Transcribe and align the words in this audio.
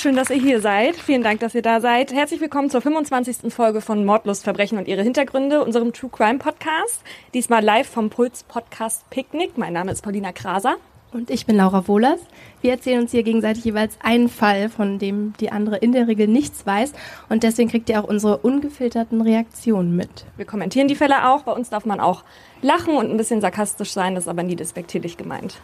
Schön, 0.00 0.14
dass 0.14 0.30
ihr 0.30 0.40
hier 0.40 0.60
seid. 0.60 0.94
Vielen 0.94 1.24
Dank, 1.24 1.40
dass 1.40 1.56
ihr 1.56 1.62
da 1.62 1.80
seid. 1.80 2.12
Herzlich 2.12 2.40
willkommen 2.40 2.70
zur 2.70 2.80
25. 2.80 3.52
Folge 3.52 3.80
von 3.80 4.04
Mordlust, 4.04 4.44
Verbrechen 4.44 4.78
und 4.78 4.86
ihre 4.86 5.02
Hintergründe, 5.02 5.64
unserem 5.64 5.92
True 5.92 6.08
Crime 6.08 6.38
Podcast. 6.38 7.02
Diesmal 7.34 7.64
live 7.64 7.88
vom 7.88 8.08
Puls 8.08 8.44
Podcast 8.44 9.10
Picknick. 9.10 9.58
Mein 9.58 9.72
Name 9.72 9.90
ist 9.90 10.02
Paulina 10.02 10.30
Kraser. 10.30 10.76
Und 11.12 11.30
ich 11.30 11.46
bin 11.46 11.56
Laura 11.56 11.88
Wohlers. 11.88 12.20
Wir 12.60 12.70
erzählen 12.70 13.00
uns 13.00 13.10
hier 13.10 13.24
gegenseitig 13.24 13.64
jeweils 13.64 13.98
einen 14.00 14.28
Fall, 14.28 14.68
von 14.68 15.00
dem 15.00 15.32
die 15.40 15.50
andere 15.50 15.78
in 15.78 15.90
der 15.90 16.06
Regel 16.06 16.28
nichts 16.28 16.64
weiß. 16.64 16.92
Und 17.28 17.42
deswegen 17.42 17.68
kriegt 17.68 17.88
ihr 17.88 18.00
auch 18.00 18.08
unsere 18.08 18.38
ungefilterten 18.38 19.20
Reaktionen 19.20 19.96
mit. 19.96 20.26
Wir 20.36 20.44
kommentieren 20.44 20.86
die 20.86 20.94
Fälle 20.94 21.28
auch. 21.28 21.42
Bei 21.42 21.52
uns 21.52 21.70
darf 21.70 21.86
man 21.86 21.98
auch 21.98 22.22
lachen 22.62 22.94
und 22.94 23.10
ein 23.10 23.16
bisschen 23.16 23.40
sarkastisch 23.40 23.90
sein. 23.90 24.14
Das 24.14 24.24
ist 24.24 24.28
aber 24.28 24.44
nie 24.44 24.54
despektierlich 24.54 25.16
gemeint. 25.16 25.58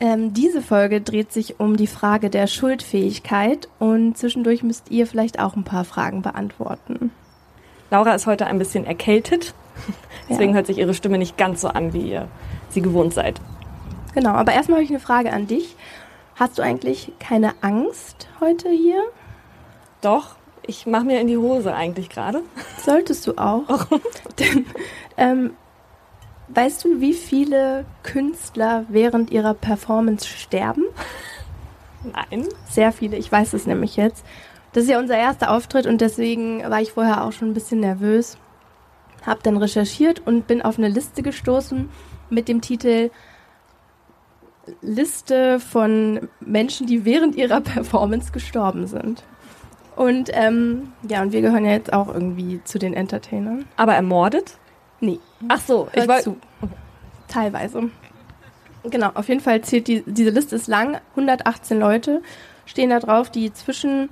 Ähm, 0.00 0.34
diese 0.34 0.60
Folge 0.60 1.00
dreht 1.00 1.32
sich 1.32 1.60
um 1.60 1.76
die 1.76 1.86
Frage 1.86 2.30
der 2.30 2.46
Schuldfähigkeit 2.46 3.68
und 3.78 4.18
zwischendurch 4.18 4.62
müsst 4.62 4.90
ihr 4.90 5.06
vielleicht 5.06 5.38
auch 5.38 5.56
ein 5.56 5.64
paar 5.64 5.84
Fragen 5.84 6.22
beantworten. 6.22 7.12
Laura 7.90 8.14
ist 8.14 8.26
heute 8.26 8.46
ein 8.46 8.58
bisschen 8.58 8.84
erkältet. 8.84 9.54
Deswegen 10.28 10.50
ja. 10.50 10.56
hört 10.56 10.66
sich 10.66 10.78
ihre 10.78 10.94
Stimme 10.94 11.18
nicht 11.18 11.36
ganz 11.36 11.60
so 11.60 11.68
an, 11.68 11.92
wie 11.92 12.10
ihr 12.10 12.28
sie 12.70 12.82
gewohnt 12.82 13.14
seid. 13.14 13.40
Genau, 14.14 14.30
aber 14.30 14.52
erstmal 14.52 14.76
habe 14.76 14.84
ich 14.84 14.90
eine 14.90 15.00
Frage 15.00 15.32
an 15.32 15.46
dich. 15.46 15.76
Hast 16.36 16.58
du 16.58 16.62
eigentlich 16.62 17.12
keine 17.18 17.52
Angst 17.60 18.28
heute 18.40 18.68
hier? 18.68 19.02
Doch, 20.00 20.36
ich 20.66 20.86
mache 20.86 21.04
mir 21.04 21.20
in 21.20 21.26
die 21.26 21.36
Hose 21.36 21.74
eigentlich 21.74 22.08
gerade. 22.08 22.42
Solltest 22.78 23.26
du 23.26 23.34
auch. 23.36 23.62
Warum? 23.68 24.00
Denn, 24.38 24.66
ähm, 25.16 25.50
weißt 26.48 26.84
du, 26.84 27.00
wie 27.00 27.14
viele 27.14 27.84
Künstler 28.02 28.84
während 28.88 29.30
ihrer 29.30 29.54
Performance 29.54 30.26
sterben? 30.26 30.84
Nein. 32.04 32.46
Sehr 32.68 32.92
viele, 32.92 33.16
ich 33.16 33.30
weiß 33.30 33.54
es 33.54 33.66
nämlich 33.66 33.96
jetzt. 33.96 34.24
Das 34.72 34.84
ist 34.84 34.90
ja 34.90 34.98
unser 34.98 35.16
erster 35.16 35.50
Auftritt 35.50 35.86
und 35.86 36.00
deswegen 36.00 36.62
war 36.68 36.80
ich 36.80 36.92
vorher 36.92 37.24
auch 37.24 37.32
schon 37.32 37.50
ein 37.50 37.54
bisschen 37.54 37.80
nervös. 37.80 38.36
Hab 39.24 39.42
dann 39.42 39.56
recherchiert 39.56 40.20
und 40.26 40.46
bin 40.46 40.62
auf 40.62 40.78
eine 40.78 40.88
Liste 40.88 41.22
gestoßen 41.22 41.88
mit 42.28 42.48
dem 42.48 42.60
Titel 42.60 43.10
Liste 44.80 45.60
von 45.60 46.28
Menschen, 46.40 46.86
die 46.86 47.04
während 47.04 47.36
ihrer 47.36 47.60
Performance 47.60 48.32
gestorben 48.32 48.86
sind. 48.86 49.22
Und 49.96 50.30
ähm, 50.32 50.92
ja, 51.08 51.22
und 51.22 51.32
wir 51.32 51.40
gehören 51.40 51.64
ja 51.64 51.72
jetzt 51.72 51.92
auch 51.92 52.08
irgendwie 52.12 52.60
zu 52.64 52.78
den 52.78 52.94
Entertainern. 52.94 53.64
Aber 53.76 53.94
ermordet? 53.94 54.58
Nee. 55.00 55.20
Ach 55.48 55.60
so, 55.60 55.88
ich 55.92 56.06
war 56.08 56.20
zu. 56.20 56.36
Teilweise. 57.28 57.90
Genau, 58.84 59.10
auf 59.14 59.28
jeden 59.28 59.40
Fall 59.40 59.62
zählt 59.62 59.88
die, 59.88 60.02
diese 60.06 60.30
Liste 60.30 60.56
ist 60.56 60.66
lang. 60.68 60.98
118 61.10 61.78
Leute 61.78 62.22
stehen 62.66 62.90
da 62.90 63.00
drauf, 63.00 63.30
die 63.30 63.52
zwischen 63.52 64.10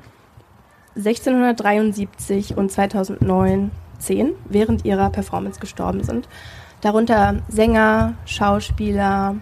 1673 0.96 2.56
und 2.56 2.70
2009, 2.70 3.70
10 3.98 4.32
während 4.46 4.84
ihrer 4.84 5.10
Performance 5.10 5.60
gestorben 5.60 6.02
sind. 6.02 6.28
Darunter 6.80 7.36
Sänger, 7.48 8.14
Schauspieler, 8.24 9.36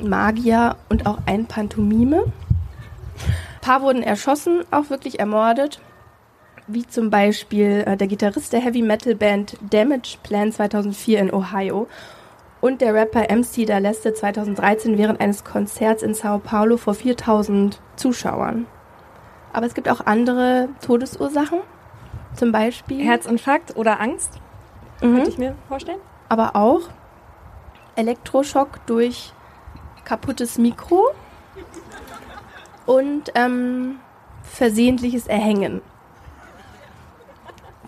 Magier 0.00 0.76
und 0.88 1.06
auch 1.06 1.18
ein 1.26 1.46
Pantomime. 1.46 2.24
Ein 2.24 3.60
paar 3.60 3.82
wurden 3.82 4.02
erschossen, 4.02 4.64
auch 4.70 4.90
wirklich 4.90 5.20
ermordet. 5.20 5.80
Wie 6.68 6.86
zum 6.86 7.10
Beispiel 7.10 7.84
äh, 7.86 7.96
der 7.96 8.08
Gitarrist 8.08 8.52
der 8.52 8.60
Heavy 8.60 8.82
Metal 8.82 9.14
Band 9.14 9.56
Damage 9.70 10.18
Plan 10.22 10.50
2004 10.50 11.20
in 11.20 11.32
Ohio 11.32 11.86
und 12.60 12.80
der 12.80 12.92
Rapper 12.92 13.32
MC 13.32 13.66
Daleste 13.66 14.12
2013 14.12 14.98
während 14.98 15.20
eines 15.20 15.44
Konzerts 15.44 16.02
in 16.02 16.14
Sao 16.14 16.38
Paulo 16.38 16.76
vor 16.76 16.94
4000 16.94 17.80
Zuschauern. 17.94 18.66
Aber 19.52 19.66
es 19.66 19.74
gibt 19.74 19.88
auch 19.88 20.04
andere 20.06 20.68
Todesursachen, 20.84 21.60
zum 22.34 22.50
Beispiel 22.50 23.04
Herzinfarkt 23.04 23.76
oder 23.76 24.00
Angst, 24.00 24.32
mhm. 25.00 25.14
könnte 25.14 25.30
ich 25.30 25.38
mir 25.38 25.54
vorstellen. 25.68 26.00
Aber 26.28 26.56
auch 26.56 26.80
Elektroschock 27.94 28.84
durch 28.86 29.32
kaputtes 30.04 30.58
Mikro 30.58 31.10
und 32.86 33.32
ähm, 33.36 34.00
versehentliches 34.42 35.28
Erhängen. 35.28 35.80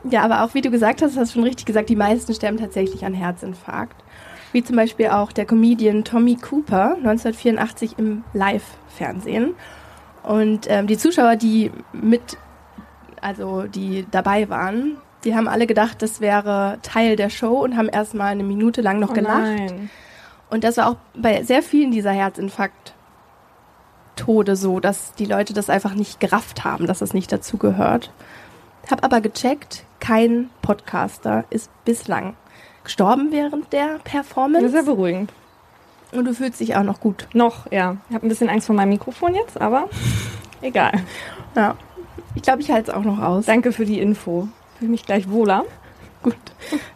Ja, 0.05 0.23
aber 0.23 0.45
auch 0.45 0.55
wie 0.55 0.61
du 0.61 0.71
gesagt 0.71 1.03
hast, 1.03 1.17
hast 1.17 1.31
du 1.31 1.35
schon 1.35 1.45
richtig 1.45 1.67
gesagt, 1.67 1.89
die 1.89 1.97
meisten 1.97 2.33
sterben 2.35 2.59
tatsächlich 2.59 3.05
an 3.05 3.15
Herzinfarkt. 3.15 4.05
Wie 4.53 4.63
zum 4.63 4.77
Beispiel 4.77 5.09
auch 5.09 5.33
der 5.33 5.45
Comedian 5.45 6.05
Tommy 6.05 6.37
Cooper 6.37 6.95
1984 6.97 7.99
im 7.99 8.23
Live-Fernsehen. 8.33 9.55
Und 10.23 10.67
ähm, 10.69 10.87
die 10.87 10.97
Zuschauer, 10.97 11.37
die 11.37 11.71
mit, 11.93 12.39
also 13.21 13.65
die 13.65 14.07
dabei 14.11 14.49
waren, 14.49 14.97
die 15.25 15.35
haben 15.35 15.49
alle 15.49 15.67
gedacht, 15.67 16.01
das 16.03 16.21
wäre 16.21 16.79
Teil 16.83 17.17
der 17.17 17.31
Show 17.31 17.63
und 17.63 17.77
haben 17.77 17.89
erstmal 17.89 18.29
eine 18.29 18.45
Minute 18.45 18.81
lang 18.81 19.01
noch 19.01 19.11
oh 19.11 19.15
gelacht. 19.15 19.43
Nein. 19.43 19.91
Und 20.51 20.65
das 20.65 20.79
war 20.79 20.89
auch 20.89 20.97
bei 21.15 21.43
sehr 21.43 21.63
vielen 21.63 21.91
dieser 21.91 22.13
Herzinfarkt-Tode 22.13 24.57
so, 24.57 24.81
dass 24.81 25.13
die 25.15 25.27
Leute 25.27 25.53
das 25.53 25.69
einfach 25.69 25.93
nicht 25.95 26.21
gerafft 26.21 26.65
haben, 26.65 26.87
dass 26.87 27.01
das 27.01 27.13
nicht 27.15 27.33
dazugehört. 27.33 28.13
Hab 28.91 29.05
aber 29.05 29.21
gecheckt, 29.21 29.85
kein 30.01 30.49
Podcaster 30.63 31.45
ist 31.51 31.71
bislang 31.85 32.35
gestorben 32.85 33.29
während 33.31 33.73
der 33.73 33.99
Performance. 34.03 34.63
Das 34.63 34.73
ist 34.73 34.87
ja 34.87 34.95
beruhigend. 34.95 35.33
Und 36.13 36.25
du 36.25 36.33
fühlst 36.33 36.59
dich 36.61 36.75
auch 36.75 36.83
noch 36.83 37.01
gut. 37.01 37.29
Noch, 37.35 37.71
ja. 37.71 37.99
Ich 38.09 38.15
habe 38.15 38.27
ein 38.27 38.31
bisschen 38.31 38.49
Angst 38.49 38.67
vor 38.67 38.75
meinem 38.75 38.89
Mikrofon 38.91 39.35
jetzt, 39.35 39.61
aber 39.61 39.91
egal. 40.63 40.93
Ja. 41.55 41.77
Ich 42.35 42.43
glaube, 42.43 42.63
ich 42.63 42.71
halte 42.71 42.91
es 42.91 42.97
auch 42.97 43.03
noch 43.03 43.21
aus. 43.21 43.45
Danke 43.45 43.73
für 43.73 43.85
die 43.85 44.01
Info. 44.01 44.49
Fühle 44.79 44.91
mich 44.91 45.05
gleich 45.05 45.29
wohler. 45.29 45.65
Gut, 46.23 46.35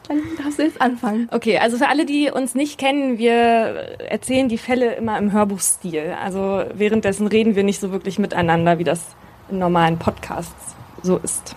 dann 0.09 0.19
darfst 0.43 0.59
du 0.59 0.65
jetzt 0.65 0.81
anfangen. 0.81 1.29
Okay, 1.31 1.59
also 1.59 1.77
für 1.77 1.89
alle, 1.89 2.07
die 2.07 2.31
uns 2.31 2.57
nicht 2.57 2.77
kennen, 2.79 3.19
wir 3.19 3.33
erzählen 3.33 4.49
die 4.49 4.59
Fälle 4.59 4.95
immer 4.95 5.17
im 5.19 5.31
Hörbuchstil. 5.31 6.17
Also 6.21 6.65
währenddessen 6.75 7.29
reden 7.29 7.55
wir 7.55 7.63
nicht 7.63 7.79
so 7.81 7.93
wirklich 7.93 8.19
miteinander, 8.19 8.79
wie 8.79 8.85
das 8.85 9.01
in 9.49 9.59
normalen 9.59 9.99
Podcasts 9.99 10.75
so 11.03 11.19
ist. 11.19 11.55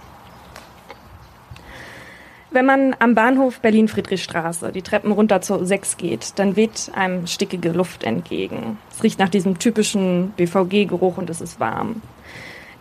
Wenn 2.55 2.65
man 2.65 2.95
am 2.99 3.15
Bahnhof 3.15 3.59
Berlin-Friedrichstraße 3.59 4.71
die 4.71 4.81
Treppen 4.81 5.11
runter 5.11 5.41
zur 5.41 5.65
6 5.65 5.97
geht, 5.97 6.39
dann 6.39 6.55
weht 6.55 6.89
einem 6.95 7.27
stickige 7.27 7.73
Luft 7.73 8.05
entgegen. 8.05 8.77
Es 8.89 9.03
riecht 9.03 9.19
nach 9.19 9.27
diesem 9.27 9.59
typischen 9.59 10.31
BVG-Geruch 10.37 11.17
und 11.17 11.29
es 11.29 11.41
ist 11.41 11.59
warm. 11.59 12.01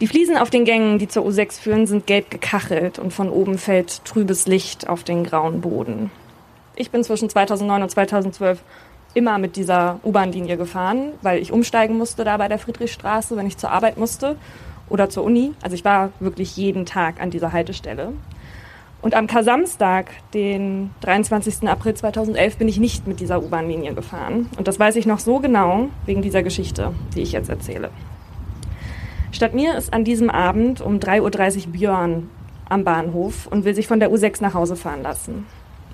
Die 0.00 0.06
Fliesen 0.06 0.36
auf 0.36 0.48
den 0.48 0.64
Gängen, 0.64 1.00
die 1.00 1.08
zur 1.08 1.26
U6 1.26 1.60
führen, 1.60 1.88
sind 1.88 2.06
gelb 2.06 2.30
gekachelt 2.30 3.00
und 3.00 3.12
von 3.12 3.28
oben 3.28 3.58
fällt 3.58 4.04
trübes 4.04 4.46
Licht 4.46 4.88
auf 4.88 5.02
den 5.02 5.24
grauen 5.24 5.60
Boden. 5.60 6.12
Ich 6.76 6.92
bin 6.92 7.02
zwischen 7.02 7.28
2009 7.28 7.82
und 7.82 7.90
2012 7.90 8.62
immer 9.14 9.38
mit 9.38 9.56
dieser 9.56 9.98
U-Bahn-Linie 10.04 10.56
gefahren, 10.56 11.14
weil 11.20 11.42
ich 11.42 11.50
umsteigen 11.50 11.98
musste 11.98 12.22
da 12.22 12.36
bei 12.36 12.46
der 12.46 12.60
Friedrichstraße, 12.60 13.36
wenn 13.36 13.48
ich 13.48 13.58
zur 13.58 13.72
Arbeit 13.72 13.96
musste 13.98 14.36
oder 14.88 15.10
zur 15.10 15.24
Uni. 15.24 15.50
Also 15.62 15.74
ich 15.74 15.84
war 15.84 16.10
wirklich 16.20 16.56
jeden 16.56 16.86
Tag 16.86 17.20
an 17.20 17.30
dieser 17.30 17.52
Haltestelle. 17.52 18.12
Und 19.04 19.14
am 19.14 19.26
Kar-Samstag, 19.26 20.12
den 20.32 20.88
23. 21.02 21.68
April 21.68 21.92
2011, 21.92 22.56
bin 22.56 22.68
ich 22.68 22.78
nicht 22.78 23.06
mit 23.06 23.20
dieser 23.20 23.42
U-Bahn-Linie 23.42 23.92
gefahren. 23.92 24.48
Und 24.56 24.66
das 24.66 24.80
weiß 24.80 24.96
ich 24.96 25.04
noch 25.04 25.18
so 25.18 25.40
genau 25.40 25.90
wegen 26.06 26.22
dieser 26.22 26.42
Geschichte, 26.42 26.94
die 27.14 27.20
ich 27.20 27.32
jetzt 27.32 27.50
erzähle. 27.50 27.90
Statt 29.30 29.52
mir 29.52 29.76
ist 29.76 29.92
an 29.92 30.04
diesem 30.04 30.30
Abend 30.30 30.80
um 30.80 31.00
3.30 31.00 31.66
Uhr 31.66 31.72
Björn 31.72 32.30
am 32.70 32.84
Bahnhof 32.84 33.46
und 33.46 33.66
will 33.66 33.74
sich 33.74 33.86
von 33.86 34.00
der 34.00 34.10
U6 34.10 34.40
nach 34.40 34.54
Hause 34.54 34.74
fahren 34.74 35.02
lassen. 35.02 35.46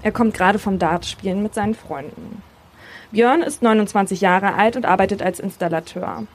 Er 0.03 0.13
kommt 0.13 0.33
gerade 0.33 0.61
vom 0.61 0.79
Dartspielen 0.79 1.43
mit 1.43 1.53
seinen 1.53 1.75
Freunden. 1.75 2.45
Björn 3.11 3.43
ist 3.43 3.61
29 3.61 4.21
Jahre 4.21 4.55
alt 4.55 4.77
und 4.77 4.87
arbeitet 4.87 5.21
als 5.21 5.41
Installateur. 5.41 6.29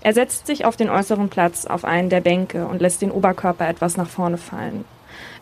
Er 0.00 0.14
setzt 0.14 0.46
sich 0.46 0.64
auf 0.64 0.76
den 0.76 0.90
äußeren 0.90 1.28
Platz 1.28 1.66
auf 1.66 1.84
einen 1.84 2.08
der 2.08 2.20
Bänke 2.20 2.68
und 2.68 2.80
lässt 2.80 3.02
den 3.02 3.10
Oberkörper 3.10 3.68
etwas 3.68 3.96
nach 3.96 4.08
vorne 4.08 4.38
fallen. 4.38 4.84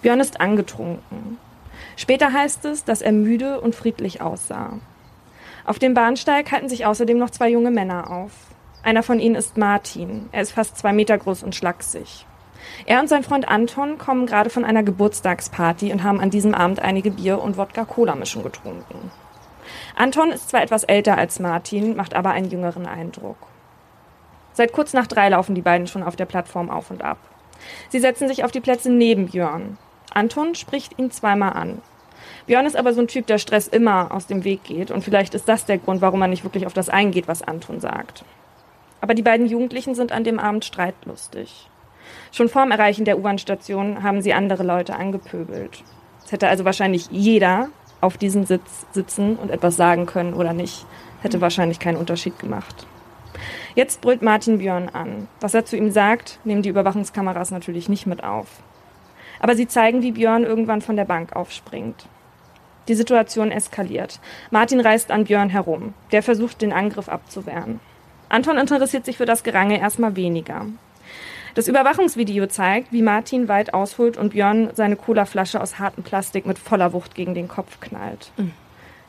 Björn 0.02 0.20
ist 0.20 0.40
angetrunken. 0.40 1.38
Später 1.96 2.32
heißt 2.32 2.64
es, 2.64 2.84
dass 2.84 3.02
er 3.02 3.12
müde 3.12 3.60
und 3.60 3.74
friedlich 3.74 4.20
aussah. 4.20 4.78
Auf 5.64 5.78
dem 5.78 5.94
Bahnsteig 5.94 6.50
halten 6.52 6.68
sich 6.68 6.86
außerdem 6.86 7.18
noch 7.18 7.30
zwei 7.30 7.50
junge 7.50 7.70
Männer 7.70 8.10
auf. 8.10 8.32
Einer 8.82 9.02
von 9.02 9.18
ihnen 9.18 9.34
ist 9.34 9.56
Martin. 9.56 10.28
Er 10.32 10.42
ist 10.42 10.52
fast 10.52 10.78
zwei 10.78 10.92
Meter 10.92 11.18
groß 11.18 11.42
und 11.42 11.54
schlaksig. 11.54 12.26
Er 12.86 13.00
und 13.00 13.08
sein 13.08 13.24
Freund 13.24 13.48
Anton 13.48 13.98
kommen 13.98 14.26
gerade 14.26 14.50
von 14.50 14.64
einer 14.64 14.82
Geburtstagsparty 14.82 15.92
und 15.92 16.02
haben 16.02 16.20
an 16.20 16.30
diesem 16.30 16.54
Abend 16.54 16.80
einige 16.80 17.10
Bier- 17.10 17.42
und 17.42 17.56
Wodka-Cola-Mischung 17.56 18.42
getrunken. 18.42 19.10
Anton 19.96 20.30
ist 20.30 20.50
zwar 20.50 20.62
etwas 20.62 20.84
älter 20.84 21.18
als 21.18 21.40
Martin, 21.40 21.96
macht 21.96 22.14
aber 22.14 22.30
einen 22.30 22.50
jüngeren 22.50 22.86
Eindruck. 22.86 23.36
Seit 24.52 24.72
kurz 24.72 24.92
nach 24.92 25.06
drei 25.06 25.28
laufen 25.28 25.54
die 25.54 25.62
beiden 25.62 25.86
schon 25.86 26.02
auf 26.02 26.16
der 26.16 26.24
Plattform 26.24 26.70
auf 26.70 26.90
und 26.90 27.02
ab. 27.02 27.18
Sie 27.90 27.98
setzen 27.98 28.28
sich 28.28 28.44
auf 28.44 28.50
die 28.50 28.60
Plätze 28.60 28.90
neben 28.90 29.26
Björn. 29.26 29.76
Anton 30.12 30.54
spricht 30.54 30.98
ihn 30.98 31.10
zweimal 31.10 31.52
an. 31.52 31.82
Björn 32.46 32.66
ist 32.66 32.76
aber 32.76 32.94
so 32.94 33.00
ein 33.00 33.08
Typ, 33.08 33.26
der 33.26 33.38
Stress 33.38 33.68
immer 33.68 34.12
aus 34.12 34.26
dem 34.26 34.44
Weg 34.44 34.64
geht 34.64 34.90
und 34.90 35.04
vielleicht 35.04 35.34
ist 35.34 35.48
das 35.48 35.66
der 35.66 35.78
Grund, 35.78 36.00
warum 36.00 36.22
er 36.22 36.28
nicht 36.28 36.44
wirklich 36.44 36.66
auf 36.66 36.72
das 36.72 36.88
eingeht, 36.88 37.28
was 37.28 37.42
Anton 37.42 37.80
sagt. 37.80 38.24
Aber 39.00 39.14
die 39.14 39.22
beiden 39.22 39.46
Jugendlichen 39.46 39.94
sind 39.94 40.12
an 40.12 40.24
dem 40.24 40.38
Abend 40.38 40.64
streitlustig. 40.64 41.68
Schon 42.32 42.48
vorm 42.48 42.70
Erreichen 42.70 43.04
der 43.04 43.18
U-Bahn-Station 43.18 44.02
haben 44.02 44.22
sie 44.22 44.32
andere 44.32 44.62
Leute 44.62 44.96
angepöbelt. 44.96 45.82
Es 46.24 46.32
hätte 46.32 46.48
also 46.48 46.64
wahrscheinlich 46.64 47.08
jeder 47.10 47.68
auf 48.00 48.16
diesem 48.16 48.44
Sitz 48.44 48.86
sitzen 48.92 49.36
und 49.36 49.50
etwas 49.50 49.76
sagen 49.76 50.06
können 50.06 50.34
oder 50.34 50.52
nicht. 50.52 50.86
Hätte 51.20 51.40
wahrscheinlich 51.40 51.80
keinen 51.80 51.96
Unterschied 51.96 52.38
gemacht. 52.38 52.86
Jetzt 53.74 54.00
brüllt 54.00 54.22
Martin 54.22 54.58
Björn 54.58 54.88
an. 54.88 55.28
Was 55.40 55.54
er 55.54 55.64
zu 55.64 55.76
ihm 55.76 55.90
sagt, 55.90 56.38
nehmen 56.44 56.62
die 56.62 56.68
Überwachungskameras 56.68 57.50
natürlich 57.50 57.88
nicht 57.88 58.06
mit 58.06 58.24
auf. 58.24 58.48
Aber 59.40 59.54
sie 59.54 59.68
zeigen, 59.68 60.02
wie 60.02 60.12
Björn 60.12 60.44
irgendwann 60.44 60.80
von 60.80 60.96
der 60.96 61.04
Bank 61.04 61.34
aufspringt. 61.34 62.06
Die 62.88 62.94
Situation 62.94 63.50
eskaliert. 63.50 64.18
Martin 64.50 64.80
reißt 64.80 65.10
an 65.10 65.24
Björn 65.24 65.50
herum. 65.50 65.94
Der 66.10 66.22
versucht, 66.22 66.62
den 66.62 66.72
Angriff 66.72 67.08
abzuwehren. 67.08 67.80
Anton 68.28 68.58
interessiert 68.58 69.04
sich 69.04 69.16
für 69.16 69.26
das 69.26 69.42
Gerange 69.42 69.80
erstmal 69.80 70.16
weniger. 70.16 70.66
Das 71.54 71.68
Überwachungsvideo 71.68 72.46
zeigt, 72.46 72.92
wie 72.92 73.02
Martin 73.02 73.48
weit 73.48 73.74
ausholt 73.74 74.16
und 74.16 74.30
Björn 74.30 74.70
seine 74.74 74.96
Colaflasche 74.96 75.60
aus 75.60 75.78
hartem 75.78 76.04
Plastik 76.04 76.46
mit 76.46 76.58
voller 76.58 76.92
Wucht 76.92 77.14
gegen 77.14 77.34
den 77.34 77.48
Kopf 77.48 77.80
knallt. 77.80 78.30
Mhm. 78.36 78.52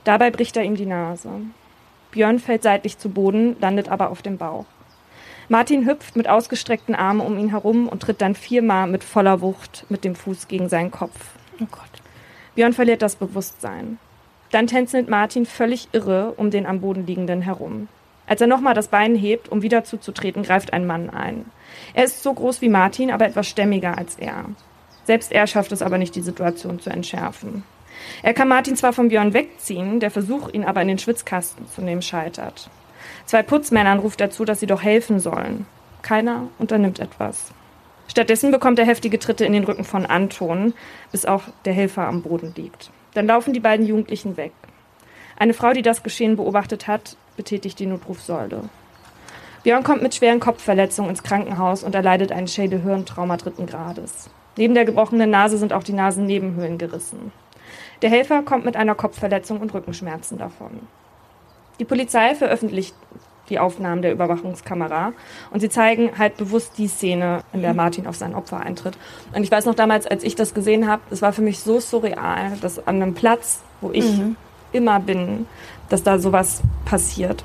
Dabei 0.04 0.32
bricht 0.32 0.58
er 0.58 0.64
ihm 0.64 0.76
die 0.76 0.86
Nase. 0.86 1.30
Björn 2.12 2.40
fällt 2.40 2.64
seitlich 2.64 2.98
zu 2.98 3.10
Boden, 3.10 3.56
landet 3.60 3.90
aber 3.90 4.10
auf 4.10 4.22
dem 4.22 4.38
Bauch. 4.38 4.66
Martin 5.52 5.88
hüpft 5.88 6.16
mit 6.16 6.30
ausgestreckten 6.30 6.94
Armen 6.94 7.22
um 7.22 7.40
ihn 7.40 7.50
herum 7.50 7.88
und 7.88 8.04
tritt 8.04 8.22
dann 8.22 8.36
viermal 8.36 8.86
mit 8.86 9.04
voller 9.04 9.42
Wucht 9.42 9.84
mit 9.90 10.04
dem 10.04 10.14
Fuß 10.14 10.48
gegen 10.48 10.70
seinen 10.70 10.92
Kopf. 10.92 11.32
Oh 11.60 11.66
Gott. 11.72 12.04
Björn 12.54 12.74
verliert 12.74 13.02
das 13.02 13.16
Bewusstsein. 13.16 13.98
Dann 14.52 14.68
tänzelt 14.68 15.10
Martin 15.10 15.48
völlig 15.48 15.90
irre 15.92 16.34
um 16.38 16.52
den 16.52 16.68
am 16.68 16.82
Boden 16.82 17.08
liegenden 17.08 17.42
herum. 17.42 17.88
Als 18.28 18.42
er 18.42 18.48
nochmal 18.48 18.76
das 18.76 18.90
Bein 18.90 19.16
hebt, 19.16 19.50
um 19.50 19.64
wieder 19.64 19.84
zuzutreten, 19.84 20.44
greift 20.44 20.72
ein 20.72 20.86
Mann 20.86 21.10
ein. 21.10 21.46
Er 21.96 22.04
ist 22.04 22.22
so 22.22 22.32
groß 22.32 22.62
wie 22.62 22.70
Martin, 22.70 23.10
aber 23.10 23.26
etwas 23.26 23.48
stämmiger 23.48 23.98
als 23.98 24.20
er. 24.20 24.46
Selbst 25.06 25.32
er 25.32 25.48
schafft 25.48 25.72
es 25.72 25.82
aber 25.82 25.98
nicht, 25.98 26.14
die 26.14 26.22
Situation 26.22 26.80
zu 26.80 26.92
entschärfen. 26.92 27.64
Er 28.22 28.36
kann 28.36 28.48
Martin 28.48 28.76
zwar 28.76 28.94
von 28.94 29.10
Björn 29.10 29.34
wegziehen, 29.34 30.00
der 30.00 30.12
Versuch, 30.12 30.54
ihn 30.54 30.64
aber 30.64 30.84
in 30.84 30.90
den 30.90 31.00
Schwitzkasten 31.00 31.68
zu 31.68 31.82
nehmen, 31.82 32.04
scheitert. 32.04 32.70
Zwei 33.30 33.44
Putzmännern 33.44 34.00
ruft 34.00 34.22
er 34.22 34.32
zu, 34.32 34.44
dass 34.44 34.60
sie 34.60 34.66
doch 34.66 34.82
helfen 34.82 35.20
sollen. 35.20 35.68
Keiner 36.02 36.48
unternimmt 36.58 36.98
etwas. 36.98 37.52
Stattdessen 38.08 38.50
bekommt 38.50 38.80
er 38.80 38.88
heftige 38.88 39.20
Tritte 39.20 39.46
in 39.46 39.54
den 39.54 39.66
Rücken 39.66 39.84
von 39.84 40.08
Anton, 40.08 40.74
bis 41.12 41.28
auch 41.28 41.44
der 41.64 41.74
Helfer 41.74 42.08
am 42.08 42.24
Boden 42.24 42.54
liegt. 42.56 42.90
Dann 43.14 43.28
laufen 43.28 43.54
die 43.54 43.60
beiden 43.60 43.86
Jugendlichen 43.86 44.36
weg. 44.36 44.52
Eine 45.38 45.54
Frau, 45.54 45.74
die 45.74 45.84
das 45.84 46.02
Geschehen 46.02 46.38
beobachtet 46.38 46.88
hat, 46.88 47.18
betätigt 47.38 47.78
die 47.78 47.86
Notrufsäule. 47.86 48.64
Björn 49.62 49.84
kommt 49.84 50.02
mit 50.02 50.16
schweren 50.16 50.40
Kopfverletzungen 50.40 51.12
ins 51.12 51.22
Krankenhaus 51.22 51.84
und 51.84 51.94
erleidet 51.94 52.32
ein 52.32 52.48
Schädel-Hirntrauma 52.48 53.38
dritten 53.38 53.68
Grades. 53.68 54.32
Neben 54.58 54.74
der 54.74 54.86
gebrochenen 54.86 55.30
Nase 55.30 55.60
sind 55.60 55.72
auch 55.72 55.84
die 55.84 55.94
Nasennebenhöhlen 55.94 56.80
gerissen. 56.80 57.32
Der 58.02 58.10
Helfer 58.10 58.42
kommt 58.42 58.66
mit 58.66 58.76
einer 58.76 58.96
Kopfverletzung 58.96 59.60
und 59.60 59.72
Rückenschmerzen 59.72 60.40
davon. 60.40 60.80
Die 61.80 61.86
Polizei 61.86 62.36
veröffentlicht 62.36 62.94
die 63.50 63.60
Aufnahmen 63.60 64.02
der 64.02 64.12
Überwachungskamera 64.12 65.14
und 65.52 65.60
sie 65.60 65.70
zeigen 65.70 66.12
halt 66.18 66.38
bewusst 66.38 66.78
die 66.78 66.88
Szene, 66.88 67.42
in 67.52 67.62
der 67.62 67.74
Martin 67.74 68.06
auf 68.08 68.16
sein 68.16 68.36
Opfer 68.36 68.60
eintritt. 68.60 68.98
Und 69.34 69.44
ich 69.44 69.52
weiß 69.52 69.66
noch 69.66 69.76
damals, 69.76 70.06
als 70.06 70.24
ich 70.24 70.36
das 70.36 70.54
gesehen 70.54 70.88
habe, 70.88 71.02
es 71.10 71.22
war 71.22 71.34
für 71.34 71.42
mich 71.42 71.60
so 71.60 71.80
surreal, 71.80 72.52
dass 72.62 72.86
an 72.88 73.02
einem 73.02 73.14
Platz, 73.16 73.62
wo 73.82 73.92
ich 73.92 74.06
mhm. 74.06 74.36
immer 74.72 75.00
bin, 75.00 75.48
dass 75.90 76.04
da 76.04 76.20
sowas 76.20 76.62
passiert. 76.86 77.44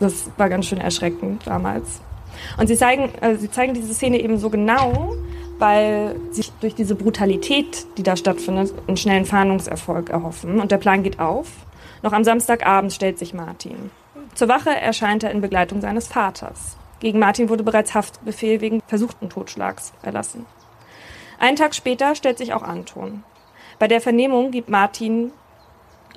Das 0.00 0.30
war 0.36 0.48
ganz 0.48 0.66
schön 0.66 0.80
erschreckend 0.80 1.46
damals. 1.46 2.00
Und 2.58 2.66
sie 2.66 2.76
zeigen, 2.76 3.10
äh, 3.20 3.36
sie 3.36 3.50
zeigen 3.50 3.74
diese 3.74 3.94
Szene 3.94 4.20
eben 4.20 4.38
so 4.38 4.50
genau, 4.50 5.14
weil 5.58 6.16
sich 6.30 6.50
durch 6.60 6.74
diese 6.74 6.94
Brutalität, 6.94 7.86
die 7.96 8.02
da 8.02 8.16
stattfindet, 8.16 8.74
einen 8.86 8.96
schnellen 8.96 9.24
Fahndungserfolg 9.24 10.10
erhoffen. 10.10 10.60
Und 10.60 10.72
der 10.72 10.78
Plan 10.78 11.02
geht 11.02 11.20
auf. 11.20 11.48
Noch 12.04 12.12
am 12.12 12.22
Samstagabend 12.22 12.92
stellt 12.92 13.18
sich 13.18 13.32
Martin. 13.32 13.90
Zur 14.34 14.48
Wache 14.48 14.68
erscheint 14.68 15.24
er 15.24 15.30
in 15.30 15.40
Begleitung 15.40 15.80
seines 15.80 16.06
Vaters. 16.06 16.76
Gegen 17.00 17.18
Martin 17.18 17.48
wurde 17.48 17.62
bereits 17.62 17.94
Haftbefehl 17.94 18.60
wegen 18.60 18.82
versuchten 18.86 19.30
Totschlags 19.30 19.94
erlassen. 20.02 20.44
Einen 21.38 21.56
Tag 21.56 21.74
später 21.74 22.14
stellt 22.14 22.36
sich 22.36 22.52
auch 22.52 22.62
Anton. 22.62 23.24
Bei 23.78 23.88
der 23.88 24.02
Vernehmung 24.02 24.50
gibt 24.50 24.68
Martin 24.68 25.32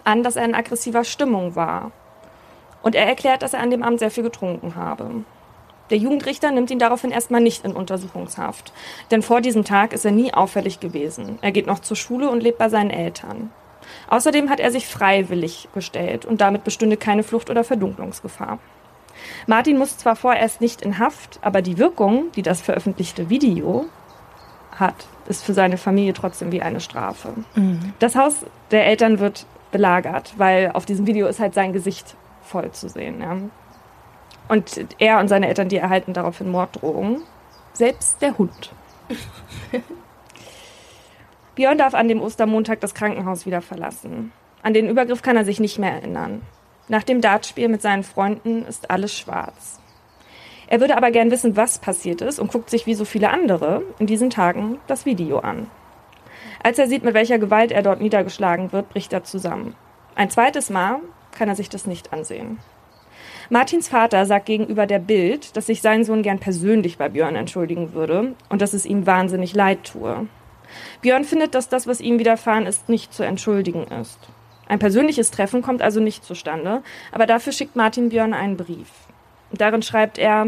an, 0.03 0.23
dass 0.23 0.35
er 0.35 0.43
in 0.43 0.55
aggressiver 0.55 1.05
Stimmung 1.05 1.55
war. 1.55 1.93
Und 2.83 2.93
er 2.93 3.07
erklärt, 3.07 3.41
dass 3.41 3.53
er 3.53 3.61
an 3.61 3.71
dem 3.71 3.81
Abend 3.81 3.99
sehr 3.99 4.11
viel 4.11 4.23
getrunken 4.23 4.75
habe. 4.75 5.23
Der 5.89 5.97
Jugendrichter 5.97 6.51
nimmt 6.51 6.69
ihn 6.69 6.79
daraufhin 6.79 7.11
erstmal 7.11 7.39
nicht 7.39 7.63
in 7.63 7.71
Untersuchungshaft. 7.71 8.73
Denn 9.09 9.21
vor 9.21 9.39
diesem 9.39 9.63
Tag 9.63 9.93
ist 9.93 10.03
er 10.03 10.11
nie 10.11 10.33
auffällig 10.33 10.81
gewesen. 10.81 11.39
Er 11.41 11.53
geht 11.53 11.65
noch 11.65 11.79
zur 11.79 11.95
Schule 11.95 12.29
und 12.29 12.43
lebt 12.43 12.57
bei 12.57 12.67
seinen 12.67 12.89
Eltern. 12.89 13.51
Außerdem 14.07 14.49
hat 14.49 14.59
er 14.59 14.71
sich 14.71 14.87
freiwillig 14.87 15.67
gestellt 15.73 16.25
und 16.25 16.41
damit 16.41 16.63
bestünde 16.63 16.97
keine 16.97 17.23
Flucht- 17.23 17.49
oder 17.49 17.63
Verdunklungsgefahr. 17.63 18.59
Martin 19.47 19.77
muss 19.77 19.97
zwar 19.97 20.15
vorerst 20.15 20.61
nicht 20.61 20.81
in 20.81 20.99
Haft, 20.99 21.39
aber 21.41 21.61
die 21.61 21.77
Wirkung, 21.77 22.31
die 22.35 22.41
das 22.41 22.61
veröffentlichte 22.61 23.29
Video 23.29 23.85
hat, 24.71 25.07
ist 25.27 25.43
für 25.43 25.53
seine 25.53 25.77
Familie 25.77 26.13
trotzdem 26.13 26.51
wie 26.51 26.61
eine 26.61 26.79
Strafe. 26.79 27.29
Mhm. 27.55 27.93
Das 27.99 28.15
Haus 28.15 28.45
der 28.71 28.85
Eltern 28.85 29.19
wird 29.19 29.45
belagert, 29.71 30.33
weil 30.37 30.71
auf 30.73 30.85
diesem 30.85 31.07
Video 31.07 31.27
ist 31.27 31.39
halt 31.39 31.53
sein 31.53 31.73
Gesicht 31.73 32.15
voll 32.43 32.71
zu 32.71 32.87
sehen. 32.87 33.21
Ja. 33.21 33.37
Und 34.47 34.85
er 34.99 35.19
und 35.19 35.27
seine 35.27 35.47
Eltern, 35.47 35.67
die 35.67 35.77
erhalten 35.77 36.13
daraufhin 36.13 36.49
Morddrohungen. 36.49 37.21
Selbst 37.73 38.21
der 38.21 38.37
Hund. 38.37 38.71
Björn 41.57 41.79
darf 41.79 41.95
an 41.95 42.07
dem 42.07 42.21
Ostermontag 42.21 42.81
das 42.81 42.93
Krankenhaus 42.93 43.47
wieder 43.47 43.61
verlassen. 43.61 44.31
An 44.61 44.75
den 44.75 44.87
Übergriff 44.87 45.23
kann 45.23 45.35
er 45.35 45.43
sich 45.43 45.59
nicht 45.59 45.79
mehr 45.79 45.91
erinnern. 45.91 46.43
Nach 46.87 47.01
dem 47.01 47.19
Dartspiel 47.19 47.67
mit 47.67 47.81
seinen 47.81 48.03
Freunden 48.03 48.63
ist 48.63 48.91
alles 48.91 49.17
schwarz. 49.17 49.79
Er 50.67 50.81
würde 50.81 50.95
aber 50.95 51.09
gern 51.09 51.31
wissen, 51.31 51.57
was 51.57 51.79
passiert 51.79 52.21
ist 52.21 52.37
und 52.37 52.51
guckt 52.51 52.69
sich 52.69 52.85
wie 52.85 52.93
so 52.93 53.05
viele 53.05 53.31
andere 53.31 53.81
in 53.97 54.05
diesen 54.05 54.29
Tagen 54.29 54.77
das 54.85 55.07
Video 55.07 55.39
an. 55.39 55.65
Als 56.61 56.77
er 56.77 56.85
sieht, 56.85 57.03
mit 57.03 57.15
welcher 57.15 57.39
Gewalt 57.39 57.71
er 57.71 57.81
dort 57.81 58.01
niedergeschlagen 58.01 58.71
wird, 58.71 58.89
bricht 58.89 59.11
er 59.11 59.23
zusammen. 59.23 59.73
Ein 60.13 60.29
zweites 60.29 60.69
Mal 60.69 60.99
kann 61.31 61.49
er 61.49 61.55
sich 61.55 61.69
das 61.69 61.87
nicht 61.87 62.13
ansehen. 62.13 62.59
Martins 63.49 63.87
Vater 63.87 64.27
sagt 64.27 64.45
gegenüber 64.45 64.85
der 64.85 64.99
Bild, 64.99 65.57
dass 65.57 65.65
sich 65.65 65.81
sein 65.81 66.03
Sohn 66.03 66.21
gern 66.21 66.37
persönlich 66.37 66.99
bei 66.99 67.09
Björn 67.09 67.35
entschuldigen 67.35 67.93
würde 67.93 68.35
und 68.47 68.61
dass 68.61 68.73
es 68.73 68.85
ihm 68.85 69.07
wahnsinnig 69.07 69.55
leid 69.55 69.85
tue. 69.85 70.27
Björn 71.01 71.23
findet, 71.23 71.55
dass 71.55 71.69
das, 71.69 71.87
was 71.87 72.01
ihm 72.01 72.19
widerfahren 72.19 72.65
ist, 72.65 72.89
nicht 72.89 73.13
zu 73.13 73.23
entschuldigen 73.23 73.83
ist. 73.87 74.19
Ein 74.67 74.79
persönliches 74.79 75.31
Treffen 75.31 75.61
kommt 75.61 75.81
also 75.81 75.99
nicht 75.99 76.23
zustande, 76.23 76.83
aber 77.11 77.25
dafür 77.25 77.53
schickt 77.53 77.75
Martin 77.75 78.09
Björn 78.09 78.33
einen 78.33 78.57
Brief. 78.57 78.89
Darin 79.51 79.81
schreibt 79.81 80.17
er, 80.17 80.47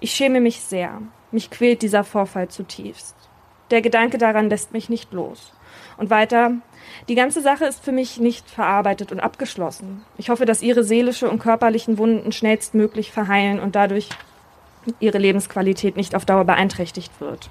ich 0.00 0.12
schäme 0.12 0.40
mich 0.40 0.60
sehr. 0.60 1.00
Mich 1.30 1.50
quält 1.50 1.82
dieser 1.82 2.04
Vorfall 2.04 2.48
zutiefst. 2.48 3.14
Der 3.70 3.80
Gedanke 3.80 4.18
daran 4.18 4.50
lässt 4.50 4.72
mich 4.72 4.88
nicht 4.88 5.12
los. 5.12 5.52
Und 5.96 6.10
weiter, 6.10 6.52
die 7.08 7.14
ganze 7.14 7.40
Sache 7.40 7.64
ist 7.64 7.82
für 7.82 7.92
mich 7.92 8.18
nicht 8.18 8.50
verarbeitet 8.50 9.12
und 9.12 9.20
abgeschlossen. 9.20 10.04
Ich 10.18 10.28
hoffe, 10.28 10.44
dass 10.44 10.62
Ihre 10.62 10.84
seelische 10.84 11.30
und 11.30 11.38
körperlichen 11.38 11.98
Wunden 11.98 12.32
schnellstmöglich 12.32 13.12
verheilen 13.12 13.60
und 13.60 13.76
dadurch 13.76 14.08
Ihre 14.98 15.18
Lebensqualität 15.18 15.96
nicht 15.96 16.14
auf 16.14 16.24
Dauer 16.24 16.44
beeinträchtigt 16.44 17.20
wird. 17.20 17.48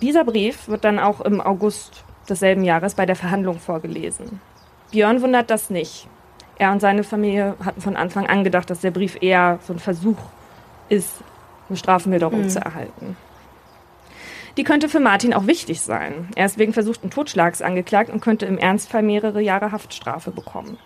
Dieser 0.00 0.24
Brief 0.24 0.68
wird 0.68 0.84
dann 0.84 0.98
auch 0.98 1.20
im 1.20 1.40
August 1.40 2.04
desselben 2.28 2.64
Jahres 2.64 2.94
bei 2.94 3.06
der 3.06 3.16
Verhandlung 3.16 3.58
vorgelesen. 3.58 4.40
Björn 4.90 5.22
wundert 5.22 5.50
das 5.50 5.70
nicht. 5.70 6.08
Er 6.56 6.72
und 6.72 6.80
seine 6.80 7.04
Familie 7.04 7.56
hatten 7.64 7.80
von 7.80 7.96
Anfang 7.96 8.26
an 8.26 8.44
gedacht, 8.44 8.70
dass 8.70 8.80
der 8.80 8.90
Brief 8.90 9.18
eher 9.20 9.58
so 9.66 9.72
ein 9.72 9.78
Versuch 9.78 10.18
ist, 10.88 11.12
eine 11.68 11.76
Strafmilderung 11.76 12.42
mhm. 12.42 12.48
zu 12.48 12.60
erhalten. 12.60 13.16
Die 14.56 14.62
könnte 14.62 14.88
für 14.88 15.00
Martin 15.00 15.34
auch 15.34 15.48
wichtig 15.48 15.80
sein. 15.80 16.28
Er 16.36 16.46
ist 16.46 16.58
wegen 16.58 16.72
versuchten 16.72 17.10
Totschlags 17.10 17.60
angeklagt 17.60 18.10
und 18.10 18.20
könnte 18.20 18.46
im 18.46 18.56
Ernstfall 18.56 19.02
mehrere 19.02 19.40
Jahre 19.40 19.72
Haftstrafe 19.72 20.30
bekommen. 20.30 20.78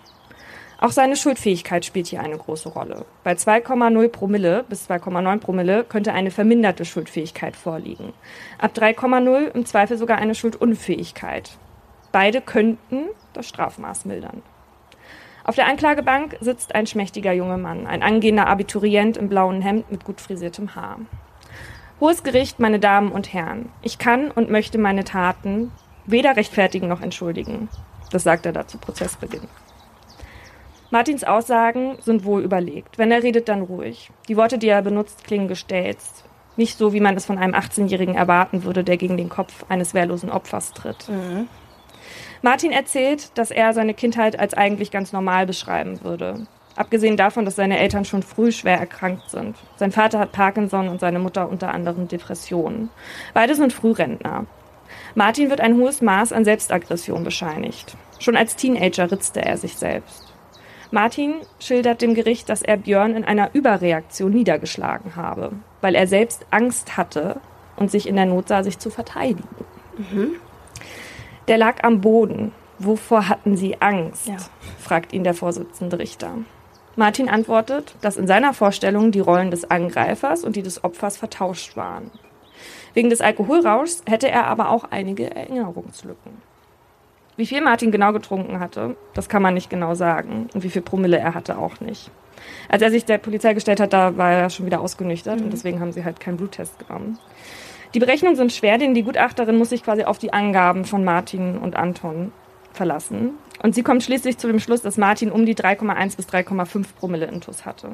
Auch 0.81 0.93
seine 0.93 1.17
Schuldfähigkeit 1.17 1.85
spielt 1.85 2.07
hier 2.07 2.21
eine 2.21 2.39
große 2.39 2.69
Rolle. 2.69 3.05
Bei 3.25 3.33
2,0 3.33 4.09
Promille 4.11 4.65
bis 4.69 4.89
2,9 4.89 5.39
Promille 5.41 5.83
könnte 5.83 6.13
eine 6.13 6.31
verminderte 6.31 6.85
Schuldfähigkeit 6.85 7.57
vorliegen. 7.57 8.13
Ab 8.59 8.71
3,0 8.77 9.49
im 9.55 9.67
Zweifel 9.67 9.99
sogar 9.99 10.19
eine 10.19 10.37
Schuldunfähigkeit. 10.37 11.59
Beide 12.13 12.41
könnten 12.41 13.07
das 13.33 13.49
Strafmaß 13.49 14.05
mildern. 14.05 14.43
Auf 15.43 15.57
der 15.57 15.67
Anklagebank 15.67 16.37
sitzt 16.41 16.77
ein 16.77 16.87
schmächtiger 16.87 17.33
junger 17.33 17.57
Mann, 17.57 17.89
ein 17.89 18.05
angehender 18.05 18.47
Abiturient 18.47 19.17
im 19.17 19.29
blauen 19.29 19.63
Hemd 19.63 19.91
mit 19.91 20.05
gut 20.05 20.21
frisiertem 20.21 20.77
Haar. 20.77 21.01
Hohes 21.99 22.23
Gericht, 22.23 22.61
meine 22.61 22.79
Damen 22.79 23.11
und 23.11 23.33
Herren, 23.33 23.71
ich 23.83 23.99
kann 23.99 24.31
und 24.31 24.49
möchte 24.49 24.79
meine 24.79 25.03
Taten 25.03 25.73
weder 26.07 26.37
rechtfertigen 26.37 26.87
noch 26.87 27.01
entschuldigen. 27.01 27.69
Das 28.13 28.23
sagt 28.23 28.47
er 28.47 28.53
da 28.53 28.69
zu 28.69 28.79
Prozessbeginn. 28.79 29.49
Martins 30.90 31.23
Aussagen 31.23 31.99
sind 32.00 32.25
wohl 32.25 32.42
überlegt. 32.42 32.97
Wenn 32.97 33.12
er 33.12 33.23
redet, 33.23 33.49
dann 33.49 33.62
ruhig. 33.62 34.11
Die 34.28 34.37
Worte, 34.37 34.57
die 34.59 34.68
er 34.68 34.80
benutzt, 34.83 35.25
klingen 35.25 35.49
gestelzt. 35.49 36.25
Nicht 36.57 36.78
so, 36.78 36.92
wie 36.92 37.00
man 37.00 37.16
es 37.16 37.26
von 37.26 37.38
einem 37.38 37.54
18-Jährigen 37.54 38.14
erwarten 38.14 38.64
würde, 38.64 38.83
der 38.83 38.97
gegen 38.97 39.16
den 39.16 39.28
Kopf 39.28 39.66
eines 39.68 39.92
wehrlosen 39.95 40.30
Opfers 40.30 40.73
tritt. 40.73 41.09
Mhm. 41.09 41.49
Martin 42.40 42.73
erzählt, 42.73 43.37
dass 43.37 43.50
er 43.50 43.75
seine 43.75 43.95
Kindheit 43.95 44.38
als 44.38 44.54
eigentlich 44.54 44.90
ganz 44.90 45.12
normal 45.12 45.47
beschreiben 45.47 46.02
würde. 46.02 46.47
Abgesehen 46.75 47.16
davon, 47.16 47.45
dass 47.45 47.57
seine 47.57 47.78
Eltern 47.78 48.04
schon 48.04 48.23
früh 48.23 48.52
schwer 48.52 48.78
erkrankt 48.78 49.30
sind. 49.30 49.57
Sein 49.76 49.92
Vater 49.92 50.21
hat 50.21 50.33
Parkinson 50.33 50.88
und 50.88 51.00
seine 51.00 51.18
Mutter 51.18 51.49
unter 51.49 51.75
anderem 51.75 52.09
Depressionen. 52.09 52.88
Beide 53.35 53.57
sind 53.57 53.73
Frührentner. 53.73 54.47
Martin 55.14 55.50
wird 55.50 55.61
ein 55.61 55.76
hohes 55.76 56.00
Maß 56.00 56.33
an 56.33 56.45
Selbstaggression 56.45 57.25
bescheinigt. 57.25 57.97
Schon 58.21 58.37
als 58.37 58.57
Teenager 58.57 59.11
ritzte 59.11 59.45
er 59.45 59.59
sich 59.59 59.76
selbst. 59.76 60.28
Martin 60.90 61.35
schildert 61.61 62.00
dem 62.00 62.14
Gericht, 62.14 62.49
dass 62.49 62.62
er 62.62 62.76
Björn 62.78 63.14
in 63.14 63.25
einer 63.25 63.54
Überreaktion 63.54 64.33
niedergeschlagen 64.33 65.16
habe, 65.16 65.52
weil 65.80 65.95
er 65.95 66.07
selbst 66.07 66.47
Angst 66.50 66.97
hatte 66.97 67.40
und 67.76 67.90
sich 67.90 68.09
in 68.09 68.16
der 68.16 68.26
Not 68.26 68.49
sah, 68.49 68.62
sich 68.62 68.78
zu 68.78 68.90
verteidigen. 68.90 69.49
Mhm. 69.97 70.33
Der 71.47 71.59
lag 71.59 71.85
am 71.85 72.00
Boden. 72.00 72.52
Wovor 72.78 73.28
hatten 73.28 73.57
Sie 73.57 73.80
Angst? 73.80 74.28
Ja. 74.28 74.37
fragt 74.78 75.12
ihn 75.12 75.25
der 75.25 75.35
Vorsitzende 75.35 75.99
Richter. 75.99 76.30
Martin 76.95 77.28
antwortet, 77.28 77.95
dass 78.00 78.16
in 78.16 78.26
seiner 78.26 78.54
Vorstellung 78.54 79.12
die 79.12 79.21
Rollen 79.21 79.50
des 79.50 79.71
Angreifers 79.71 80.45
und 80.45 80.57
die 80.57 80.62
des 80.62 80.85
Opfers 80.85 81.16
vertauscht 81.16 81.76
waren. 81.76 82.11
Wegen 82.95 83.11
des 83.11 83.21
Alkoholrauschs 83.21 84.02
hätte 84.07 84.28
er 84.28 84.47
aber 84.47 84.71
auch 84.71 84.85
einige 84.90 85.35
Erinnerungslücken. 85.35 86.48
Wie 87.38 87.47
viel 87.47 87.61
Martin 87.61 87.92
genau 87.92 88.12
getrunken 88.12 88.59
hatte, 88.59 88.97
das 89.14 89.28
kann 89.28 89.42
man 89.42 89.54
nicht 89.54 89.71
genau 89.71 89.95
sagen. 89.95 90.49
Und 90.52 90.64
wie 90.64 90.71
viel 90.71 90.83
Promille 90.83 91.18
er 91.18 91.35
hatte, 91.35 91.57
auch 91.57 91.78
nicht. 91.78 92.11
Als 92.68 92.83
er 92.83 92.90
sich 92.90 93.04
der 93.04 93.18
Polizei 93.18 93.54
gestellt 93.54 93.78
hat, 93.78 93.92
da 93.92 94.16
war 94.16 94.33
er 94.33 94.50
schon 94.50 94.66
wieder 94.66 94.80
ausgenüchtert 94.80 95.38
mhm. 95.38 95.45
und 95.45 95.52
deswegen 95.52 95.78
haben 95.78 95.92
sie 95.92 96.04
halt 96.04 96.18
keinen 96.18 96.37
Bluttest 96.37 96.80
genommen. 96.80 97.16
Die 97.95 98.00
Berechnungen 98.00 98.35
sind 98.35 98.52
schwer, 98.52 98.76
denn 98.76 98.92
die 98.92 99.04
Gutachterin 99.04 99.57
muss 99.57 99.68
sich 99.68 99.85
quasi 99.85 100.02
auf 100.02 100.18
die 100.18 100.33
Angaben 100.33 100.85
von 100.85 101.04
Martin 101.04 101.59
und 101.59 101.76
Anton 101.76 102.33
verlassen. 102.73 103.35
Und 103.62 103.76
sie 103.76 103.85
kommt 103.85 104.02
schließlich 104.02 104.37
zu 104.38 104.49
dem 104.49 104.59
Schluss, 104.59 104.83
dass 104.83 104.99
Martin 104.99 105.30
um 105.30 105.47
die 105.47 105.54
3,1 105.54 106.16
bis 106.16 106.26
3,5 106.26 106.87
Promille 106.99 107.26
Intus 107.26 107.64
hatte. 107.64 107.92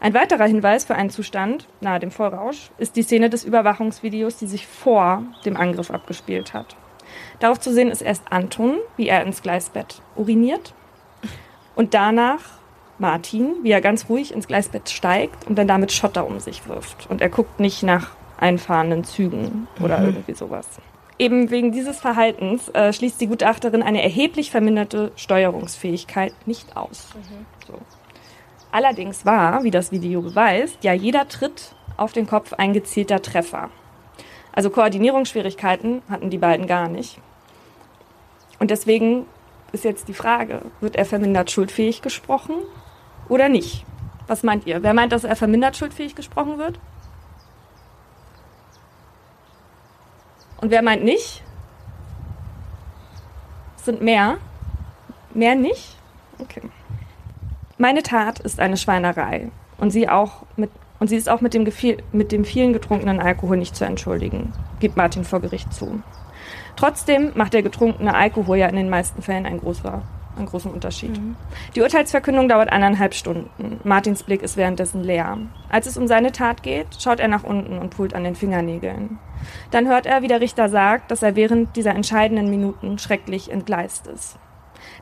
Ein 0.00 0.12
weiterer 0.12 0.44
Hinweis 0.44 0.84
für 0.84 0.96
einen 0.96 1.08
Zustand 1.08 1.66
nahe 1.80 1.98
dem 1.98 2.10
Vollrausch 2.10 2.70
ist 2.76 2.96
die 2.96 3.02
Szene 3.02 3.30
des 3.30 3.42
Überwachungsvideos, 3.42 4.36
die 4.36 4.46
sich 4.46 4.66
vor 4.66 5.22
dem 5.46 5.56
Angriff 5.56 5.90
abgespielt 5.90 6.52
hat. 6.52 6.76
Darauf 7.40 7.60
zu 7.60 7.72
sehen 7.72 7.90
ist 7.90 8.02
erst 8.02 8.22
Anton, 8.30 8.78
wie 8.96 9.08
er 9.08 9.22
ins 9.22 9.42
Gleisbett 9.42 10.00
uriniert 10.16 10.74
und 11.74 11.94
danach 11.94 12.40
Martin, 12.98 13.56
wie 13.62 13.70
er 13.70 13.80
ganz 13.80 14.08
ruhig 14.08 14.32
ins 14.32 14.46
Gleisbett 14.46 14.88
steigt 14.88 15.46
und 15.46 15.56
dann 15.56 15.68
damit 15.68 15.92
Schotter 15.92 16.26
um 16.26 16.40
sich 16.40 16.66
wirft. 16.66 17.08
Und 17.10 17.20
er 17.20 17.28
guckt 17.28 17.60
nicht 17.60 17.82
nach 17.82 18.12
einfahrenden 18.38 19.04
Zügen 19.04 19.68
oder 19.80 19.98
mhm. 19.98 20.06
irgendwie 20.06 20.34
sowas. 20.34 20.66
Eben 21.18 21.50
wegen 21.50 21.72
dieses 21.72 21.98
Verhaltens 21.98 22.68
äh, 22.70 22.92
schließt 22.92 23.20
die 23.20 23.26
Gutachterin 23.26 23.82
eine 23.82 24.02
erheblich 24.02 24.50
verminderte 24.50 25.12
Steuerungsfähigkeit 25.16 26.34
nicht 26.46 26.76
aus. 26.76 27.08
Mhm. 27.14 27.46
So. 27.66 27.78
Allerdings 28.70 29.24
war, 29.24 29.62
wie 29.64 29.70
das 29.70 29.92
Video 29.92 30.20
beweist, 30.20 30.82
ja 30.82 30.92
jeder 30.92 31.28
Tritt 31.28 31.74
auf 31.96 32.12
den 32.12 32.26
Kopf 32.26 32.52
ein 32.54 32.74
gezielter 32.74 33.22
Treffer. 33.22 33.70
Also 34.56 34.70
Koordinierungsschwierigkeiten 34.70 36.02
hatten 36.08 36.30
die 36.30 36.38
beiden 36.38 36.66
gar 36.66 36.88
nicht. 36.88 37.20
Und 38.58 38.70
deswegen 38.70 39.26
ist 39.72 39.84
jetzt 39.84 40.08
die 40.08 40.14
Frage, 40.14 40.62
wird 40.80 40.96
er 40.96 41.04
vermindert 41.04 41.50
schuldfähig 41.50 42.00
gesprochen 42.00 42.54
oder 43.28 43.50
nicht? 43.50 43.84
Was 44.26 44.42
meint 44.42 44.66
ihr? 44.66 44.82
Wer 44.82 44.94
meint, 44.94 45.12
dass 45.12 45.24
er 45.24 45.36
vermindert 45.36 45.76
schuldfähig 45.76 46.14
gesprochen 46.14 46.56
wird? 46.56 46.80
Und 50.62 50.70
wer 50.70 50.80
meint 50.80 51.04
nicht? 51.04 51.44
Es 53.76 53.84
sind 53.84 54.00
mehr. 54.00 54.38
Mehr 55.34 55.54
nicht? 55.54 55.98
Okay. 56.38 56.62
Meine 57.76 58.02
Tat 58.02 58.40
ist 58.40 58.58
eine 58.58 58.78
Schweinerei 58.78 59.50
und 59.76 59.90
sie 59.90 60.08
auch 60.08 60.46
mit 60.56 60.70
und 60.98 61.08
sie 61.08 61.16
ist 61.16 61.28
auch 61.28 61.40
mit 61.40 61.54
dem, 61.54 61.66
mit 62.12 62.32
dem 62.32 62.44
vielen 62.44 62.72
getrunkenen 62.72 63.20
Alkohol 63.20 63.56
nicht 63.56 63.76
zu 63.76 63.84
entschuldigen, 63.84 64.52
gibt 64.80 64.96
Martin 64.96 65.24
vor 65.24 65.40
Gericht 65.40 65.72
zu. 65.72 66.02
Trotzdem 66.76 67.32
macht 67.34 67.54
der 67.54 67.62
getrunkene 67.62 68.14
Alkohol 68.14 68.58
ja 68.58 68.68
in 68.68 68.76
den 68.76 68.90
meisten 68.90 69.22
Fällen 69.22 69.46
einen, 69.46 69.60
großer, 69.60 70.02
einen 70.36 70.46
großen 70.46 70.70
Unterschied. 70.70 71.18
Mhm. 71.18 71.36
Die 71.74 71.80
Urteilsverkündung 71.80 72.48
dauert 72.48 72.70
eineinhalb 72.70 73.14
Stunden. 73.14 73.80
Martins 73.82 74.22
Blick 74.22 74.42
ist 74.42 74.58
währenddessen 74.58 75.02
leer. 75.02 75.38
Als 75.70 75.86
es 75.86 75.96
um 75.96 76.06
seine 76.06 76.32
Tat 76.32 76.62
geht, 76.62 76.86
schaut 76.98 77.18
er 77.18 77.28
nach 77.28 77.44
unten 77.44 77.78
und 77.78 77.90
pult 77.90 78.14
an 78.14 78.24
den 78.24 78.34
Fingernägeln. 78.34 79.18
Dann 79.70 79.88
hört 79.88 80.06
er, 80.06 80.22
wie 80.22 80.28
der 80.28 80.40
Richter 80.40 80.68
sagt, 80.68 81.10
dass 81.10 81.22
er 81.22 81.34
während 81.34 81.76
dieser 81.76 81.94
entscheidenden 81.94 82.50
Minuten 82.50 82.98
schrecklich 82.98 83.50
entgleist 83.50 84.06
ist. 84.06 84.38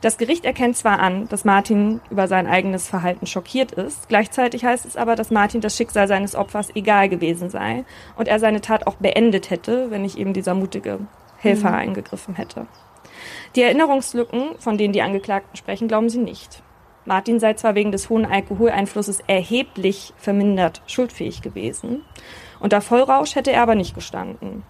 Das 0.00 0.18
Gericht 0.18 0.44
erkennt 0.44 0.76
zwar 0.76 0.98
an, 0.98 1.28
dass 1.28 1.44
Martin 1.44 2.00
über 2.10 2.28
sein 2.28 2.46
eigenes 2.46 2.88
Verhalten 2.88 3.26
schockiert 3.26 3.72
ist, 3.72 4.08
gleichzeitig 4.08 4.64
heißt 4.64 4.84
es 4.84 4.96
aber, 4.96 5.16
dass 5.16 5.30
Martin 5.30 5.60
das 5.60 5.76
Schicksal 5.76 6.08
seines 6.08 6.34
Opfers 6.34 6.68
egal 6.74 7.08
gewesen 7.08 7.50
sei 7.50 7.84
und 8.16 8.28
er 8.28 8.38
seine 8.38 8.60
Tat 8.60 8.86
auch 8.86 8.96
beendet 8.96 9.50
hätte, 9.50 9.90
wenn 9.90 10.02
nicht 10.02 10.18
eben 10.18 10.32
dieser 10.32 10.54
mutige 10.54 11.00
Helfer 11.38 11.70
mhm. 11.70 11.76
eingegriffen 11.76 12.34
hätte. 12.34 12.66
Die 13.56 13.62
Erinnerungslücken, 13.62 14.58
von 14.58 14.78
denen 14.78 14.92
die 14.92 15.02
Angeklagten 15.02 15.56
sprechen, 15.56 15.88
glauben 15.88 16.08
sie 16.08 16.18
nicht. 16.18 16.62
Martin 17.06 17.38
sei 17.38 17.54
zwar 17.54 17.74
wegen 17.74 17.92
des 17.92 18.08
hohen 18.08 18.24
Alkoholeinflusses 18.24 19.20
erheblich 19.26 20.14
vermindert 20.16 20.82
schuldfähig 20.86 21.42
gewesen, 21.42 22.02
unter 22.60 22.80
Vollrausch 22.80 23.34
hätte 23.34 23.52
er 23.52 23.62
aber 23.62 23.74
nicht 23.74 23.94
gestanden. 23.94 24.62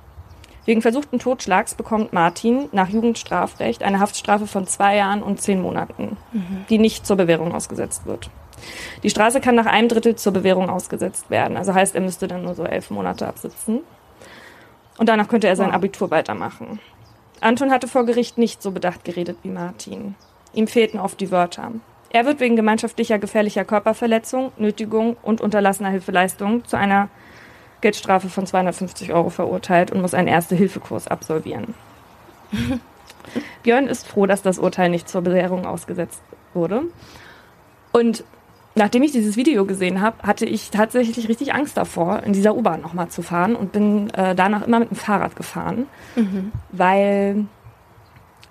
Wegen 0.65 0.83
versuchten 0.83 1.19
Totschlags 1.19 1.75
bekommt 1.75 2.13
Martin 2.13 2.69
nach 2.73 2.89
Jugendstrafrecht 2.89 3.83
eine 3.83 4.01
Haftstrafe 4.01 4.47
von 4.47 4.67
zwei 4.67 4.97
Jahren 4.97 5.23
und 5.23 5.41
zehn 5.41 5.61
Monaten, 5.61 6.17
mhm. 6.33 6.65
die 6.71 6.79
nicht 6.79 7.07
zur 7.07 7.17
Bewährung 7.17 7.55
ausgesetzt 7.55 8.07
wird. 8.07 8.31
Die 9.03 9.11
Straße 9.11 9.41
kann 9.41 9.55
nach 9.55 9.67
einem 9.67 9.89
Drittel 9.89 10.17
zur 10.17 10.33
Bewährung 10.33 10.71
ausgesetzt 10.71 11.29
werden. 11.29 11.57
Also 11.57 11.75
heißt, 11.75 11.95
er 11.95 12.01
müsste 12.01 12.29
dann 12.29 12.45
nur 12.45 12.55
so 12.55 12.65
elf 12.65 12.91
Monate 12.91 13.27
absitzen. 13.27 13.81
Und 14.97 15.09
danach 15.09 15.29
könnte 15.29 15.49
er 15.49 15.57
sein. 15.57 15.73
Abitur 15.73 16.11
weitermachen. 16.11 16.79
Anton 17.41 17.71
hatte 17.71 17.89
vor 17.89 18.07
Gericht 18.07 18.39
nicht 18.39 18.63
so 18.63 18.71
bedacht 18.71 19.05
geredet 19.05 19.39
wie 19.43 19.51
Martin. 19.51 20.15
Ihm 20.55 20.67
fehlten 20.67 21.01
oft 21.01 21.21
die 21.21 21.31
Wörter. 21.31 21.73
Er 22.11 22.27
wird 22.27 22.39
wegen 22.39 22.55
gemeinschaftlicher 22.55 23.19
gefährlicher 23.19 23.65
Körperverletzung, 23.65 24.53
Nötigung 24.57 25.17
und 25.21 25.41
unterlassener 25.41 25.91
Hilfeleistung 25.91 26.65
zu 26.65 26.77
einer 26.77 27.09
Geldstrafe 27.85 28.31
von 28.31 28.47
250 28.47 29.13
Euro 29.13 29.29
verurteilt 29.29 29.91
und 29.91 30.01
muss 30.01 30.15
einen 30.15 30.27
Erste-Hilfe-Kurs 30.27 31.07
absolvieren. 31.07 31.75
Björn 33.63 33.89
ist 33.89 34.07
froh, 34.07 34.25
dass 34.25 34.41
das 34.41 34.59
Urteil 34.59 34.89
nicht 34.89 35.07
zur 35.07 35.21
Bewährung 35.21 35.67
ausgesetzt 35.67 36.23
wurde. 36.55 36.85
Und 37.93 38.25
nachdem 38.75 39.03
ich 39.03 39.13
dieses 39.13 39.37
Video 39.37 39.67
gesehen 39.67 40.01
habe, 40.01 40.17
hatte 40.27 40.47
ich 40.47 40.71
tatsächlich 40.71 41.29
richtig 41.29 41.53
Angst 41.53 41.77
davor, 41.77 42.23
in 42.23 42.33
dieser 42.33 42.57
U-Bahn 42.57 42.81
nochmal 42.81 43.09
zu 43.09 43.21
fahren 43.21 43.55
und 43.55 43.73
bin 43.73 44.09
äh, 44.15 44.35
danach 44.35 44.67
immer 44.67 44.79
mit 44.79 44.91
dem 44.91 44.97
Fahrrad 44.97 45.37
gefahren, 45.37 45.87
mhm. 46.17 46.53
weil 46.71 47.45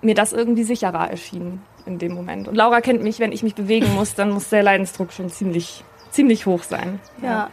mir 0.00 0.14
das 0.14 0.32
irgendwie 0.32 0.62
sicherer 0.62 1.10
erschien 1.10 1.60
in 1.86 1.98
dem 1.98 2.14
Moment. 2.14 2.46
Und 2.46 2.54
Laura 2.54 2.80
kennt 2.80 3.02
mich, 3.02 3.18
wenn 3.18 3.32
ich 3.32 3.42
mich 3.42 3.56
bewegen 3.56 3.92
muss, 3.96 4.14
dann 4.14 4.30
muss 4.30 4.48
der 4.48 4.62
Leidensdruck 4.62 5.12
schon 5.12 5.28
ziemlich, 5.28 5.82
ziemlich 6.12 6.46
hoch 6.46 6.62
sein. 6.62 7.00
Ja, 7.20 7.28
ja, 7.28 7.50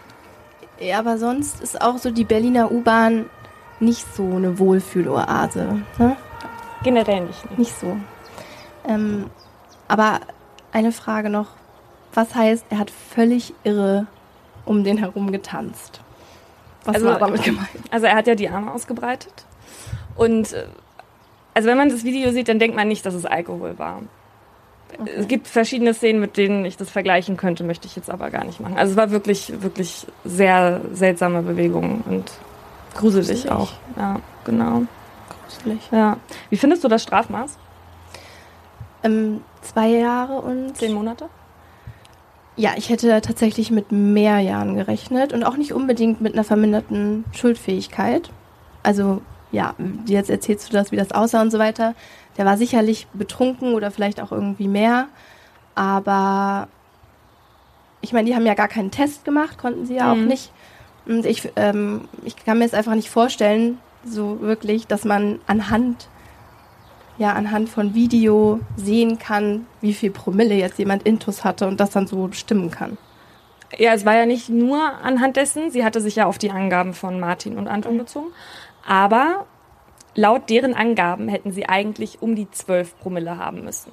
aber 0.94 1.18
sonst 1.18 1.62
ist 1.62 1.82
auch 1.82 1.98
so 1.98 2.12
die 2.12 2.24
Berliner 2.24 2.72
U-Bahn 2.72 3.30
nicht 3.80 4.06
so 4.16 4.24
eine 4.24 4.58
Wohlfühloase. 4.58 5.82
Ne? 5.98 6.18
Generell 6.84 7.22
nicht. 7.22 7.58
Nicht 7.58 7.78
so. 7.78 7.98
Ähm, 8.88 9.30
aber 9.88 10.22
eine 10.72 10.92
Frage 10.92 11.30
noch. 11.30 11.48
Was 12.14 12.36
heißt, 12.36 12.66
er 12.70 12.80
hat 12.80 12.92
völlig 12.92 13.54
irre 13.64 14.08
um 14.66 14.84
den 14.84 14.98
herum 14.98 15.32
getanzt? 15.32 16.02
Was 16.84 16.96
also, 16.96 17.08
war 17.08 17.20
damit 17.20 17.44
gemeint? 17.44 17.70
Also 17.92 18.08
er 18.08 18.16
hat 18.16 18.28
ja 18.28 18.36
die 18.36 18.50
Arme 18.50 18.72
ausgebreitet. 18.72 19.46
Und 20.16 20.54
äh, 20.54 20.66
also 21.54 21.70
wenn 21.70 21.78
man 21.78 21.90
das 21.90 22.04
Video 22.04 22.32
sieht, 22.32 22.48
dann 22.48 22.60
denkt 22.60 22.76
man 22.76 22.88
nicht, 22.88 23.06
dass 23.06 23.14
es 23.14 23.26
Alkohol 23.26 23.78
war. 23.78 24.02
Okay. 25.00 25.12
Es 25.18 25.28
gibt 25.28 25.48
verschiedene 25.48 25.94
Szenen, 25.94 26.20
mit 26.20 26.38
denen 26.38 26.66
ich 26.66 26.78
das 26.78 26.90
vergleichen 26.90 27.38
könnte, 27.38 27.64
möchte 27.64 27.88
ich 27.88 27.96
jetzt 27.96 28.10
aber 28.10 28.30
gar 28.30 28.44
nicht 28.44 28.60
machen. 28.60 28.78
Also 28.78 28.92
es 28.92 28.98
war 28.98 29.12
wirklich, 29.12 29.62
wirklich 29.62 30.06
sehr 30.24 30.82
seltsame 30.94 31.42
Bewegungen 31.42 32.04
und 32.08 32.32
gruselig, 32.96 33.28
gruselig. 33.28 33.52
auch. 33.52 33.72
Ja, 33.98 34.20
genau. 34.46 34.84
Gruselig. 35.48 35.90
Ja. 35.92 36.18
Wie 36.50 36.58
findest 36.58 36.84
du 36.84 36.88
das 36.88 37.04
Strafmaß? 37.04 37.58
Ähm, 39.04 39.42
zwei 39.62 39.90
Jahre 39.90 40.42
und. 40.42 40.78
Zehn 40.78 40.94
Monate? 40.94 41.28
Ja, 42.58 42.72
ich 42.76 42.90
hätte 42.90 43.22
tatsächlich 43.22 43.72
mit 43.72 43.92
mehr 43.92 44.40
Jahren 44.40 44.76
gerechnet 44.76 45.34
und 45.34 45.44
auch 45.44 45.58
nicht 45.58 45.74
unbedingt 45.74 46.22
mit 46.22 46.34
einer 46.34 46.44
verminderten 46.44 47.24
Schuldfähigkeit. 47.32 48.30
Also 48.84 49.22
ja, 49.52 49.76
jetzt 50.06 50.30
erzählst 50.30 50.70
du 50.70 50.74
das, 50.74 50.92
wie 50.92 50.96
das 50.96 51.12
aussah 51.12 51.42
und 51.42 51.52
so 51.52 51.60
weiter. 51.60 51.94
Der 52.38 52.46
war 52.46 52.58
sicherlich 52.58 53.08
betrunken 53.14 53.74
oder 53.74 53.92
vielleicht 53.92 54.22
auch 54.22 54.32
irgendwie 54.32 54.68
mehr. 54.68 55.08
Aber 55.76 56.68
ich 58.02 58.14
meine, 58.14 58.30
die 58.30 58.36
haben 58.36 58.46
ja 58.46 58.54
gar 58.54 58.68
keinen 58.68 58.92
Test 58.92 59.26
gemacht, 59.26 59.58
konnten 59.58 59.86
sie 59.86 59.96
ja 59.96 60.14
mhm. 60.14 60.22
auch 60.22 60.28
nicht. 60.28 60.52
Und 61.06 61.26
ich, 61.26 61.52
ähm, 61.56 62.08
ich 62.24 62.36
kann 62.36 62.58
mir 62.58 62.66
jetzt 62.66 62.76
einfach 62.76 62.96
nicht 62.96 63.10
vorstellen, 63.10 63.80
so 64.06 64.42
wirklich, 64.42 64.88
dass 64.88 65.06
man 65.06 65.40
anhand, 65.48 66.08
ja, 67.18 67.34
anhand 67.34 67.70
von 67.70 67.94
Video 67.94 68.60
sehen 68.76 69.20
kann, 69.20 69.68
wie 69.82 69.94
viel 69.94 70.12
Promille 70.12 70.56
jetzt 70.56 70.80
jemand 70.80 71.04
Intus 71.04 71.44
hatte 71.44 71.68
und 71.68 71.80
das 71.80 71.92
dann 71.92 72.08
so 72.08 72.28
bestimmen 72.28 72.72
kann. 72.72 72.98
Ja, 73.78 73.94
es 73.94 74.06
war 74.06 74.16
ja 74.16 74.26
nicht 74.26 74.50
nur 74.50 74.82
anhand 75.04 75.38
dessen, 75.38 75.72
sie 75.72 75.86
hatte 75.86 76.02
sich 76.02 76.18
ja 76.18 76.26
auf 76.26 76.38
die 76.38 76.52
Angaben 76.52 76.94
von 76.94 77.20
Martin 77.20 77.58
und 77.58 77.68
Anton 77.68 77.98
bezogen, 77.98 78.28
aber 78.88 79.46
laut 80.16 80.50
deren 80.50 80.74
Angaben 80.74 81.28
hätten 81.28 81.52
sie 81.52 81.68
eigentlich 81.68 82.22
um 82.22 82.36
die 82.36 82.50
12 82.50 83.00
Promille 83.00 83.38
haben 83.38 83.64
müssen. 83.64 83.92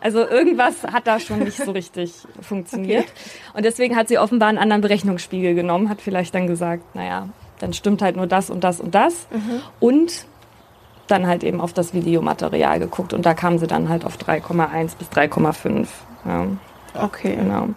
Also 0.00 0.26
irgendwas 0.26 0.82
hat 0.82 1.06
da 1.06 1.20
schon 1.20 1.40
nicht 1.40 1.56
so 1.56 1.70
richtig 1.70 2.12
funktioniert. 2.40 3.04
Okay. 3.04 3.54
Und 3.54 3.64
deswegen 3.64 3.96
hat 3.96 4.08
sie 4.08 4.18
offenbar 4.18 4.48
einen 4.48 4.58
anderen 4.58 4.82
Berechnungsspiegel 4.82 5.54
genommen, 5.54 5.88
hat 5.88 6.00
vielleicht 6.00 6.34
dann 6.34 6.48
gesagt, 6.48 6.96
naja, 6.96 7.28
dann 7.60 7.72
stimmt 7.72 8.02
halt 8.02 8.16
nur 8.16 8.26
das 8.26 8.50
und 8.50 8.64
das 8.64 8.80
und 8.80 8.94
das. 8.94 9.28
Mhm. 9.30 9.60
Und 9.78 10.26
dann 11.06 11.26
halt 11.26 11.44
eben 11.44 11.60
auf 11.60 11.72
das 11.72 11.94
Videomaterial 11.94 12.78
geguckt 12.80 13.12
und 13.12 13.26
da 13.26 13.34
kam 13.34 13.58
sie 13.58 13.66
dann 13.66 13.88
halt 13.88 14.04
auf 14.04 14.16
3,1 14.16 14.96
bis 14.96 15.08
3,5. 15.08 15.86
Ja. 16.24 16.46
Okay. 16.94 17.36
Genau. 17.36 17.68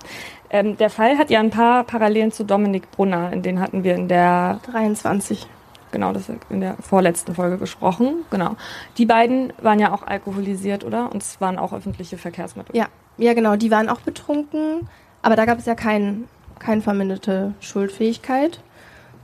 Ähm, 0.50 0.78
der 0.78 0.90
Fall 0.90 1.18
hat 1.18 1.30
ja 1.30 1.40
ein 1.40 1.50
paar 1.50 1.84
Parallelen 1.84 2.32
zu 2.32 2.44
Dominik 2.44 2.90
Brunner, 2.92 3.34
in 3.34 3.42
den 3.42 3.60
hatten 3.60 3.84
wir 3.84 3.96
in 3.96 4.08
der 4.08 4.60
23 4.72 5.48
genau, 5.96 6.12
das 6.12 6.30
in 6.50 6.60
der 6.60 6.76
vorletzten 6.82 7.34
Folge 7.34 7.58
gesprochen. 7.58 8.26
Genau. 8.30 8.58
Die 8.98 9.06
beiden 9.06 9.54
waren 9.62 9.80
ja 9.80 9.94
auch 9.94 10.04
alkoholisiert, 10.04 10.84
oder? 10.84 11.10
Und 11.10 11.24
es 11.24 11.40
waren 11.40 11.58
auch 11.58 11.72
öffentliche 11.72 12.18
Verkehrsmittel. 12.18 12.76
Ja, 12.76 12.88
ja, 13.18 13.34
genau. 13.34 13.56
Die 13.56 13.72
waren 13.72 13.88
auch 13.88 14.02
betrunken, 14.02 14.90
aber 15.22 15.38
da 15.38 15.46
gab 15.46 15.58
es 15.58 15.66
ja 15.66 15.74
kein, 15.74 16.26
keine 16.60 16.82
verminderte 16.82 17.54
Schuldfähigkeit, 17.62 18.60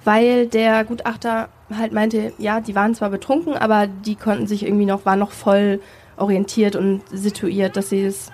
weil 0.05 0.47
der 0.47 0.85
Gutachter 0.85 1.49
halt 1.75 1.91
meinte, 1.91 2.31
ja, 2.37 2.61
die 2.61 2.73
waren 2.73 2.95
zwar 2.95 3.09
betrunken, 3.09 3.53
aber 3.53 3.87
die 3.87 4.15
konnten 4.15 4.47
sich 4.47 4.65
irgendwie 4.65 4.85
noch, 4.85 5.05
waren 5.05 5.19
noch 5.19 5.31
voll 5.31 5.81
orientiert 6.15 6.77
und 6.77 7.01
situiert, 7.11 7.75
dass 7.75 7.89
sie 7.89 8.05
es 8.05 8.31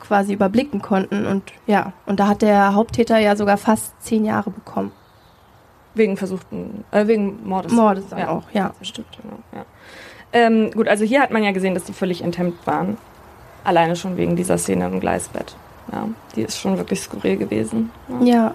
quasi 0.00 0.32
überblicken 0.32 0.80
konnten. 0.80 1.26
Und 1.26 1.42
ja, 1.66 1.92
und 2.06 2.20
da 2.20 2.28
hat 2.28 2.40
der 2.40 2.74
Haupttäter 2.74 3.18
ja 3.18 3.36
sogar 3.36 3.58
fast 3.58 4.02
zehn 4.02 4.24
Jahre 4.24 4.50
bekommen. 4.50 4.92
Wegen 5.94 6.16
versuchten, 6.16 6.84
äh, 6.90 7.06
wegen 7.06 7.46
Mordes. 7.46 7.72
Mordes 7.72 8.08
dann 8.08 8.18
ja. 8.18 8.28
auch, 8.28 8.44
ja. 8.52 8.72
Stimmt, 8.82 9.08
genau, 9.20 9.38
ja. 9.52 9.64
Ähm, 10.32 10.70
gut, 10.72 10.88
also 10.88 11.04
hier 11.04 11.20
hat 11.20 11.30
man 11.30 11.42
ja 11.42 11.52
gesehen, 11.52 11.74
dass 11.74 11.84
die 11.84 11.92
völlig 11.92 12.22
enthemmt 12.22 12.66
waren. 12.66 12.98
Alleine 13.64 13.96
schon 13.96 14.16
wegen 14.16 14.36
dieser 14.36 14.58
Szene 14.58 14.86
im 14.86 15.00
Gleisbett. 15.00 15.56
Ja, 15.90 16.08
die 16.36 16.42
ist 16.42 16.58
schon 16.58 16.76
wirklich 16.76 17.00
skurril 17.00 17.36
gewesen. 17.36 17.90
Ja. 18.20 18.24
ja. 18.24 18.54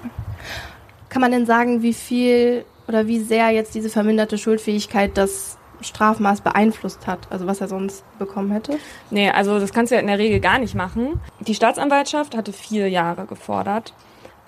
Kann 1.10 1.22
man 1.22 1.32
denn 1.32 1.46
sagen, 1.46 1.82
wie 1.82 1.94
viel 1.94 2.66
oder 2.88 3.08
wie 3.08 3.20
sehr 3.20 3.50
jetzt 3.50 3.75
diese 3.75 3.90
verminderte 3.90 4.38
Schuldfähigkeit 4.38 5.18
das 5.18 5.58
Strafmaß 5.82 6.42
beeinflusst 6.42 7.08
hat, 7.08 7.20
also 7.30 7.46
was 7.48 7.62
er 7.62 7.68
sonst 7.68 8.04
bekommen 8.18 8.52
hätte? 8.52 8.78
Nee, 9.10 9.30
also 9.30 9.60
das 9.60 9.74
kannst 9.74 9.92
du 9.92 9.96
ja 9.96 10.02
in 10.02 10.08
der 10.08 10.18
Regel 10.18 10.40
gar 10.40 10.60
nicht 10.60 10.75
machen. 10.75 11.20
Die 11.40 11.56
Staatsanwaltschaft 11.56 12.36
hatte 12.36 12.54
vier 12.54 12.90
Jahre 12.90 13.25
gefordert. 13.25 13.94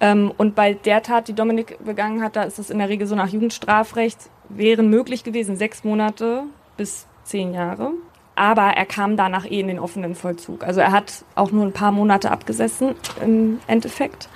Ähm, 0.02 0.32
und 0.38 0.56
bei 0.56 0.74
der 0.74 1.02
Tat, 1.04 1.28
die 1.28 1.34
Dominik 1.34 1.84
begangen 1.84 2.22
hat, 2.22 2.36
da 2.36 2.44
ist 2.44 2.60
es 2.60 2.70
in 2.70 2.80
der 2.80 2.90
Regel 2.90 3.08
so 3.08 3.16
nach 3.16 3.30
Jugendstrafrecht, 3.30 4.30
wären 4.50 4.90
möglich 4.90 5.24
gewesen 5.24 5.56
sechs 5.56 5.84
Monate 5.84 6.44
bis 6.78 7.08
zehn 7.24 7.54
Jahre. 7.54 7.92
Aber 8.36 8.64
er 8.64 8.86
kam 8.86 9.16
danach 9.16 9.46
eh 9.46 9.62
in 9.62 9.68
den 9.68 9.80
offenen 9.80 10.14
Vollzug. 10.14 10.66
Also 10.66 10.82
er 10.82 10.92
hat 10.92 11.24
auch 11.36 11.52
nur 11.52 11.66
ein 11.66 11.72
paar 11.72 11.92
Monate 11.92 12.32
abgesessen 12.32 12.96
im 13.24 13.60
Endeffekt. 13.68 14.28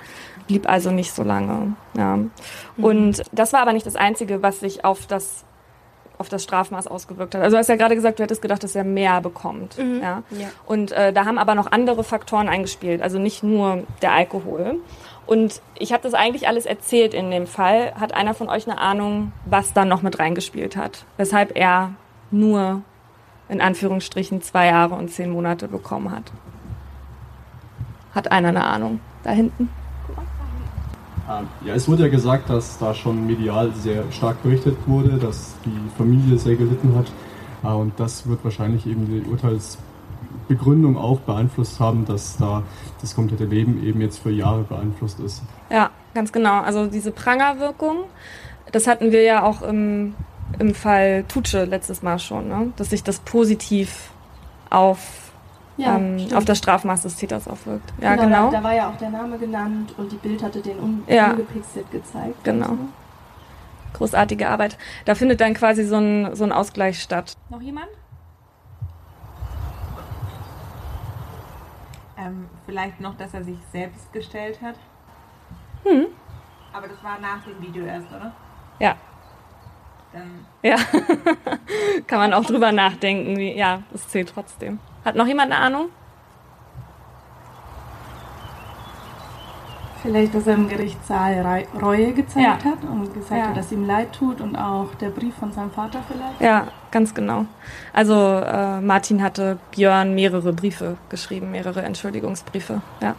Blieb 0.46 0.68
also 0.68 0.90
nicht 0.90 1.12
so 1.12 1.22
lange. 1.22 1.74
Ja. 1.96 2.16
Mhm. 2.16 2.30
Und 2.78 3.22
das 3.30 3.52
war 3.52 3.60
aber 3.60 3.74
nicht 3.74 3.86
das 3.86 3.96
Einzige, 3.96 4.42
was 4.42 4.60
sich 4.60 4.84
auf 4.84 5.06
das 5.06 5.44
auf 6.20 6.28
das 6.28 6.42
Strafmaß 6.42 6.86
ausgewirkt 6.86 7.34
hat. 7.34 7.40
Also 7.40 7.54
du 7.54 7.58
hast 7.58 7.68
ja 7.68 7.76
gerade 7.76 7.94
gesagt, 7.94 8.18
du 8.18 8.22
hättest 8.22 8.42
gedacht, 8.42 8.62
dass 8.62 8.76
er 8.76 8.84
mehr 8.84 9.22
bekommt. 9.22 9.78
Mhm. 9.78 10.02
Ja? 10.02 10.22
ja? 10.30 10.48
Und 10.66 10.92
äh, 10.92 11.14
da 11.14 11.24
haben 11.24 11.38
aber 11.38 11.54
noch 11.54 11.72
andere 11.72 12.04
Faktoren 12.04 12.46
eingespielt, 12.46 13.00
also 13.00 13.18
nicht 13.18 13.42
nur 13.42 13.84
der 14.02 14.12
Alkohol. 14.12 14.80
Und 15.26 15.62
ich 15.78 15.92
habe 15.92 16.02
das 16.02 16.14
eigentlich 16.14 16.48
alles 16.48 16.66
erzählt 16.66 17.14
in 17.14 17.30
dem 17.30 17.46
Fall. 17.46 17.94
Hat 17.94 18.14
einer 18.14 18.34
von 18.34 18.48
euch 18.48 18.66
eine 18.66 18.78
Ahnung, 18.78 19.32
was 19.44 19.72
da 19.72 19.84
noch 19.84 20.02
mit 20.02 20.18
reingespielt 20.18 20.76
hat? 20.76 21.04
Weshalb 21.16 21.56
er 21.56 21.92
nur 22.30 22.82
in 23.48 23.60
Anführungsstrichen 23.60 24.42
zwei 24.42 24.66
Jahre 24.66 24.94
und 24.94 25.10
zehn 25.10 25.30
Monate 25.30 25.68
bekommen 25.68 26.10
hat? 26.10 26.32
Hat 28.14 28.30
einer 28.32 28.48
eine 28.48 28.64
Ahnung? 28.64 29.00
Da 29.22 29.30
hinten? 29.30 29.68
Ähm, 31.30 31.46
ja, 31.64 31.74
es 31.74 31.88
wurde 31.88 32.04
ja 32.04 32.08
gesagt, 32.08 32.50
dass 32.50 32.78
da 32.78 32.94
schon 32.94 33.26
medial 33.26 33.72
sehr 33.74 34.10
stark 34.10 34.42
berichtet 34.42 34.76
wurde, 34.86 35.18
dass 35.18 35.54
die 35.64 35.90
Familie 35.96 36.38
sehr 36.38 36.56
gelitten 36.56 36.96
hat. 36.96 37.12
Äh, 37.62 37.74
und 37.74 37.92
das 37.98 38.26
wird 38.26 38.42
wahrscheinlich 38.42 38.86
eben 38.86 39.06
die 39.06 39.28
Urteils 39.28 39.78
Begründung 40.48 40.96
auch 40.96 41.20
beeinflusst 41.20 41.78
haben, 41.78 42.04
dass 42.04 42.36
da 42.36 42.64
das 43.02 43.14
komplette 43.14 43.44
Leben 43.44 43.82
eben 43.84 44.00
jetzt 44.00 44.18
für 44.18 44.30
Jahre 44.30 44.62
beeinflusst 44.62 45.20
ist. 45.20 45.42
Ja, 45.70 45.90
ganz 46.14 46.32
genau. 46.32 46.60
Also 46.60 46.86
diese 46.86 47.10
Prangerwirkung, 47.10 48.04
das 48.72 48.86
hatten 48.86 49.12
wir 49.12 49.22
ja 49.22 49.42
auch 49.42 49.62
im, 49.62 50.14
im 50.58 50.74
Fall 50.74 51.24
Tutsche 51.28 51.64
letztes 51.64 52.02
Mal 52.02 52.18
schon, 52.18 52.48
ne? 52.48 52.72
dass 52.76 52.90
sich 52.90 53.02
das 53.02 53.20
positiv 53.20 54.10
auf, 54.70 55.32
ja, 55.76 55.96
ähm, 55.96 56.28
auf 56.34 56.44
das 56.44 56.58
Strafmaß 56.58 57.02
des 57.02 57.16
Täters 57.16 57.48
aufwirkt. 57.48 57.92
Ja, 58.00 58.14
genau. 58.14 58.26
genau. 58.26 58.50
Da, 58.50 58.58
da, 58.58 58.64
war 58.64 58.74
ja 58.74 58.90
auch 58.90 58.96
der 58.96 59.10
Name 59.10 59.38
genannt 59.38 59.94
und 59.96 60.12
die 60.12 60.16
Bild 60.16 60.42
hatte 60.42 60.60
den 60.60 60.78
un 60.78 61.02
ja. 61.08 61.30
ungepixelt 61.30 61.90
gezeigt. 61.90 62.44
Genau. 62.44 62.76
Großartige 63.94 64.48
Arbeit. 64.48 64.78
Da 65.04 65.14
findet 65.14 65.40
dann 65.40 65.54
quasi 65.54 65.84
so 65.84 65.96
ein, 65.96 66.34
so 66.34 66.44
ein 66.44 66.52
Ausgleich 66.52 67.02
statt. 67.02 67.34
Noch 67.50 67.60
jemand? 67.60 67.88
Ähm, 72.20 72.48
vielleicht 72.66 73.00
noch, 73.00 73.16
dass 73.16 73.32
er 73.32 73.44
sich 73.44 73.58
selbst 73.72 74.12
gestellt 74.12 74.60
hat. 74.60 74.76
Hm. 75.84 76.06
Aber 76.72 76.86
das 76.86 77.02
war 77.02 77.18
nach 77.18 77.42
dem 77.44 77.60
Video 77.62 77.84
erst, 77.84 78.08
oder? 78.10 78.32
Ja. 78.78 78.96
Dann 80.12 80.46
ja. 80.62 80.76
Kann 82.06 82.18
man 82.18 82.34
auch 82.34 82.44
drüber 82.44 82.72
nachdenken. 82.72 83.38
Wie, 83.38 83.56
ja, 83.56 83.82
das 83.90 84.08
zählt 84.08 84.30
trotzdem. 84.34 84.80
Hat 85.04 85.16
noch 85.16 85.26
jemand 85.26 85.52
eine 85.52 85.60
Ahnung? 85.60 85.88
Vielleicht, 90.02 90.34
dass 90.34 90.46
er 90.46 90.54
im 90.54 90.68
Gerichtssaal 90.68 91.66
Reue 91.80 92.12
gezeigt 92.12 92.64
ja. 92.64 92.70
hat 92.70 92.82
und 92.84 93.12
gesagt 93.12 93.40
ja. 93.40 93.48
hat, 93.48 93.56
dass 93.56 93.70
ihm 93.70 93.86
leid 93.86 94.12
tut 94.12 94.40
und 94.40 94.56
auch 94.56 94.94
der 94.94 95.10
Brief 95.10 95.34
von 95.34 95.52
seinem 95.52 95.70
Vater 95.70 96.02
vielleicht. 96.06 96.40
Ja, 96.40 96.68
ganz 96.90 97.14
genau. 97.14 97.44
Also 97.92 98.14
äh, 98.14 98.80
Martin 98.80 99.22
hatte 99.22 99.58
Björn 99.72 100.14
mehrere 100.14 100.52
Briefe 100.52 100.96
geschrieben, 101.10 101.50
mehrere 101.50 101.82
Entschuldigungsbriefe. 101.82 102.80
Ja. 103.00 103.14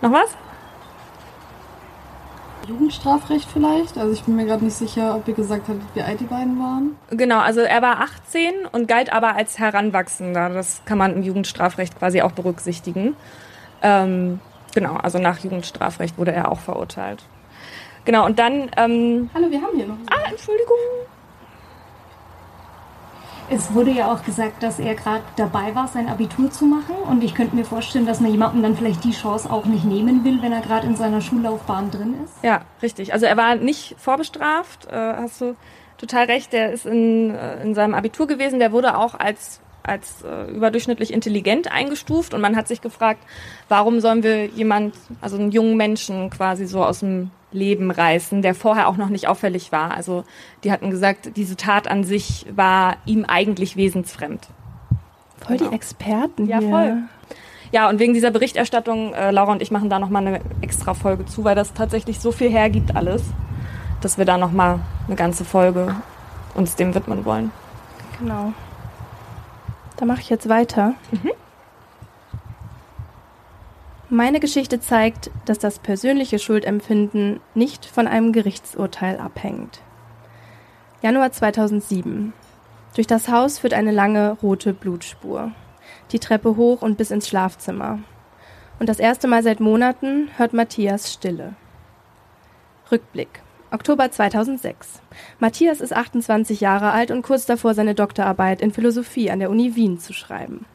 Noch 0.00 0.12
was? 0.12 0.36
Jugendstrafrecht 2.68 3.50
vielleicht? 3.50 3.98
Also 3.98 4.12
ich 4.12 4.22
bin 4.22 4.36
mir 4.36 4.46
gerade 4.46 4.64
nicht 4.64 4.76
sicher, 4.76 5.16
ob 5.16 5.26
ihr 5.26 5.34
gesagt 5.34 5.68
habt, 5.68 5.80
wie 5.94 6.02
alt 6.02 6.20
die 6.20 6.24
beiden 6.24 6.58
waren. 6.58 6.96
Genau, 7.10 7.40
also 7.40 7.60
er 7.60 7.82
war 7.82 8.00
18 8.00 8.52
und 8.70 8.86
galt 8.86 9.12
aber 9.12 9.34
als 9.34 9.58
Heranwachsender. 9.58 10.50
Das 10.50 10.82
kann 10.84 10.98
man 10.98 11.14
im 11.16 11.22
Jugendstrafrecht 11.22 11.98
quasi 11.98 12.22
auch 12.22 12.32
berücksichtigen. 12.32 13.16
Ähm, 13.82 14.40
Genau, 14.74 14.96
also 14.96 15.18
nach 15.18 15.38
Jugendstrafrecht 15.38 16.18
wurde 16.18 16.32
er 16.32 16.50
auch 16.50 16.60
verurteilt. 16.60 17.24
Genau, 18.04 18.26
und 18.26 18.38
dann. 18.38 18.70
Ähm, 18.76 19.30
Hallo, 19.34 19.50
wir 19.50 19.60
haben 19.60 19.76
hier 19.76 19.86
noch. 19.86 19.96
Ah, 20.10 20.30
Entschuldigung. 20.30 20.76
Es 23.52 23.74
wurde 23.74 23.90
ja 23.90 24.12
auch 24.12 24.24
gesagt, 24.24 24.62
dass 24.62 24.78
er 24.78 24.94
gerade 24.94 25.24
dabei 25.34 25.74
war, 25.74 25.88
sein 25.88 26.08
Abitur 26.08 26.52
zu 26.52 26.66
machen. 26.66 26.94
Und 27.08 27.24
ich 27.24 27.34
könnte 27.34 27.56
mir 27.56 27.64
vorstellen, 27.64 28.06
dass 28.06 28.20
man 28.20 28.30
jemandem 28.30 28.62
dann 28.62 28.76
vielleicht 28.76 29.02
die 29.02 29.10
Chance 29.10 29.50
auch 29.50 29.64
nicht 29.64 29.84
nehmen 29.84 30.24
will, 30.24 30.40
wenn 30.40 30.52
er 30.52 30.60
gerade 30.60 30.86
in 30.86 30.94
seiner 30.94 31.20
Schullaufbahn 31.20 31.90
drin 31.90 32.14
ist. 32.24 32.44
Ja, 32.44 32.60
richtig. 32.80 33.12
Also 33.12 33.26
er 33.26 33.36
war 33.36 33.56
nicht 33.56 33.96
vorbestraft, 33.98 34.86
äh, 34.86 35.14
hast 35.16 35.40
du 35.40 35.56
total 35.98 36.26
recht. 36.26 36.52
Der 36.52 36.70
ist 36.70 36.86
in, 36.86 37.34
äh, 37.34 37.60
in 37.62 37.74
seinem 37.74 37.94
Abitur 37.94 38.28
gewesen. 38.28 38.60
Der 38.60 38.70
wurde 38.70 38.96
auch 38.96 39.18
als 39.18 39.60
als 39.90 40.22
äh, 40.22 40.50
überdurchschnittlich 40.50 41.12
intelligent 41.12 41.70
eingestuft 41.70 42.32
und 42.32 42.40
man 42.40 42.56
hat 42.56 42.68
sich 42.68 42.80
gefragt, 42.80 43.22
warum 43.68 44.00
sollen 44.00 44.22
wir 44.22 44.46
jemand, 44.46 44.94
also 45.20 45.36
einen 45.36 45.50
jungen 45.50 45.76
Menschen 45.76 46.30
quasi 46.30 46.66
so 46.66 46.84
aus 46.84 47.00
dem 47.00 47.30
Leben 47.52 47.90
reißen, 47.90 48.42
der 48.42 48.54
vorher 48.54 48.88
auch 48.88 48.96
noch 48.96 49.08
nicht 49.08 49.26
auffällig 49.26 49.72
war. 49.72 49.94
Also 49.94 50.24
die 50.62 50.70
hatten 50.70 50.90
gesagt, 50.90 51.36
diese 51.36 51.56
Tat 51.56 51.88
an 51.88 52.04
sich 52.04 52.46
war 52.54 52.96
ihm 53.06 53.24
eigentlich 53.24 53.76
wesensfremd. 53.76 54.48
Voll 55.44 55.56
genau. 55.56 55.70
die 55.70 55.76
Experten 55.76 56.46
ja, 56.46 56.60
hier. 56.60 56.70
voll. 56.70 56.96
Ja, 57.72 57.88
und 57.88 57.98
wegen 57.98 58.14
dieser 58.14 58.30
Berichterstattung, 58.30 59.14
äh, 59.14 59.30
Laura 59.30 59.52
und 59.52 59.62
ich 59.62 59.70
machen 59.70 59.90
da 59.90 59.98
nochmal 59.98 60.26
eine 60.26 60.40
extra 60.60 60.94
Folge 60.94 61.26
zu, 61.26 61.44
weil 61.44 61.54
das 61.54 61.72
tatsächlich 61.72 62.18
so 62.20 62.32
viel 62.32 62.50
hergibt 62.50 62.96
alles, 62.96 63.22
dass 64.00 64.18
wir 64.18 64.24
da 64.24 64.38
nochmal 64.38 64.80
eine 65.06 65.16
ganze 65.16 65.44
Folge 65.44 65.94
uns 66.54 66.74
dem 66.76 66.94
widmen 66.94 67.24
wollen. 67.24 67.52
Genau. 68.18 68.52
Da 70.00 70.06
mache 70.06 70.22
ich 70.22 70.30
jetzt 70.30 70.48
weiter. 70.48 70.94
Mhm. 71.12 71.30
Meine 74.08 74.40
Geschichte 74.40 74.80
zeigt, 74.80 75.30
dass 75.44 75.58
das 75.58 75.78
persönliche 75.78 76.38
Schuldempfinden 76.38 77.40
nicht 77.54 77.84
von 77.84 78.08
einem 78.08 78.32
Gerichtsurteil 78.32 79.18
abhängt. 79.18 79.82
Januar 81.02 81.32
2007. 81.32 82.32
Durch 82.94 83.06
das 83.06 83.28
Haus 83.28 83.58
führt 83.58 83.74
eine 83.74 83.92
lange 83.92 84.38
rote 84.42 84.72
Blutspur. 84.72 85.52
Die 86.12 86.18
Treppe 86.18 86.56
hoch 86.56 86.80
und 86.80 86.96
bis 86.96 87.10
ins 87.10 87.28
Schlafzimmer. 87.28 87.98
Und 88.78 88.88
das 88.88 89.00
erste 89.00 89.28
Mal 89.28 89.42
seit 89.42 89.60
Monaten 89.60 90.30
hört 90.38 90.54
Matthias 90.54 91.12
Stille. 91.12 91.54
Rückblick. 92.90 93.42
Oktober 93.72 94.10
2006. 94.10 95.00
Matthias 95.38 95.80
ist 95.80 95.92
28 95.92 96.60
Jahre 96.60 96.90
alt 96.90 97.12
und 97.12 97.22
kurz 97.22 97.46
davor, 97.46 97.72
seine 97.74 97.94
Doktorarbeit 97.94 98.60
in 98.62 98.72
Philosophie 98.72 99.30
an 99.30 99.38
der 99.38 99.48
Uni 99.48 99.76
Wien 99.76 100.00
zu 100.00 100.12
schreiben. 100.12 100.66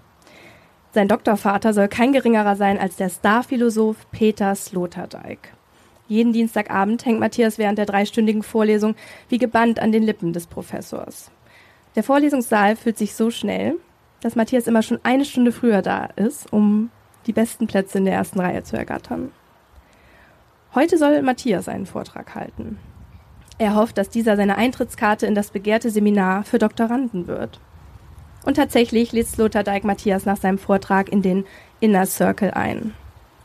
Sein 0.94 1.10
Doktorvater 1.10 1.74
soll 1.74 1.90
kein 1.90 2.14
geringerer 2.14 2.56
sein 2.56 2.80
als 2.80 2.96
der 2.96 3.10
Starphilosoph 3.10 4.10
Peter 4.12 4.56
Sloterdijk. 4.56 5.52
Jeden 6.08 6.32
Dienstagabend 6.32 7.06
hängt 7.06 7.20
Matthias 7.20 7.58
während 7.58 7.78
der 7.78 7.86
dreistündigen 7.86 8.44
Vorlesung 8.44 8.96
wie 9.28 9.40
gebannt 9.40 9.80
an 9.80 9.92
den 9.92 10.04
Lippen 10.04 10.32
des 10.32 10.48
Professors. 10.48 11.32
Der 11.98 12.04
Vorlesungssaal 12.04 12.78
fühlt 12.78 12.98
sich 12.98 13.14
so 13.14 13.30
schnell, 13.30 13.76
dass 14.22 14.38
Matthias 14.38 14.68
immer 14.68 14.84
schon 14.84 15.02
eine 15.04 15.26
Stunde 15.26 15.52
früher 15.52 15.82
da 15.82 16.06
ist, 16.16 16.54
um 16.54 16.92
die 17.28 17.34
besten 17.34 17.68
Plätze 17.68 17.98
in 17.98 18.06
der 18.06 18.14
ersten 18.14 18.40
Reihe 18.40 18.64
zu 18.64 18.78
ergattern. 18.78 19.32
Heute 20.76 20.98
soll 20.98 21.22
Matthias 21.22 21.70
einen 21.70 21.86
Vortrag 21.86 22.36
halten. 22.36 22.78
Er 23.58 23.76
hofft, 23.76 23.98
dass 23.98 24.10
dieser 24.10 24.36
seine 24.36 24.58
Eintrittskarte 24.58 25.26
in 25.26 25.34
das 25.34 25.52
begehrte 25.52 25.90
Seminar 25.90 26.44
für 26.44 26.60
Doktoranden 26.60 27.28
wird. 27.28 27.62
Und 28.44 28.56
tatsächlich 28.56 29.14
lädt 29.14 29.28
Sloterdijk 29.28 29.86
Matthias 29.86 30.26
nach 30.26 30.36
seinem 30.36 30.58
Vortrag 30.58 31.08
in 31.08 31.22
den 31.22 31.46
Inner 31.80 32.06
Circle 32.06 32.52
ein. 32.52 32.94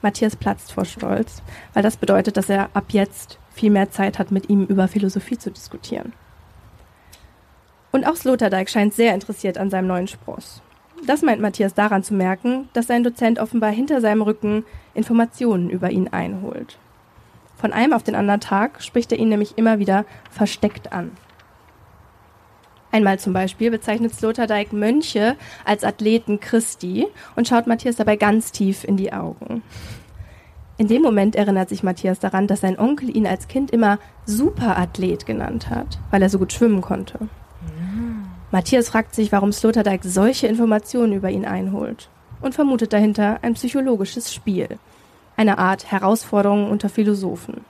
Matthias 0.03 0.35
platzt 0.35 0.73
vor 0.73 0.85
Stolz, 0.85 1.41
weil 1.73 1.85
das 1.85 1.97
bedeutet, 1.97 2.37
dass 2.37 2.49
er 2.49 2.69
ab 2.75 2.87
jetzt 2.89 3.39
viel 3.53 3.71
mehr 3.71 3.93
Zeit 3.93 4.19
hat, 4.19 4.33
mit 4.33 4.51
ihm 4.51 4.65
über 4.65 4.89
Philosophie 4.89 5.39
zu 5.39 5.53
diskutieren. 5.53 6.13
Und 7.93 8.09
auch 8.09 8.17
Sloterdijk 8.17 8.69
scheint 8.69 8.93
sehr 8.93 9.15
interessiert 9.15 9.57
an 9.57 9.71
seinem 9.71 9.87
neuen 9.87 10.09
Spross. 10.09 10.63
Das 11.07 11.23
meint 11.23 11.41
Matthias 11.41 11.75
daran 11.75 12.03
zu 12.03 12.13
merken, 12.13 12.69
dass 12.73 12.89
sein 12.89 13.05
Dozent 13.05 13.39
offenbar 13.39 13.71
hinter 13.71 14.01
seinem 14.01 14.23
Rücken 14.23 14.65
Informationen 14.95 15.71
über 15.71 15.91
ihn 15.93 16.09
einholt. 16.09 16.77
Von 17.61 17.75
einem 17.75 17.93
auf 17.93 18.03
den 18.03 18.15
anderen 18.15 18.41
Tag 18.41 18.83
spricht 18.83 19.13
er 19.13 19.19
ihn 19.19 19.29
nämlich 19.29 19.59
immer 19.59 19.79
wieder 19.79 20.07
versteckt 20.31 20.95
an. 20.95 21.11
Einmal 22.91 23.19
zum 23.19 23.35
Beispiel 23.35 23.71
bezeichnet 23.71 24.15
Sloterdijk 24.15 24.73
Mönche 24.73 25.37
als 25.67 25.85
Athleten 25.85 26.41
Christi 26.41 27.07
und 27.37 27.47
schaut 27.47 27.67
Matthias 27.67 27.97
dabei 27.97 28.17
ganz 28.17 28.51
tief 28.51 28.83
in 28.83 28.97
die 28.97 29.13
Augen. 29.13 29.63
In 30.79 30.89
dem 30.89 31.03
Moment 31.03 31.37
erinnert 31.37 31.69
sich 31.69 31.83
Matthias 31.83 32.19
daran, 32.19 32.47
dass 32.47 32.63
sein 32.63 32.79
Onkel 32.79 33.15
ihn 33.15 33.27
als 33.27 33.47
Kind 33.47 33.71
immer 33.71 33.99
Superathlet 34.25 35.27
genannt 35.27 35.69
hat, 35.69 35.99
weil 36.11 36.23
er 36.23 36.31
so 36.31 36.39
gut 36.39 36.55
schwimmen 36.55 36.81
konnte. 36.81 37.19
Ja. 37.21 37.29
Matthias 38.51 38.89
fragt 38.89 39.15
sich, 39.15 39.31
warum 39.33 39.53
Sloterdijk 39.53 40.01
solche 40.03 40.47
Informationen 40.47 41.13
über 41.13 41.29
ihn 41.29 41.45
einholt 41.45 42.09
und 42.41 42.55
vermutet 42.55 42.95
dahinter 42.95 43.39
ein 43.43 43.53
psychologisches 43.53 44.33
Spiel 44.33 44.79
eine 45.41 45.57
Art 45.57 45.91
Herausforderung 45.91 46.71
unter 46.71 46.91
Philosophen. 46.91 47.65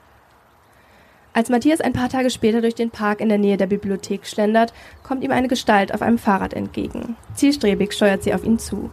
Als 1.31 1.47
Matthias 1.47 1.79
ein 1.79 1.93
paar 1.93 2.09
Tage 2.09 2.29
später 2.29 2.59
durch 2.59 2.75
den 2.75 2.91
Park 2.91 3.21
in 3.21 3.29
der 3.29 3.37
Nähe 3.37 3.55
der 3.55 3.67
Bibliothek 3.67 4.27
schlendert, 4.27 4.73
kommt 5.03 5.23
ihm 5.23 5.31
eine 5.31 5.47
Gestalt 5.47 5.93
auf 5.93 6.01
einem 6.01 6.17
Fahrrad 6.17 6.53
entgegen. 6.53 7.15
Zielstrebig 7.33 7.93
steuert 7.93 8.23
sie 8.23 8.33
auf 8.33 8.43
ihn 8.43 8.59
zu. 8.59 8.91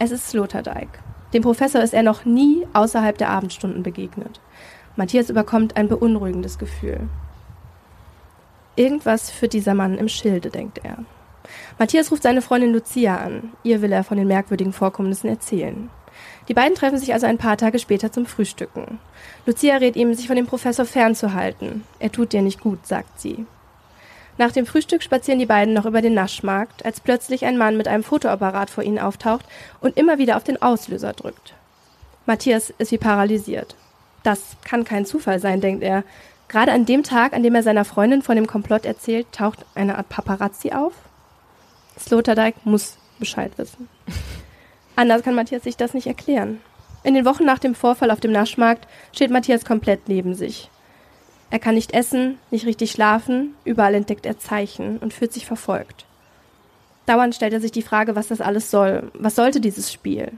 Es 0.00 0.10
ist 0.10 0.28
Sloterdijk. 0.28 0.88
Dem 1.32 1.44
Professor 1.44 1.80
ist 1.80 1.94
er 1.94 2.02
noch 2.02 2.24
nie 2.24 2.66
außerhalb 2.72 3.16
der 3.16 3.30
Abendstunden 3.30 3.84
begegnet. 3.84 4.40
Matthias 4.96 5.30
überkommt 5.30 5.76
ein 5.76 5.86
beunruhigendes 5.86 6.58
Gefühl. 6.58 7.08
Irgendwas 8.74 9.30
führt 9.30 9.52
dieser 9.52 9.74
Mann 9.74 9.96
im 9.96 10.08
Schilde, 10.08 10.50
denkt 10.50 10.80
er. 10.82 10.98
Matthias 11.78 12.10
ruft 12.10 12.24
seine 12.24 12.42
Freundin 12.42 12.72
Lucia 12.72 13.18
an. 13.18 13.52
Ihr 13.62 13.80
will 13.80 13.92
er 13.92 14.02
von 14.02 14.16
den 14.16 14.26
merkwürdigen 14.26 14.72
Vorkommnissen 14.72 15.28
erzählen. 15.28 15.88
Die 16.48 16.54
beiden 16.54 16.74
treffen 16.74 16.98
sich 16.98 17.12
also 17.12 17.26
ein 17.26 17.38
paar 17.38 17.56
Tage 17.56 17.78
später 17.78 18.10
zum 18.10 18.26
Frühstücken. 18.26 18.98
Lucia 19.46 19.76
rät 19.76 19.96
ihm, 19.96 20.14
sich 20.14 20.26
von 20.26 20.36
dem 20.36 20.46
Professor 20.46 20.84
fernzuhalten. 20.84 21.84
Er 21.98 22.10
tut 22.10 22.32
dir 22.32 22.42
nicht 22.42 22.60
gut, 22.60 22.86
sagt 22.86 23.20
sie. 23.20 23.46
Nach 24.38 24.50
dem 24.50 24.66
Frühstück 24.66 25.02
spazieren 25.02 25.38
die 25.38 25.46
beiden 25.46 25.74
noch 25.74 25.84
über 25.84 26.00
den 26.00 26.14
Naschmarkt, 26.14 26.84
als 26.84 27.00
plötzlich 27.00 27.44
ein 27.44 27.58
Mann 27.58 27.76
mit 27.76 27.86
einem 27.86 28.02
Fotoapparat 28.02 28.70
vor 28.70 28.82
ihnen 28.82 28.98
auftaucht 28.98 29.44
und 29.80 29.96
immer 29.96 30.18
wieder 30.18 30.36
auf 30.36 30.44
den 30.44 30.60
Auslöser 30.60 31.12
drückt. 31.12 31.54
Matthias 32.26 32.70
ist 32.78 32.92
wie 32.92 32.98
paralysiert. 32.98 33.76
Das 34.22 34.56
kann 34.64 34.84
kein 34.84 35.06
Zufall 35.06 35.38
sein, 35.38 35.60
denkt 35.60 35.82
er. 35.82 36.04
Gerade 36.48 36.72
an 36.72 36.86
dem 36.86 37.02
Tag, 37.02 37.34
an 37.34 37.42
dem 37.42 37.54
er 37.54 37.62
seiner 37.62 37.84
Freundin 37.84 38.22
von 38.22 38.36
dem 38.36 38.46
Komplott 38.46 38.84
erzählt, 38.84 39.26
taucht 39.32 39.64
eine 39.74 39.96
Art 39.96 40.08
Paparazzi 40.08 40.72
auf. 40.72 40.92
Sloterdijk 41.98 42.54
muss 42.64 42.96
Bescheid 43.18 43.52
wissen. 43.56 43.88
Anders 44.96 45.22
kann 45.22 45.34
Matthias 45.34 45.62
sich 45.62 45.76
das 45.76 45.94
nicht 45.94 46.06
erklären. 46.06 46.60
In 47.04 47.14
den 47.14 47.24
Wochen 47.24 47.44
nach 47.44 47.58
dem 47.58 47.74
Vorfall 47.74 48.10
auf 48.10 48.20
dem 48.20 48.32
Naschmarkt 48.32 48.86
steht 49.12 49.30
Matthias 49.30 49.64
komplett 49.64 50.08
neben 50.08 50.34
sich. 50.34 50.70
Er 51.50 51.58
kann 51.58 51.74
nicht 51.74 51.92
essen, 51.92 52.38
nicht 52.50 52.66
richtig 52.66 52.92
schlafen, 52.92 53.54
überall 53.64 53.94
entdeckt 53.94 54.24
er 54.24 54.38
Zeichen 54.38 54.98
und 54.98 55.12
fühlt 55.12 55.32
sich 55.32 55.44
verfolgt. 55.44 56.06
Dauernd 57.06 57.34
stellt 57.34 57.52
er 57.52 57.60
sich 57.60 57.72
die 57.72 57.82
Frage, 57.82 58.14
was 58.14 58.28
das 58.28 58.40
alles 58.40 58.70
soll. 58.70 59.10
Was 59.14 59.34
sollte 59.34 59.60
dieses 59.60 59.92
Spiel? 59.92 60.32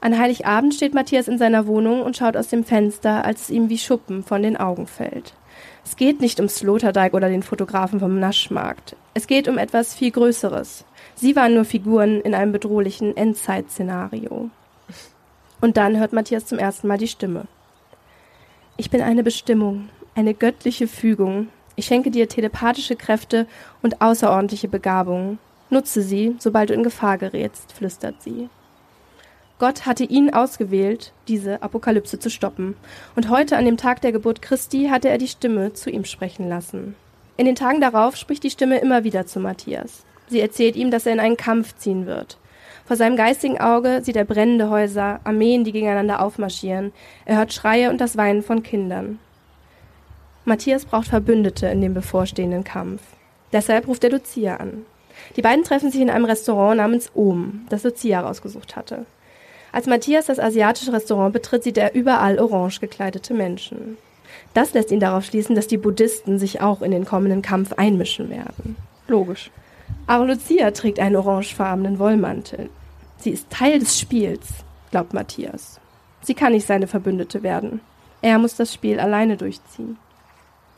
An 0.00 0.18
Heiligabend 0.18 0.74
steht 0.74 0.94
Matthias 0.94 1.28
in 1.28 1.38
seiner 1.38 1.66
Wohnung 1.66 2.02
und 2.02 2.16
schaut 2.16 2.36
aus 2.36 2.48
dem 2.48 2.64
Fenster, 2.64 3.24
als 3.24 3.42
es 3.42 3.50
ihm 3.50 3.68
wie 3.68 3.78
Schuppen 3.78 4.22
von 4.22 4.42
den 4.42 4.56
Augen 4.56 4.86
fällt. 4.86 5.34
Es 5.84 5.96
geht 5.96 6.20
nicht 6.20 6.40
um 6.40 6.48
Sloterdijk 6.48 7.14
oder 7.14 7.28
den 7.28 7.42
Fotografen 7.42 8.00
vom 8.00 8.18
Naschmarkt. 8.18 8.96
Es 9.14 9.26
geht 9.26 9.48
um 9.48 9.58
etwas 9.58 9.94
viel 9.94 10.10
Größeres. 10.10 10.84
Sie 11.16 11.36
waren 11.36 11.54
nur 11.54 11.64
Figuren 11.64 12.20
in 12.20 12.34
einem 12.34 12.52
bedrohlichen 12.52 13.16
Endzeit-Szenario. 13.16 14.50
Und 15.60 15.76
dann 15.76 15.98
hört 15.98 16.12
Matthias 16.12 16.46
zum 16.46 16.58
ersten 16.58 16.88
Mal 16.88 16.98
die 16.98 17.08
Stimme. 17.08 17.46
Ich 18.76 18.90
bin 18.90 19.00
eine 19.00 19.22
Bestimmung, 19.22 19.88
eine 20.14 20.34
göttliche 20.34 20.88
Fügung. 20.88 21.48
Ich 21.76 21.86
schenke 21.86 22.10
dir 22.10 22.28
telepathische 22.28 22.96
Kräfte 22.96 23.46
und 23.82 24.00
außerordentliche 24.00 24.68
Begabungen. 24.68 25.38
Nutze 25.70 26.02
sie, 26.02 26.36
sobald 26.38 26.70
du 26.70 26.74
in 26.74 26.82
Gefahr 26.82 27.18
gerätst, 27.18 27.72
flüstert 27.72 28.20
sie. 28.22 28.48
Gott 29.58 29.86
hatte 29.86 30.04
ihn 30.04 30.34
ausgewählt, 30.34 31.12
diese 31.28 31.62
Apokalypse 31.62 32.18
zu 32.18 32.28
stoppen. 32.28 32.76
Und 33.14 33.30
heute, 33.30 33.56
an 33.56 33.64
dem 33.64 33.76
Tag 33.76 34.00
der 34.00 34.12
Geburt 34.12 34.42
Christi, 34.42 34.88
hatte 34.90 35.08
er 35.08 35.18
die 35.18 35.28
Stimme 35.28 35.72
zu 35.72 35.90
ihm 35.90 36.04
sprechen 36.04 36.48
lassen. 36.48 36.96
In 37.36 37.46
den 37.46 37.54
Tagen 37.54 37.80
darauf 37.80 38.16
spricht 38.16 38.42
die 38.42 38.50
Stimme 38.50 38.78
immer 38.78 39.04
wieder 39.04 39.26
zu 39.26 39.40
Matthias. 39.40 40.04
Sie 40.34 40.40
erzählt 40.40 40.74
ihm, 40.74 40.90
dass 40.90 41.06
er 41.06 41.12
in 41.12 41.20
einen 41.20 41.36
Kampf 41.36 41.76
ziehen 41.76 42.06
wird. 42.06 42.38
Vor 42.86 42.96
seinem 42.96 43.14
geistigen 43.14 43.60
Auge 43.60 44.00
sieht 44.02 44.16
er 44.16 44.24
brennende 44.24 44.68
Häuser, 44.68 45.20
Armeen, 45.22 45.62
die 45.62 45.70
gegeneinander 45.70 46.20
aufmarschieren. 46.20 46.92
Er 47.24 47.36
hört 47.36 47.52
Schreie 47.52 47.88
und 47.88 48.00
das 48.00 48.16
Weinen 48.16 48.42
von 48.42 48.64
Kindern. 48.64 49.20
Matthias 50.44 50.86
braucht 50.86 51.06
Verbündete 51.06 51.68
in 51.68 51.80
dem 51.80 51.94
bevorstehenden 51.94 52.64
Kampf. 52.64 53.00
Deshalb 53.52 53.86
ruft 53.86 54.02
er 54.02 54.10
Lucia 54.10 54.56
an. 54.56 54.84
Die 55.36 55.42
beiden 55.42 55.62
treffen 55.62 55.92
sich 55.92 56.00
in 56.00 56.10
einem 56.10 56.24
Restaurant 56.24 56.78
namens 56.78 57.12
Ohm, 57.14 57.64
das 57.68 57.84
Lucia 57.84 58.20
rausgesucht 58.20 58.74
hatte. 58.74 59.06
Als 59.70 59.86
Matthias 59.86 60.26
das 60.26 60.40
asiatische 60.40 60.92
Restaurant 60.92 61.32
betritt, 61.32 61.62
sieht 61.62 61.78
er 61.78 61.94
überall 61.94 62.40
orange 62.40 62.80
gekleidete 62.80 63.34
Menschen. 63.34 63.98
Das 64.52 64.74
lässt 64.74 64.90
ihn 64.90 64.98
darauf 64.98 65.24
schließen, 65.24 65.54
dass 65.54 65.68
die 65.68 65.78
Buddhisten 65.78 66.40
sich 66.40 66.60
auch 66.60 66.82
in 66.82 66.90
den 66.90 67.04
kommenden 67.04 67.40
Kampf 67.40 67.74
einmischen 67.74 68.30
werden. 68.30 68.74
Logisch. 69.06 69.52
Aber 70.06 70.26
Lucia 70.26 70.70
trägt 70.70 70.98
einen 70.98 71.16
orangefarbenen 71.16 71.98
Wollmantel. 71.98 72.68
Sie 73.18 73.30
ist 73.30 73.48
Teil 73.50 73.78
des 73.78 73.98
Spiels, 73.98 74.48
glaubt 74.90 75.14
Matthias. 75.14 75.80
Sie 76.22 76.34
kann 76.34 76.52
nicht 76.52 76.66
seine 76.66 76.86
Verbündete 76.86 77.42
werden. 77.42 77.80
Er 78.20 78.38
muss 78.38 78.56
das 78.56 78.72
Spiel 78.72 79.00
alleine 79.00 79.36
durchziehen. 79.36 79.98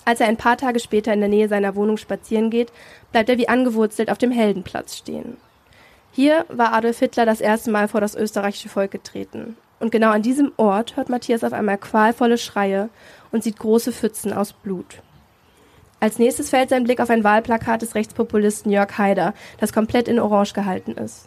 Als 0.05 0.21
er 0.21 0.29
ein 0.29 0.37
paar 0.37 0.57
Tage 0.57 0.79
später 0.79 1.13
in 1.13 1.21
der 1.21 1.29
Nähe 1.29 1.49
seiner 1.49 1.75
Wohnung 1.75 1.97
spazieren 1.97 2.51
geht, 2.51 2.73
bleibt 3.11 3.29
er 3.29 3.39
wie 3.39 3.49
angewurzelt 3.49 4.11
auf 4.11 4.19
dem 4.19 4.31
Heldenplatz 4.31 4.97
stehen. 4.97 5.37
Hier 6.13 6.47
war 6.49 6.73
Adolf 6.73 7.01
Hitler 7.01 7.27
das 7.27 7.41
erste 7.41 7.71
Mal 7.71 7.89
vor 7.89 8.01
das 8.01 8.15
österreichische 8.15 8.69
Volk 8.69 8.93
getreten. 8.93 9.57
Und 9.81 9.91
genau 9.91 10.11
an 10.11 10.23
diesem 10.23 10.53
Ort 10.57 10.97
hört 10.97 11.09
Matthias 11.09 11.45
auf 11.45 11.53
einmal 11.53 11.77
qualvolle 11.77 12.39
Schreie 12.39 12.89
und 13.33 13.43
sieht 13.43 13.59
große 13.59 13.93
Pfützen 13.93 14.33
aus 14.33 14.53
Blut. 14.53 15.03
Als 15.99 16.19
nächstes 16.19 16.51
fällt 16.51 16.69
sein 16.69 16.85
Blick 16.85 17.01
auf 17.01 17.11
ein 17.11 17.25
Wahlplakat 17.25 17.83
des 17.83 17.95
Rechtspopulisten 17.95 18.71
Jörg 18.71 18.99
Haider, 18.99 19.35
das 19.59 19.73
komplett 19.73 20.09
in 20.09 20.19
Orange 20.19 20.53
gehalten 20.53 20.93
ist. 20.93 21.27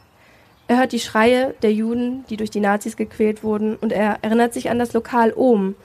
Er 0.68 0.78
hört 0.78 0.92
die 0.92 1.00
Schreie 1.00 1.56
der 1.64 1.74
Juden, 1.74 2.26
die 2.30 2.38
durch 2.38 2.52
die 2.52 2.60
Nazis 2.60 2.96
gequält 2.96 3.44
wurden, 3.44 3.76
und 3.76 3.92
er 3.92 4.20
erinnert 4.22 4.54
sich 4.54 4.70
an 4.70 4.78
das 4.78 4.94
Lokal 4.94 5.34
Ohm, 5.36 5.76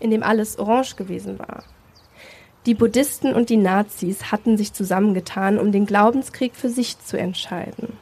in 0.00 0.10
dem 0.10 0.24
alles 0.24 0.58
orange 0.58 0.96
gewesen 0.96 1.38
war. 1.38 1.62
Die 2.66 2.74
Buddhisten 2.74 3.32
und 3.34 3.50
die 3.50 3.56
Nazis 3.56 4.32
hatten 4.32 4.56
sich 4.56 4.72
zusammengetan, 4.72 5.58
um 5.58 5.70
den 5.70 5.86
Glaubenskrieg 5.86 6.56
für 6.56 6.68
sich 6.68 6.98
zu 7.00 7.16
entscheiden. 7.16 7.96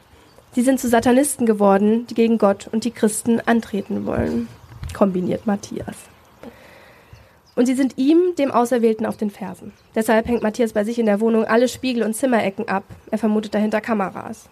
Sie 0.53 0.61
sind 0.61 0.79
zu 0.79 0.89
Satanisten 0.89 1.45
geworden, 1.45 2.07
die 2.07 2.15
gegen 2.15 2.37
Gott 2.37 2.67
und 2.71 2.85
die 2.85 2.91
Christen 2.91 3.39
antreten 3.39 4.05
wollen, 4.05 4.47
kombiniert 4.93 5.47
Matthias. 5.47 5.95
Und 7.55 7.65
sie 7.65 7.73
sind 7.73 7.97
ihm, 7.97 8.35
dem 8.37 8.51
Auserwählten, 8.51 9.05
auf 9.05 9.17
den 9.17 9.29
Fersen. 9.29 9.73
Deshalb 9.93 10.27
hängt 10.27 10.43
Matthias 10.43 10.73
bei 10.73 10.83
sich 10.83 10.99
in 10.99 11.05
der 11.05 11.19
Wohnung 11.19 11.45
alle 11.45 11.67
Spiegel 11.67 12.03
und 12.03 12.15
Zimmerecken 12.15 12.67
ab. 12.67 12.83
Er 13.09 13.17
vermutet 13.17 13.53
dahinter 13.53 13.81
Kameras. 13.81 14.49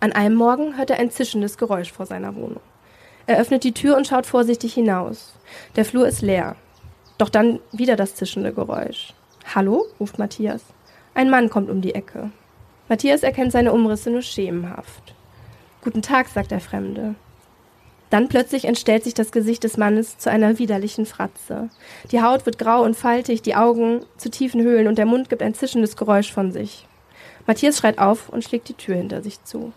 An 0.00 0.12
einem 0.12 0.36
Morgen 0.36 0.76
hört 0.76 0.90
er 0.90 0.98
ein 0.98 1.10
zischendes 1.10 1.58
Geräusch 1.58 1.92
vor 1.92 2.06
seiner 2.06 2.34
Wohnung. 2.34 2.60
Er 3.26 3.38
öffnet 3.38 3.62
die 3.64 3.74
Tür 3.74 3.96
und 3.96 4.06
schaut 4.06 4.24
vorsichtig 4.24 4.72
hinaus. 4.72 5.34
Der 5.76 5.84
Flur 5.84 6.08
ist 6.08 6.22
leer. 6.22 6.56
Doch 7.18 7.28
dann 7.28 7.60
wieder 7.72 7.96
das 7.96 8.14
zischende 8.14 8.54
Geräusch. 8.54 9.12
Hallo? 9.54 9.84
ruft 10.00 10.18
Matthias. 10.18 10.62
Ein 11.14 11.28
Mann 11.28 11.50
kommt 11.50 11.68
um 11.68 11.82
die 11.82 11.94
Ecke. 11.94 12.30
Matthias 12.88 13.22
erkennt 13.22 13.52
seine 13.52 13.72
Umrisse 13.72 14.10
nur 14.10 14.22
schemenhaft. 14.22 15.14
Guten 15.82 16.00
Tag, 16.00 16.28
sagt 16.28 16.52
der 16.52 16.60
Fremde. 16.60 17.16
Dann 18.10 18.28
plötzlich 18.28 18.64
entstellt 18.64 19.04
sich 19.04 19.14
das 19.14 19.32
Gesicht 19.32 19.64
des 19.64 19.76
Mannes 19.76 20.18
zu 20.18 20.30
einer 20.30 20.58
widerlichen 20.58 21.06
Fratze. 21.06 21.68
Die 22.10 22.22
Haut 22.22 22.46
wird 22.46 22.58
grau 22.58 22.82
und 22.82 22.96
faltig, 22.96 23.42
die 23.42 23.54
Augen 23.54 24.00
zu 24.16 24.30
tiefen 24.30 24.62
Höhlen 24.62 24.88
und 24.88 24.96
der 24.96 25.06
Mund 25.06 25.28
gibt 25.28 25.42
ein 25.42 25.54
zischendes 25.54 25.96
Geräusch 25.96 26.32
von 26.32 26.52
sich. 26.52 26.86
Matthias 27.46 27.78
schreit 27.78 27.98
auf 27.98 28.28
und 28.28 28.44
schlägt 28.44 28.68
die 28.68 28.74
Tür 28.74 28.96
hinter 28.96 29.22
sich 29.22 29.42
zu. 29.44 29.72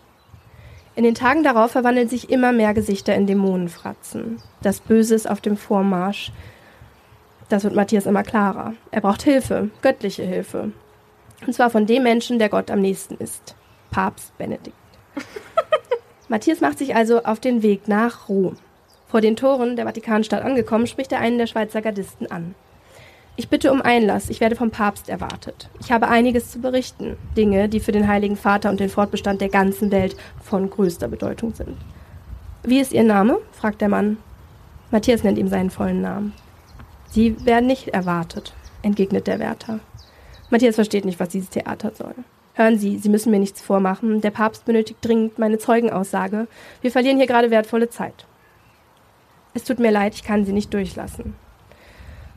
In 0.94 1.04
den 1.04 1.14
Tagen 1.14 1.42
darauf 1.42 1.70
verwandeln 1.70 2.08
sich 2.08 2.28
immer 2.30 2.52
mehr 2.52 2.74
Gesichter 2.74 3.14
in 3.14 3.26
Dämonenfratzen. 3.26 4.42
Das 4.62 4.80
Böse 4.80 5.14
ist 5.14 5.28
auf 5.28 5.40
dem 5.40 5.56
Vormarsch. 5.56 6.32
Das 7.48 7.64
wird 7.64 7.74
Matthias 7.74 8.06
immer 8.06 8.22
klarer. 8.22 8.74
Er 8.90 9.00
braucht 9.00 9.22
Hilfe, 9.22 9.70
göttliche 9.80 10.22
Hilfe. 10.22 10.72
Und 11.46 11.54
zwar 11.54 11.70
von 11.70 11.86
dem 11.86 12.02
Menschen, 12.02 12.38
der 12.38 12.50
Gott 12.50 12.70
am 12.70 12.80
nächsten 12.80 13.16
ist. 13.16 13.56
Papst 13.90 14.36
Benedikt. 14.38 14.76
Matthias 16.32 16.62
macht 16.62 16.78
sich 16.78 16.96
also 16.96 17.24
auf 17.24 17.40
den 17.40 17.62
Weg 17.62 17.88
nach 17.88 18.30
Rom. 18.30 18.56
Vor 19.06 19.20
den 19.20 19.36
Toren 19.36 19.76
der 19.76 19.84
Vatikanstadt 19.84 20.42
angekommen, 20.42 20.86
spricht 20.86 21.12
er 21.12 21.18
einen 21.18 21.36
der 21.36 21.46
Schweizer 21.46 21.82
Gardisten 21.82 22.30
an. 22.30 22.54
Ich 23.36 23.50
bitte 23.50 23.70
um 23.70 23.82
Einlass, 23.82 24.30
ich 24.30 24.40
werde 24.40 24.56
vom 24.56 24.70
Papst 24.70 25.10
erwartet. 25.10 25.68
Ich 25.78 25.92
habe 25.92 26.08
einiges 26.08 26.50
zu 26.50 26.58
berichten, 26.58 27.18
Dinge, 27.36 27.68
die 27.68 27.80
für 27.80 27.92
den 27.92 28.08
Heiligen 28.08 28.36
Vater 28.36 28.70
und 28.70 28.80
den 28.80 28.88
Fortbestand 28.88 29.42
der 29.42 29.50
ganzen 29.50 29.90
Welt 29.90 30.16
von 30.42 30.70
größter 30.70 31.06
Bedeutung 31.06 31.52
sind. 31.52 31.76
Wie 32.62 32.80
ist 32.80 32.94
Ihr 32.94 33.04
Name? 33.04 33.36
fragt 33.52 33.82
der 33.82 33.90
Mann. 33.90 34.16
Matthias 34.90 35.24
nennt 35.24 35.36
ihm 35.36 35.48
seinen 35.48 35.68
vollen 35.68 36.00
Namen. 36.00 36.32
Sie 37.10 37.44
werden 37.44 37.66
nicht 37.66 37.88
erwartet, 37.88 38.54
entgegnet 38.80 39.26
der 39.26 39.38
Wärter. 39.38 39.80
Matthias 40.48 40.76
versteht 40.76 41.04
nicht, 41.04 41.20
was 41.20 41.28
dieses 41.28 41.50
Theater 41.50 41.92
soll. 41.94 42.14
Hören 42.54 42.78
Sie, 42.78 42.98
Sie 42.98 43.08
müssen 43.08 43.30
mir 43.30 43.38
nichts 43.38 43.62
vormachen. 43.62 44.20
Der 44.20 44.30
Papst 44.30 44.66
benötigt 44.66 44.98
dringend 45.00 45.38
meine 45.38 45.58
Zeugenaussage. 45.58 46.48
Wir 46.82 46.90
verlieren 46.90 47.16
hier 47.16 47.26
gerade 47.26 47.50
wertvolle 47.50 47.88
Zeit. 47.88 48.26
Es 49.54 49.64
tut 49.64 49.78
mir 49.78 49.90
leid, 49.90 50.14
ich 50.14 50.22
kann 50.24 50.44
Sie 50.44 50.52
nicht 50.52 50.72
durchlassen. 50.74 51.34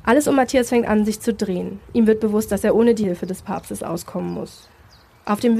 Alles 0.03 0.27
um 0.27 0.35
Matthias 0.35 0.69
fängt 0.69 0.87
an, 0.87 1.03
sich 1.03 1.19
zu 1.19 1.33
drehen. 1.33 1.81
Ihm 1.91 2.07
wird 2.07 2.21
bewusst, 2.21 2.51
dass 2.51 2.63
er 2.63 2.75
ohne 2.75 2.93
die 2.93 3.05
Hilfe 3.05 3.25
des 3.25 3.41
Papstes 3.41 3.83
auskommen 3.83 4.33
muss. 4.33 4.69
Auf 5.25 5.39
dem, 5.39 5.59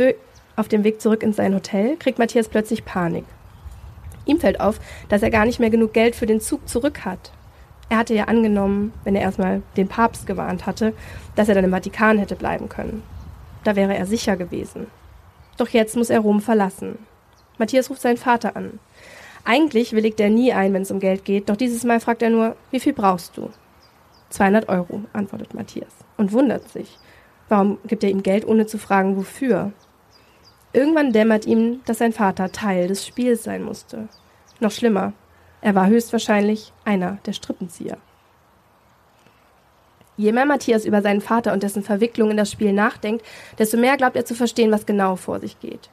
auf 0.56 0.68
dem 0.68 0.84
Weg 0.84 1.02
zurück 1.02 1.24
in 1.24 1.34
sein 1.34 1.54
Hotel 1.54 1.98
kriegt 1.98 2.20
Matthias 2.20 2.48
plötzlich 2.48 2.86
Panik. 2.86 3.26
Ihm 4.26 4.40
fällt 4.40 4.62
auf, 4.62 4.80
dass 5.10 5.24
er 5.24 5.32
gar 5.32 5.46
nicht 5.46 5.60
mehr 5.60 5.70
genug 5.70 5.94
Geld 5.94 6.16
für 6.16 6.28
den 6.28 6.40
Zug 6.40 6.70
zurück 6.70 7.06
hat. 7.06 7.32
Er 7.90 7.98
hatte 7.98 8.14
ja 8.16 8.26
angenommen, 8.26 8.94
wenn 9.04 9.16
er 9.16 9.22
erstmal 9.22 9.62
den 9.78 9.88
Papst 9.88 10.26
gewarnt 10.26 10.66
hatte, 10.66 10.94
dass 11.36 11.50
er 11.50 11.56
dann 11.56 11.66
im 11.66 11.72
Vatikan 11.72 12.18
hätte 12.18 12.36
bleiben 12.36 12.70
können. 12.70 13.04
Da 13.66 13.76
wäre 13.76 13.98
er 13.98 14.06
sicher 14.06 14.38
gewesen. 14.38 14.88
Doch 15.58 15.70
jetzt 15.70 15.98
muss 15.98 16.12
er 16.12 16.20
Rom 16.20 16.40
verlassen. 16.40 17.00
Matthias 17.58 17.90
ruft 17.90 18.02
seinen 18.02 18.18
Vater 18.18 18.56
an. 18.56 18.80
Eigentlich 19.44 19.94
willigt 19.94 20.20
er 20.20 20.30
nie 20.30 20.54
ein, 20.54 20.72
wenn 20.74 20.84
es 20.84 20.92
um 20.92 21.00
Geld 21.00 21.26
geht, 21.26 21.50
doch 21.50 21.58
dieses 21.58 21.84
Mal 21.84 22.00
fragt 22.00 22.22
er 22.22 22.30
nur, 22.30 22.56
wie 22.72 22.80
viel 22.80 22.94
brauchst 22.94 23.38
du? 23.38 23.50
200 24.30 24.70
Euro, 24.70 25.02
antwortet 25.14 25.54
Matthias 25.54 25.94
und 26.18 26.32
wundert 26.32 26.70
sich. 26.70 26.98
Warum 27.50 27.80
gibt 27.88 28.04
er 28.04 28.10
ihm 28.10 28.24
Geld, 28.24 28.46
ohne 28.48 28.68
zu 28.68 28.78
fragen, 28.78 29.18
wofür? 29.18 29.72
Irgendwann 30.72 31.12
dämmert 31.12 31.46
ihm, 31.46 31.82
dass 31.86 32.00
sein 32.00 32.14
Vater 32.14 32.52
Teil 32.52 32.88
des 32.88 33.06
Spiels 33.06 33.44
sein 33.44 33.64
musste. 33.64 34.10
Noch 34.60 34.72
schlimmer, 34.72 35.14
er 35.62 35.74
war 35.74 35.88
höchstwahrscheinlich 35.88 36.72
einer 36.84 37.18
der 37.26 37.34
Strippenzieher. 37.34 37.98
Je 40.18 40.32
mehr 40.32 40.46
Matthias 40.46 40.86
über 40.86 41.02
seinen 41.02 41.22
Vater 41.22 41.52
und 41.52 41.64
dessen 41.64 41.84
Verwicklung 41.84 42.32
in 42.32 42.38
das 42.38 42.52
Spiel 42.52 42.72
nachdenkt, 42.72 43.26
desto 43.60 43.78
mehr 43.78 43.98
glaubt 43.98 44.16
er 44.16 44.26
zu 44.26 44.34
verstehen, 44.34 44.72
was 44.72 44.86
genau 44.86 45.16
vor 45.16 45.40
sich 45.40 45.60
geht. 45.60 45.90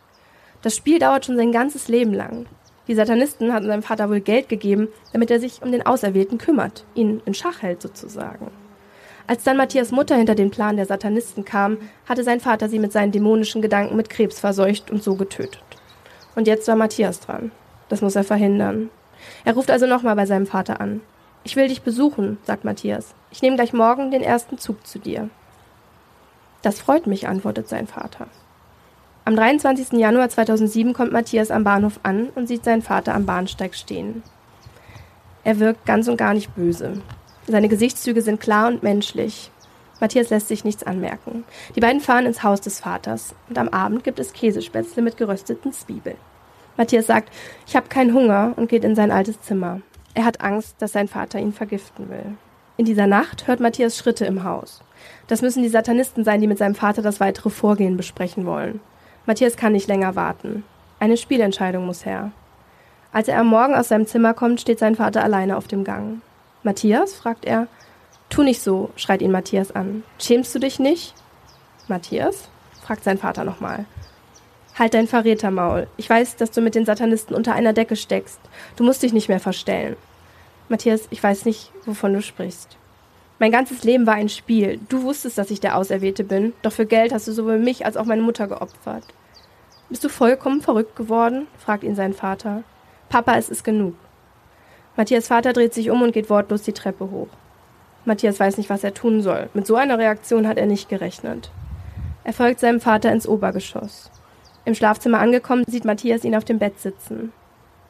Das 0.62 0.76
Spiel 0.76 1.00
dauert 1.00 1.26
schon 1.26 1.36
sein 1.36 1.50
ganzes 1.50 1.88
Leben 1.88 2.14
lang. 2.14 2.46
Die 2.86 2.94
Satanisten 2.94 3.52
hatten 3.52 3.66
seinem 3.66 3.82
Vater 3.82 4.08
wohl 4.08 4.20
Geld 4.20 4.48
gegeben, 4.48 4.88
damit 5.12 5.30
er 5.30 5.40
sich 5.40 5.62
um 5.62 5.72
den 5.72 5.84
Auserwählten 5.84 6.38
kümmert, 6.38 6.84
ihn 6.94 7.20
in 7.24 7.34
Schach 7.34 7.62
hält 7.62 7.82
sozusagen. 7.82 8.50
Als 9.26 9.44
dann 9.44 9.56
Matthias 9.56 9.92
Mutter 9.92 10.16
hinter 10.16 10.34
den 10.34 10.50
Plan 10.50 10.76
der 10.76 10.86
Satanisten 10.86 11.44
kam, 11.44 11.78
hatte 12.08 12.24
sein 12.24 12.40
Vater 12.40 12.68
sie 12.68 12.78
mit 12.78 12.92
seinen 12.92 13.12
dämonischen 13.12 13.62
Gedanken 13.62 13.96
mit 13.96 14.10
Krebs 14.10 14.40
verseucht 14.40 14.90
und 14.90 15.02
so 15.02 15.14
getötet. 15.14 15.62
Und 16.34 16.46
jetzt 16.46 16.66
war 16.66 16.76
Matthias 16.76 17.20
dran. 17.20 17.52
Das 17.88 18.02
muss 18.02 18.16
er 18.16 18.24
verhindern. 18.24 18.90
Er 19.44 19.54
ruft 19.54 19.70
also 19.70 19.86
nochmal 19.86 20.16
bei 20.16 20.26
seinem 20.26 20.46
Vater 20.46 20.80
an. 20.80 21.00
Ich 21.44 21.56
will 21.56 21.68
dich 21.68 21.82
besuchen, 21.82 22.38
sagt 22.44 22.64
Matthias. 22.64 23.14
Ich 23.32 23.40
nehme 23.40 23.56
gleich 23.56 23.72
morgen 23.72 24.10
den 24.10 24.22
ersten 24.22 24.58
Zug 24.58 24.86
zu 24.86 24.98
dir. 24.98 25.30
Das 26.60 26.80
freut 26.80 27.06
mich, 27.06 27.26
antwortet 27.26 27.66
sein 27.66 27.86
Vater. 27.86 28.26
Am 29.24 29.34
23. 29.34 29.98
Januar 29.98 30.28
2007 30.28 30.92
kommt 30.92 31.12
Matthias 31.12 31.50
am 31.50 31.64
Bahnhof 31.64 31.98
an 32.02 32.28
und 32.34 32.46
sieht 32.46 32.64
seinen 32.64 32.82
Vater 32.82 33.14
am 33.14 33.24
Bahnsteig 33.24 33.74
stehen. 33.74 34.22
Er 35.44 35.58
wirkt 35.58 35.86
ganz 35.86 36.08
und 36.08 36.18
gar 36.18 36.34
nicht 36.34 36.54
böse. 36.54 37.00
Seine 37.48 37.68
Gesichtszüge 37.68 38.20
sind 38.20 38.38
klar 38.38 38.68
und 38.68 38.82
menschlich. 38.82 39.50
Matthias 39.98 40.28
lässt 40.28 40.48
sich 40.48 40.64
nichts 40.64 40.82
anmerken. 40.82 41.44
Die 41.74 41.80
beiden 41.80 42.00
fahren 42.02 42.26
ins 42.26 42.42
Haus 42.42 42.60
des 42.60 42.80
Vaters 42.80 43.34
und 43.48 43.56
am 43.56 43.68
Abend 43.70 44.04
gibt 44.04 44.18
es 44.18 44.34
Käsespätzle 44.34 45.00
mit 45.00 45.16
gerösteten 45.16 45.72
Zwiebeln. 45.72 46.18
Matthias 46.76 47.06
sagt, 47.06 47.32
ich 47.66 47.76
habe 47.76 47.88
keinen 47.88 48.12
Hunger 48.12 48.52
und 48.56 48.68
geht 48.68 48.84
in 48.84 48.94
sein 48.94 49.10
altes 49.10 49.40
Zimmer. 49.40 49.80
Er 50.12 50.26
hat 50.26 50.42
Angst, 50.42 50.76
dass 50.80 50.92
sein 50.92 51.08
Vater 51.08 51.38
ihn 51.38 51.52
vergiften 51.52 52.10
will. 52.10 52.36
In 52.76 52.84
dieser 52.84 53.06
Nacht 53.06 53.46
hört 53.46 53.60
Matthias 53.60 53.96
Schritte 53.96 54.24
im 54.24 54.44
Haus. 54.44 54.82
Das 55.26 55.42
müssen 55.42 55.62
die 55.62 55.68
Satanisten 55.68 56.24
sein, 56.24 56.40
die 56.40 56.46
mit 56.46 56.58
seinem 56.58 56.74
Vater 56.74 57.02
das 57.02 57.20
weitere 57.20 57.50
Vorgehen 57.50 57.96
besprechen 57.96 58.46
wollen. 58.46 58.80
Matthias 59.26 59.56
kann 59.56 59.72
nicht 59.72 59.88
länger 59.88 60.16
warten. 60.16 60.64
Eine 60.98 61.16
Spielentscheidung 61.16 61.86
muss 61.86 62.06
her. 62.06 62.32
Als 63.12 63.28
er 63.28 63.38
am 63.38 63.48
Morgen 63.48 63.74
aus 63.74 63.88
seinem 63.88 64.06
Zimmer 64.06 64.32
kommt, 64.34 64.60
steht 64.60 64.78
sein 64.78 64.96
Vater 64.96 65.22
alleine 65.22 65.56
auf 65.56 65.68
dem 65.68 65.84
Gang. 65.84 66.22
Matthias? 66.62 67.14
fragt 67.14 67.44
er. 67.44 67.66
Tu 68.30 68.42
nicht 68.42 68.62
so, 68.62 68.90
schreit 68.96 69.20
ihn 69.20 69.30
Matthias 69.32 69.72
an. 69.72 70.02
Schämst 70.18 70.54
du 70.54 70.58
dich 70.58 70.78
nicht? 70.78 71.14
Matthias? 71.88 72.48
fragt 72.82 73.04
sein 73.04 73.18
Vater 73.18 73.44
nochmal. 73.44 73.84
Halt 74.78 74.94
dein 74.94 75.06
Verrätermaul. 75.06 75.88
Ich 75.98 76.08
weiß, 76.08 76.36
dass 76.36 76.50
du 76.50 76.62
mit 76.62 76.74
den 76.74 76.86
Satanisten 76.86 77.34
unter 77.34 77.54
einer 77.54 77.74
Decke 77.74 77.96
steckst. 77.96 78.40
Du 78.76 78.84
musst 78.84 79.02
dich 79.02 79.12
nicht 79.12 79.28
mehr 79.28 79.40
verstellen. 79.40 79.96
Matthias, 80.68 81.08
ich 81.10 81.22
weiß 81.22 81.44
nicht, 81.44 81.72
wovon 81.84 82.14
du 82.14 82.22
sprichst. 82.22 82.76
Mein 83.38 83.50
ganzes 83.52 83.82
Leben 83.82 84.06
war 84.06 84.14
ein 84.14 84.28
Spiel. 84.28 84.78
Du 84.88 85.02
wusstest, 85.02 85.36
dass 85.36 85.50
ich 85.50 85.60
der 85.60 85.76
Auserwählte 85.76 86.22
bin, 86.22 86.52
doch 86.62 86.72
für 86.72 86.86
Geld 86.86 87.12
hast 87.12 87.26
du 87.26 87.32
sowohl 87.32 87.58
mich 87.58 87.84
als 87.84 87.96
auch 87.96 88.04
meine 88.04 88.22
Mutter 88.22 88.46
geopfert. 88.46 89.04
Bist 89.88 90.04
du 90.04 90.08
vollkommen 90.08 90.60
verrückt 90.60 90.96
geworden? 90.96 91.46
fragt 91.58 91.82
ihn 91.84 91.96
sein 91.96 92.14
Vater. 92.14 92.62
Papa, 93.08 93.36
es 93.36 93.48
ist 93.48 93.64
genug. 93.64 93.94
Matthias 94.96 95.28
Vater 95.28 95.52
dreht 95.52 95.74
sich 95.74 95.90
um 95.90 96.02
und 96.02 96.12
geht 96.12 96.30
wortlos 96.30 96.62
die 96.62 96.72
Treppe 96.72 97.10
hoch. 97.10 97.28
Matthias 98.04 98.38
weiß 98.40 98.58
nicht, 98.58 98.70
was 98.70 98.84
er 98.84 98.94
tun 98.94 99.22
soll. 99.22 99.50
Mit 99.54 99.66
so 99.66 99.76
einer 99.76 99.98
Reaktion 99.98 100.46
hat 100.46 100.56
er 100.56 100.66
nicht 100.66 100.88
gerechnet. 100.88 101.50
Er 102.24 102.32
folgt 102.32 102.60
seinem 102.60 102.80
Vater 102.80 103.12
ins 103.12 103.26
Obergeschoss. 103.26 104.10
Im 104.64 104.74
Schlafzimmer 104.74 105.18
angekommen, 105.18 105.64
sieht 105.66 105.84
Matthias 105.84 106.24
ihn 106.24 106.36
auf 106.36 106.44
dem 106.44 106.58
Bett 106.58 106.78
sitzen. 106.78 107.32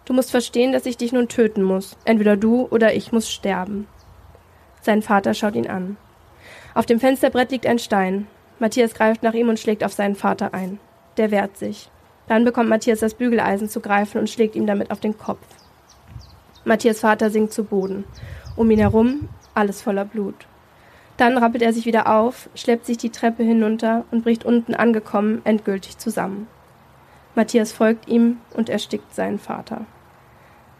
Du 0.04 0.12
musst 0.12 0.30
verstehen, 0.30 0.72
dass 0.72 0.86
ich 0.86 0.96
dich 0.96 1.12
nun 1.12 1.28
töten 1.28 1.62
muss. 1.62 1.96
Entweder 2.04 2.36
du 2.36 2.66
oder 2.70 2.94
ich 2.94 3.12
muss 3.12 3.30
sterben. 3.30 3.86
Sein 4.80 5.02
Vater 5.02 5.34
schaut 5.34 5.54
ihn 5.54 5.68
an. 5.68 5.96
Auf 6.74 6.86
dem 6.86 6.98
Fensterbrett 6.98 7.50
liegt 7.52 7.66
ein 7.66 7.78
Stein. 7.78 8.26
Matthias 8.58 8.94
greift 8.94 9.22
nach 9.22 9.34
ihm 9.34 9.48
und 9.48 9.60
schlägt 9.60 9.84
auf 9.84 9.92
seinen 9.92 10.16
Vater 10.16 10.54
ein. 10.54 10.78
Der 11.16 11.30
wehrt 11.30 11.56
sich. 11.56 11.90
Dann 12.26 12.44
bekommt 12.44 12.68
Matthias 12.68 13.00
das 13.00 13.14
Bügeleisen 13.14 13.68
zu 13.68 13.80
greifen 13.80 14.18
und 14.18 14.30
schlägt 14.30 14.56
ihm 14.56 14.66
damit 14.66 14.90
auf 14.90 15.00
den 15.00 15.18
Kopf. 15.18 15.44
Matthias 16.64 17.00
Vater 17.00 17.30
sinkt 17.30 17.52
zu 17.52 17.64
Boden. 17.64 18.04
Um 18.56 18.70
ihn 18.70 18.78
herum 18.78 19.28
alles 19.54 19.82
voller 19.82 20.04
Blut. 20.04 20.46
Dann 21.16 21.36
rappelt 21.36 21.62
er 21.62 21.72
sich 21.72 21.86
wieder 21.86 22.12
auf, 22.12 22.48
schleppt 22.54 22.86
sich 22.86 22.96
die 22.96 23.10
Treppe 23.10 23.42
hinunter 23.42 24.04
und 24.10 24.24
bricht 24.24 24.44
unten 24.44 24.74
angekommen 24.74 25.42
endgültig 25.44 25.98
zusammen. 25.98 26.46
Matthias 27.34 27.72
folgt 27.72 28.08
ihm 28.08 28.38
und 28.54 28.68
erstickt 28.68 29.14
seinen 29.14 29.38
Vater. 29.38 29.86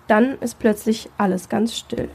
Dann 0.07 0.39
ist 0.41 0.59
plötzlich 0.59 1.09
alles 1.17 1.49
ganz 1.49 1.75
still. 1.75 2.11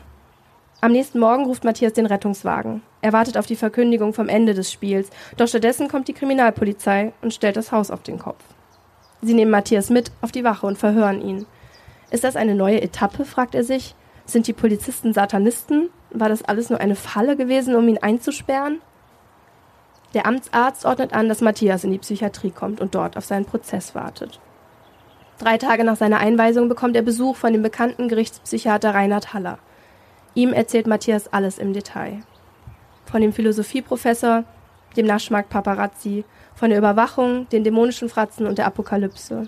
Am 0.80 0.92
nächsten 0.92 1.20
Morgen 1.20 1.46
ruft 1.46 1.64
Matthias 1.64 1.94
den 1.94 2.06
Rettungswagen. 2.06 2.84
Er 3.02 3.14
wartet 3.14 3.38
auf 3.38 3.48
die 3.48 3.56
Verkündigung 3.56 4.14
vom 4.14 4.30
Ende 4.30 4.54
des 4.54 4.72
Spiels, 4.72 5.10
doch 5.36 5.48
stattdessen 5.48 5.88
kommt 5.88 6.08
die 6.08 6.14
Kriminalpolizei 6.14 7.14
und 7.22 7.34
stellt 7.34 7.58
das 7.58 7.72
Haus 7.72 7.90
auf 7.90 8.04
den 8.04 8.20
Kopf. 8.20 8.44
Sie 9.22 9.34
nehmen 9.34 9.50
Matthias 9.50 9.90
mit 9.90 10.12
auf 10.22 10.32
die 10.32 10.44
Wache 10.44 10.68
und 10.68 10.78
verhören 10.78 11.22
ihn. 11.22 11.48
Ist 12.12 12.24
das 12.24 12.36
eine 12.36 12.54
neue 12.54 12.82
Etappe, 12.82 13.26
fragt 13.26 13.56
er 13.56 13.64
sich. 13.64 13.96
Sind 14.26 14.46
die 14.46 14.54
Polizisten 14.54 15.14
Satanisten? 15.14 15.90
War 16.12 16.30
das 16.30 16.44
alles 16.44 16.70
nur 16.70 16.80
eine 16.80 16.96
Falle 16.96 17.36
gewesen, 17.36 17.76
um 17.76 17.88
ihn 17.88 17.98
einzusperren? 17.98 18.80
Der 20.14 20.26
Amtsarzt 20.26 20.86
ordnet 20.86 21.14
an, 21.14 21.28
dass 21.28 21.42
Matthias 21.42 21.84
in 21.84 21.92
die 21.92 21.98
Psychiatrie 21.98 22.52
kommt 22.52 22.80
und 22.80 22.96
dort 22.96 23.18
auf 23.18 23.26
seinen 23.26 23.46
Prozess 23.46 23.94
wartet. 23.94 24.40
Drei 25.38 25.58
Tage 25.58 25.84
nach 25.84 25.98
seiner 25.98 26.20
Einweisung 26.20 26.70
bekommt 26.70 26.96
er 26.96 27.04
Besuch 27.04 27.36
von 27.36 27.54
dem 27.54 27.62
bekannten 27.62 28.08
Gerichtspsychiater 28.08 28.94
Reinhard 28.94 29.34
Haller. 29.34 29.60
Ihm 30.34 30.54
erzählt 30.54 30.88
Matthias 30.88 31.32
alles 31.32 31.60
im 31.60 31.74
Detail. 31.74 32.22
Von 33.06 33.22
dem 33.22 33.34
Philosophieprofessor, 33.34 34.46
dem 34.96 35.06
Naschmarkt 35.06 35.50
Paparazzi, 35.50 36.26
von 36.56 36.70
der 36.70 36.80
Überwachung, 36.80 37.48
den 37.50 37.64
dämonischen 37.64 38.10
Fratzen 38.10 38.48
und 38.48 38.58
der 38.58 38.66
Apokalypse. 38.66 39.44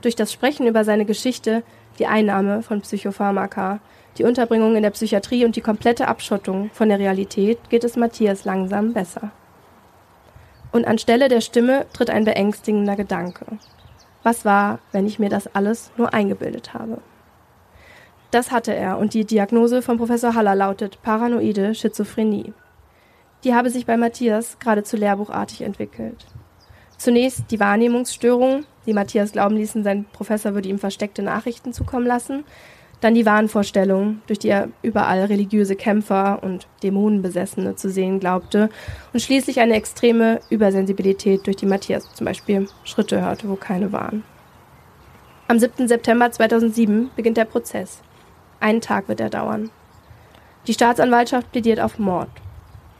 Durch 0.00 0.14
das 0.14 0.32
Sprechen 0.32 0.66
über 0.66 0.84
seine 0.84 1.04
Geschichte, 1.04 1.62
die 1.98 2.06
Einnahme 2.06 2.62
von 2.62 2.80
Psychopharmaka, 2.80 3.80
die 4.16 4.24
Unterbringung 4.24 4.76
in 4.76 4.82
der 4.82 4.90
Psychiatrie 4.90 5.44
und 5.44 5.56
die 5.56 5.60
komplette 5.60 6.08
Abschottung 6.08 6.70
von 6.72 6.88
der 6.88 6.98
Realität 6.98 7.58
geht 7.68 7.84
es 7.84 7.96
Matthias 7.96 8.44
langsam 8.44 8.92
besser. 8.92 9.32
Und 10.72 10.86
anstelle 10.86 11.28
der 11.28 11.40
Stimme 11.40 11.86
tritt 11.92 12.10
ein 12.10 12.24
beängstigender 12.24 12.96
Gedanke. 12.96 13.46
Was 14.22 14.44
war, 14.44 14.78
wenn 14.92 15.06
ich 15.06 15.18
mir 15.18 15.28
das 15.28 15.54
alles 15.54 15.90
nur 15.96 16.12
eingebildet 16.12 16.74
habe? 16.74 16.98
Das 18.30 18.52
hatte 18.52 18.74
er 18.74 18.98
und 18.98 19.14
die 19.14 19.24
Diagnose 19.24 19.82
von 19.82 19.98
Professor 19.98 20.34
Haller 20.34 20.54
lautet 20.54 21.02
paranoide 21.02 21.74
Schizophrenie. 21.74 22.52
Die 23.42 23.54
habe 23.54 23.70
sich 23.70 23.86
bei 23.86 23.96
Matthias 23.96 24.58
geradezu 24.58 24.96
lehrbuchartig 24.96 25.62
entwickelt. 25.62 26.26
Zunächst 26.96 27.50
die 27.50 27.58
Wahrnehmungsstörung, 27.58 28.64
die 28.86 28.92
Matthias 28.92 29.32
glauben 29.32 29.56
ließen, 29.56 29.82
sein 29.82 30.04
Professor 30.12 30.54
würde 30.54 30.68
ihm 30.68 30.78
versteckte 30.78 31.22
Nachrichten 31.22 31.72
zukommen 31.72 32.06
lassen, 32.06 32.44
dann 33.00 33.14
die 33.14 33.26
Wahnvorstellung, 33.26 34.20
durch 34.26 34.38
die 34.38 34.48
er 34.48 34.68
überall 34.82 35.24
religiöse 35.24 35.74
Kämpfer 35.74 36.42
und 36.42 36.66
Dämonenbesessene 36.82 37.74
zu 37.76 37.90
sehen 37.90 38.20
glaubte. 38.20 38.68
Und 39.12 39.20
schließlich 39.20 39.60
eine 39.60 39.74
extreme 39.74 40.40
Übersensibilität, 40.50 41.46
durch 41.46 41.56
die 41.56 41.66
Matthias 41.66 42.12
zum 42.14 42.26
Beispiel 42.26 42.68
Schritte 42.84 43.22
hörte, 43.22 43.48
wo 43.48 43.56
keine 43.56 43.92
waren. 43.92 44.22
Am 45.48 45.58
7. 45.58 45.88
September 45.88 46.30
2007 46.30 47.10
beginnt 47.16 47.36
der 47.36 47.46
Prozess. 47.46 48.02
Einen 48.60 48.80
Tag 48.80 49.08
wird 49.08 49.20
er 49.20 49.30
dauern. 49.30 49.70
Die 50.66 50.74
Staatsanwaltschaft 50.74 51.50
plädiert 51.50 51.80
auf 51.80 51.98
Mord. 51.98 52.28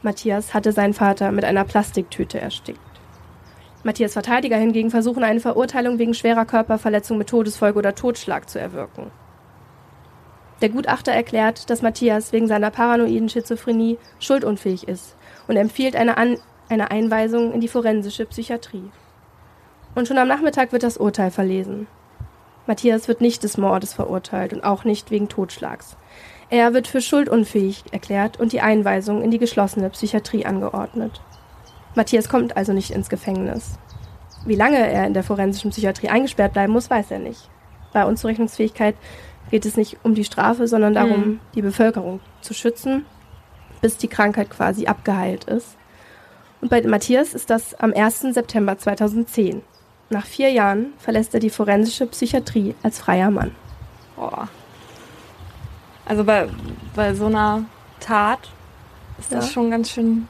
Matthias 0.01 0.53
hatte 0.55 0.71
seinen 0.71 0.95
Vater 0.95 1.31
mit 1.31 1.45
einer 1.45 1.63
Plastiktüte 1.63 2.41
erstickt. 2.41 2.79
Matthias 3.83 4.13
Verteidiger 4.13 4.57
hingegen 4.57 4.89
versuchen 4.89 5.23
eine 5.23 5.39
Verurteilung 5.39 5.99
wegen 5.99 6.13
schwerer 6.13 6.45
Körperverletzung 6.45 7.17
mit 7.17 7.29
Todesfolge 7.29 7.79
oder 7.79 7.95
Totschlag 7.95 8.49
zu 8.49 8.59
erwirken. 8.59 9.11
Der 10.61 10.69
Gutachter 10.69 11.11
erklärt, 11.11 11.69
dass 11.71 11.81
Matthias 11.81 12.31
wegen 12.33 12.47
seiner 12.47 12.69
paranoiden 12.69 13.29
Schizophrenie 13.29 13.97
schuldunfähig 14.19 14.87
ist 14.87 15.15
und 15.47 15.57
empfiehlt 15.57 15.95
eine, 15.95 16.17
An 16.17 16.37
eine 16.69 16.91
Einweisung 16.91 17.51
in 17.51 17.61
die 17.61 17.67
forensische 17.67 18.25
Psychiatrie. 18.25 18.91
Und 19.95 20.07
schon 20.07 20.19
am 20.19 20.27
Nachmittag 20.27 20.71
wird 20.71 20.83
das 20.83 20.97
Urteil 20.97 21.31
verlesen. 21.31 21.87
Matthias 22.67 23.07
wird 23.07 23.21
nicht 23.21 23.43
des 23.43 23.57
Mordes 23.57 23.93
verurteilt 23.93 24.53
und 24.53 24.63
auch 24.63 24.83
nicht 24.83 25.09
wegen 25.09 25.27
Totschlags. 25.27 25.97
Er 26.49 26.73
wird 26.73 26.87
für 26.87 27.01
schuldunfähig 27.01 27.85
erklärt 27.91 28.39
und 28.39 28.53
die 28.53 28.61
Einweisung 28.61 29.23
in 29.23 29.31
die 29.31 29.39
geschlossene 29.39 29.89
Psychiatrie 29.89 30.45
angeordnet. 30.45 31.21
Matthias 31.95 32.29
kommt 32.29 32.55
also 32.55 32.71
nicht 32.71 32.91
ins 32.91 33.09
Gefängnis. 33.09 33.79
Wie 34.45 34.55
lange 34.55 34.77
er 34.77 35.07
in 35.07 35.13
der 35.13 35.23
forensischen 35.23 35.71
Psychiatrie 35.71 36.09
eingesperrt 36.09 36.53
bleiben 36.53 36.71
muss, 36.71 36.89
weiß 36.89 37.11
er 37.11 37.19
nicht. 37.19 37.49
Bei 37.93 38.05
Unzurechnungsfähigkeit 38.05 38.95
geht 39.49 39.65
es 39.65 39.75
nicht 39.75 39.97
um 40.03 40.15
die 40.15 40.23
Strafe, 40.23 40.67
sondern 40.67 40.93
darum, 40.93 41.19
mhm. 41.19 41.39
die 41.55 41.61
Bevölkerung 41.61 42.19
zu 42.41 42.53
schützen, 42.53 43.05
bis 43.81 43.97
die 43.97 44.07
Krankheit 44.07 44.49
quasi 44.49 44.87
abgeheilt 44.87 45.45
ist. 45.45 45.75
Und 46.61 46.69
bei 46.69 46.81
Matthias 46.83 47.33
ist 47.33 47.49
das 47.49 47.73
am 47.75 47.93
1. 47.93 48.33
September 48.33 48.77
2010. 48.77 49.61
Nach 50.09 50.25
vier 50.25 50.51
Jahren 50.51 50.93
verlässt 50.97 51.33
er 51.33 51.39
die 51.39 51.49
forensische 51.49 52.05
Psychiatrie 52.05 52.75
als 52.83 52.99
freier 52.99 53.31
Mann. 53.31 53.51
Boah. 54.15 54.47
Also 56.05 56.23
bei, 56.23 56.47
bei 56.95 57.13
so 57.13 57.27
einer 57.27 57.63
Tat 57.99 58.49
ist 59.17 59.31
das 59.31 59.47
ja. 59.47 59.51
schon 59.53 59.71
ganz 59.71 59.89
schön 59.89 60.27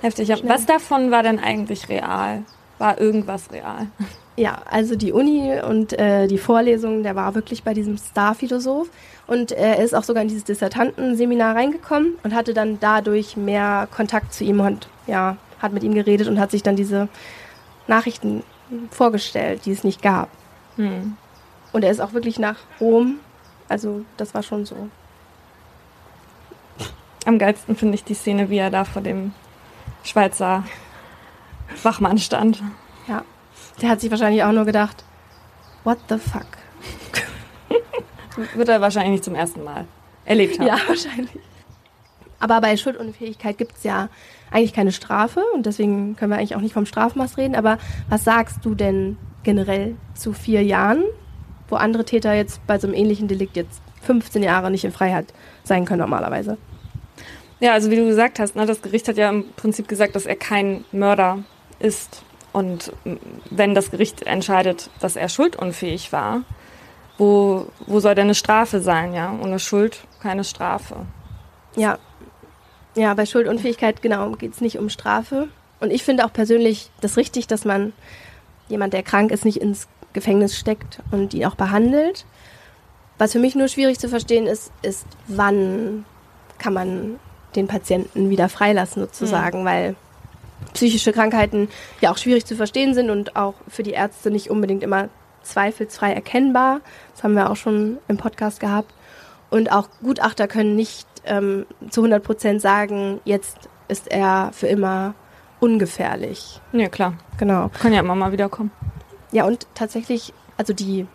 heftig. 0.00 0.32
Was 0.44 0.66
davon 0.66 1.10
war 1.10 1.22
denn 1.22 1.38
eigentlich 1.38 1.88
real? 1.88 2.44
War 2.78 3.00
irgendwas 3.00 3.50
real? 3.50 3.88
Ja, 4.38 4.62
also 4.70 4.94
die 4.94 5.10
Uni 5.10 5.60
und 5.60 5.98
äh, 5.98 6.28
die 6.28 6.38
Vorlesungen, 6.38 7.02
der 7.02 7.16
war 7.16 7.34
wirklich 7.34 7.64
bei 7.64 7.74
diesem 7.74 7.98
Star-Philosoph 7.98 8.88
und 9.26 9.50
er 9.50 9.82
ist 9.82 9.96
auch 9.96 10.04
sogar 10.04 10.22
in 10.22 10.28
dieses 10.28 10.44
Dissertantenseminar 10.44 11.56
reingekommen 11.56 12.14
und 12.22 12.32
hatte 12.32 12.54
dann 12.54 12.78
dadurch 12.78 13.36
mehr 13.36 13.88
Kontakt 13.90 14.32
zu 14.32 14.44
ihm 14.44 14.60
und 14.60 14.86
ja, 15.08 15.36
hat 15.58 15.72
mit 15.72 15.82
ihm 15.82 15.92
geredet 15.92 16.28
und 16.28 16.38
hat 16.38 16.52
sich 16.52 16.62
dann 16.62 16.76
diese 16.76 17.08
Nachrichten 17.88 18.44
vorgestellt, 18.92 19.62
die 19.64 19.72
es 19.72 19.82
nicht 19.82 20.02
gab. 20.02 20.28
Hm. 20.76 21.16
Und 21.72 21.82
er 21.82 21.90
ist 21.90 22.00
auch 22.00 22.12
wirklich 22.12 22.38
nach 22.38 22.58
Rom, 22.80 23.18
also 23.68 24.04
das 24.18 24.34
war 24.34 24.44
schon 24.44 24.64
so. 24.64 24.88
Am 27.26 27.40
geilsten 27.40 27.74
finde 27.74 27.96
ich 27.96 28.04
die 28.04 28.14
Szene, 28.14 28.50
wie 28.50 28.58
er 28.58 28.70
da 28.70 28.84
vor 28.84 29.02
dem 29.02 29.32
Schweizer 30.04 30.62
Wachmann 31.82 32.18
stand. 32.18 32.62
Ja. 33.08 33.24
Der 33.80 33.88
hat 33.90 34.00
sich 34.00 34.10
wahrscheinlich 34.10 34.42
auch 34.42 34.52
nur 34.52 34.64
gedacht, 34.64 35.04
what 35.84 35.98
the 36.08 36.16
fuck? 36.18 36.46
Wird 38.54 38.68
er 38.68 38.80
wahrscheinlich 38.80 39.12
nicht 39.12 39.24
zum 39.24 39.34
ersten 39.34 39.64
Mal 39.64 39.84
erlebt 40.24 40.58
haben. 40.58 40.66
Ja, 40.66 40.78
wahrscheinlich. 40.86 41.38
Aber 42.40 42.60
bei 42.60 42.76
Schuldunfähigkeit 42.76 43.58
gibt 43.58 43.76
es 43.76 43.84
ja 43.84 44.08
eigentlich 44.50 44.72
keine 44.72 44.92
Strafe 44.92 45.42
und 45.54 45.66
deswegen 45.66 46.16
können 46.16 46.30
wir 46.30 46.38
eigentlich 46.38 46.54
auch 46.54 46.60
nicht 46.60 46.72
vom 46.74 46.86
Strafmaß 46.86 47.36
reden. 47.36 47.56
Aber 47.56 47.78
was 48.08 48.24
sagst 48.24 48.64
du 48.64 48.74
denn 48.74 49.18
generell 49.42 49.96
zu 50.14 50.32
vier 50.32 50.62
Jahren, 50.62 51.02
wo 51.68 51.76
andere 51.76 52.04
Täter 52.04 52.34
jetzt 52.34 52.64
bei 52.66 52.78
so 52.78 52.86
einem 52.86 52.94
ähnlichen 52.94 53.28
Delikt 53.28 53.56
jetzt 53.56 53.82
15 54.02 54.42
Jahre 54.42 54.70
nicht 54.70 54.84
in 54.84 54.92
Freiheit 54.92 55.32
sein 55.64 55.84
können 55.84 56.00
normalerweise? 56.00 56.58
Ja, 57.60 57.72
also 57.72 57.90
wie 57.90 57.96
du 57.96 58.06
gesagt 58.06 58.38
hast, 58.38 58.54
ne, 58.54 58.66
das 58.66 58.82
Gericht 58.82 59.08
hat 59.08 59.16
ja 59.16 59.30
im 59.30 59.50
Prinzip 59.56 59.88
gesagt, 59.88 60.14
dass 60.14 60.26
er 60.26 60.36
kein 60.36 60.84
Mörder 60.92 61.40
ist. 61.80 62.22
Und 62.52 62.92
wenn 63.50 63.74
das 63.74 63.90
Gericht 63.90 64.22
entscheidet, 64.22 64.90
dass 65.00 65.16
er 65.16 65.28
schuldunfähig 65.28 66.12
war, 66.12 66.42
wo, 67.18 67.66
wo 67.86 68.00
soll 68.00 68.14
denn 68.14 68.26
eine 68.26 68.34
Strafe 68.34 68.80
sein, 68.80 69.12
ja? 69.12 69.34
Ohne 69.42 69.58
Schuld 69.58 70.00
keine 70.20 70.44
Strafe. 70.44 70.96
Ja. 71.76 71.98
Ja, 72.94 73.14
bei 73.14 73.26
Schuldunfähigkeit, 73.26 74.02
genau, 74.02 74.32
geht 74.32 74.54
es 74.54 74.60
nicht 74.60 74.78
um 74.78 74.88
Strafe. 74.88 75.48
Und 75.80 75.92
ich 75.92 76.02
finde 76.02 76.24
auch 76.24 76.32
persönlich 76.32 76.90
das 77.00 77.16
richtig, 77.16 77.46
dass 77.46 77.64
man 77.64 77.92
jemand, 78.68 78.92
der 78.92 79.02
krank 79.02 79.30
ist, 79.30 79.44
nicht 79.44 79.60
ins 79.60 79.88
Gefängnis 80.12 80.58
steckt 80.58 81.00
und 81.10 81.34
ihn 81.34 81.44
auch 81.44 81.54
behandelt. 81.54 82.24
Was 83.18 83.32
für 83.32 83.38
mich 83.38 83.54
nur 83.54 83.68
schwierig 83.68 83.98
zu 83.98 84.08
verstehen 84.08 84.46
ist, 84.46 84.72
ist, 84.82 85.06
wann 85.26 86.04
kann 86.58 86.72
man 86.72 87.20
den 87.54 87.66
Patienten 87.66 88.30
wieder 88.30 88.48
freilassen 88.48 89.02
sozusagen, 89.02 89.62
mhm. 89.62 89.66
weil 89.66 89.96
psychische 90.74 91.12
Krankheiten 91.12 91.68
ja 92.00 92.10
auch 92.10 92.18
schwierig 92.18 92.44
zu 92.46 92.56
verstehen 92.56 92.94
sind 92.94 93.10
und 93.10 93.36
auch 93.36 93.54
für 93.68 93.82
die 93.82 93.92
Ärzte 93.92 94.30
nicht 94.30 94.50
unbedingt 94.50 94.82
immer 94.82 95.08
zweifelsfrei 95.42 96.12
erkennbar. 96.12 96.80
Das 97.14 97.24
haben 97.24 97.34
wir 97.34 97.50
auch 97.50 97.56
schon 97.56 97.98
im 98.08 98.16
Podcast 98.16 98.60
gehabt. 98.60 98.92
Und 99.50 99.72
auch 99.72 99.88
Gutachter 100.02 100.46
können 100.46 100.76
nicht 100.76 101.06
ähm, 101.24 101.66
zu 101.90 102.02
100 102.02 102.22
Prozent 102.22 102.60
sagen, 102.60 103.20
jetzt 103.24 103.56
ist 103.88 104.10
er 104.10 104.50
für 104.52 104.66
immer 104.66 105.14
ungefährlich. 105.60 106.60
Ja, 106.72 106.88
klar. 106.88 107.14
Genau. 107.38 107.70
Kann 107.80 107.92
ja 107.92 108.00
immer 108.00 108.14
mal 108.14 108.32
wieder 108.32 108.48
kommen. 108.48 108.70
Ja, 109.32 109.44
und 109.44 109.66
tatsächlich, 109.74 110.32
also 110.56 110.72
die, 110.72 111.06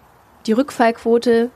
die 0.46 0.54
Rückfallquote 0.54 1.52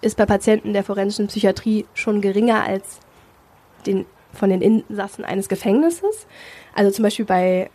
ist 0.00 0.16
bei 0.16 0.26
Patienten 0.26 0.72
der 0.72 0.84
forensischen 0.84 1.28
Psychiatrie 1.28 1.86
schon 1.94 2.20
geringer 2.20 2.64
als 2.64 2.98
den, 3.86 4.06
von 4.32 4.50
den 4.50 4.60
Insassen 4.60 5.24
eines 5.24 5.48
Gefängnisses. 5.48 6.26
Also 6.74 6.90
zum 6.90 7.02
Beispiel 7.02 7.24
bei, 7.24 7.70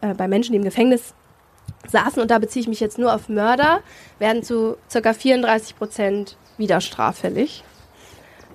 äh, 0.00 0.14
bei 0.14 0.28
Menschen, 0.28 0.52
die 0.52 0.58
im 0.58 0.64
Gefängnis 0.64 1.14
saßen, 1.88 2.20
und 2.22 2.30
da 2.30 2.38
beziehe 2.38 2.62
ich 2.62 2.68
mich 2.68 2.80
jetzt 2.80 2.98
nur 2.98 3.14
auf 3.14 3.28
Mörder, 3.28 3.80
werden 4.18 4.42
zu 4.42 4.76
ca. 4.92 5.12
34 5.12 5.76
Prozent 5.76 6.36
wieder 6.58 6.80
straffällig. 6.80 7.64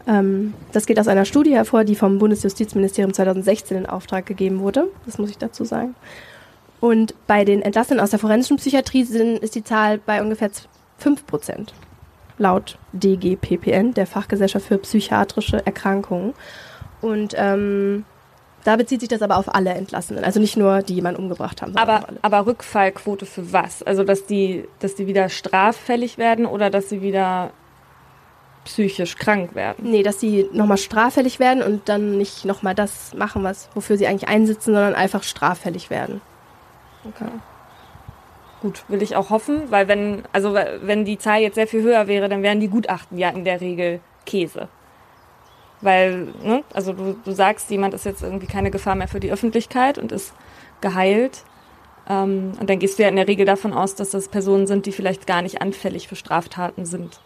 Ähm, 0.07 0.53
das 0.71 0.85
geht 0.85 0.99
aus 0.99 1.07
einer 1.07 1.25
Studie 1.25 1.53
hervor, 1.53 1.83
die 1.83 1.95
vom 1.95 2.17
Bundesjustizministerium 2.17 3.13
2016 3.13 3.77
in 3.77 3.85
Auftrag 3.85 4.25
gegeben 4.25 4.59
wurde. 4.59 4.87
Das 5.05 5.17
muss 5.17 5.29
ich 5.29 5.37
dazu 5.37 5.65
sagen. 5.65 5.95
Und 6.79 7.15
bei 7.25 7.43
den 7.43 7.61
Entlassenen 7.61 7.99
aus 7.99 8.11
der 8.11 8.19
forensischen 8.19 8.57
Psychiatrie 8.57 9.03
sind, 9.03 9.39
ist 9.39 9.55
die 9.55 9.63
Zahl 9.63 9.97
bei 9.97 10.21
ungefähr 10.21 10.51
5 10.99 11.25
Prozent. 11.25 11.73
Laut 12.37 12.77
DGPPN, 12.93 13.93
der 13.95 14.05
Fachgesellschaft 14.05 14.67
für 14.67 14.77
psychiatrische 14.77 15.65
Erkrankungen. 15.65 16.33
Und 17.01 17.33
ähm, 17.35 18.05
Da 18.68 18.76
bezieht 18.76 18.99
sich 18.99 19.07
das 19.07 19.22
aber 19.22 19.38
auf 19.38 19.55
alle 19.55 19.70
Entlassenen, 19.70 20.26
also 20.26 20.41
nicht 20.41 20.57
nur 20.57 20.82
die 20.82 20.95
jemanden 20.95 21.22
umgebracht 21.22 21.61
haben. 21.61 21.78
Aber, 21.78 22.05
aber 22.22 22.47
Rückfallquote 22.47 23.26
für 23.26 23.53
was? 23.53 23.82
Also 23.82 24.03
dass 24.03 24.26
die, 24.26 24.68
dass 24.80 24.95
die 24.95 25.07
wieder 25.07 25.30
straffällig 25.30 26.18
werden 26.18 26.45
oder 26.45 26.70
dass 26.70 26.89
sie 26.89 27.01
wieder 27.01 27.51
psychisch 28.65 29.15
krank 29.15 29.55
werden? 29.55 29.89
Nee, 29.89 30.03
dass 30.03 30.20
sie 30.20 30.49
nochmal 30.51 30.78
straffällig 30.78 31.39
werden 31.39 31.63
und 31.63 31.88
dann 31.88 32.18
nicht 32.18 32.43
nochmal 32.43 32.76
das 32.76 33.13
machen, 33.13 33.41
was, 33.41 33.70
wofür 33.74 33.97
sie 33.97 34.05
eigentlich 34.05 34.28
einsitzen, 34.28 34.74
sondern 34.74 34.95
einfach 34.95 35.24
straffällig 35.24 35.89
werden. 35.89 36.20
Okay. 37.05 37.32
Gut, 38.61 38.84
will 38.89 39.01
ich 39.01 39.15
auch 39.15 39.30
hoffen, 39.30 39.72
weil 39.72 39.88
wenn, 39.88 40.24
also 40.34 40.53
wenn 40.53 41.05
die 41.05 41.18
Zahl 41.18 41.39
jetzt 41.39 41.55
sehr 41.55 41.68
viel 41.68 41.84
höher 41.84 42.07
wäre, 42.07 42.28
dann 42.28 42.43
wären 42.43 42.59
die 42.59 42.68
Gutachten 42.68 43.18
ja 43.18 43.30
in 43.30 43.45
der 43.45 43.61
Regel 43.61 44.01
Käse. 44.26 44.68
Weil, 45.82 46.34
ne, 46.43 46.63
also 46.73 46.93
du, 46.93 47.15
du 47.23 47.32
sagst, 47.32 47.69
jemand 47.69 47.93
ist 47.93 48.05
jetzt 48.05 48.23
irgendwie 48.23 48.47
keine 48.47 48.71
Gefahr 48.71 48.95
mehr 48.95 49.07
für 49.07 49.19
die 49.19 49.32
Öffentlichkeit 49.32 49.97
und 49.97 50.11
ist 50.11 50.34
geheilt. 50.82 51.43
Ähm, 52.09 52.53
und 52.59 52.69
dann 52.69 52.80
gehst 52.80 52.97
du 52.97 53.03
ja 53.03 53.09
in 53.09 53.15
der 53.15 53.28
Regel 53.28 53.45
davon 53.45 53.73
aus, 53.73 53.95
dass 53.95 54.11
das 54.11 54.28
Personen 54.28 54.67
sind, 54.67 54.86
die 54.86 54.91
vielleicht 54.91 55.28
gar 55.28 55.41
nicht 55.41 55.61
anfällig 55.61 56.07
für 56.07 56.15
Straftaten 56.15 56.86
sind. 56.86 57.19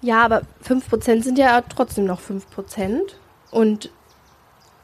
Ja, 0.00 0.24
aber 0.24 0.42
5% 0.66 1.22
sind 1.22 1.38
ja 1.38 1.62
trotzdem 1.62 2.04
noch 2.04 2.20
5%. 2.20 3.00
Und 3.50 3.90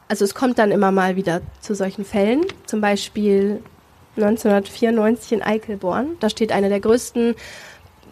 also 0.07 0.25
es 0.25 0.35
kommt 0.35 0.59
dann 0.59 0.71
immer 0.71 0.91
mal 0.91 1.15
wieder 1.15 1.41
zu 1.61 1.75
solchen 1.75 2.05
Fällen. 2.05 2.45
Zum 2.65 2.81
Beispiel 2.81 3.61
1994 4.17 5.33
in 5.33 5.41
Eichelborn. 5.41 6.17
Da 6.19 6.29
steht 6.29 6.51
eine 6.51 6.69
der 6.69 6.79
größten 6.79 7.35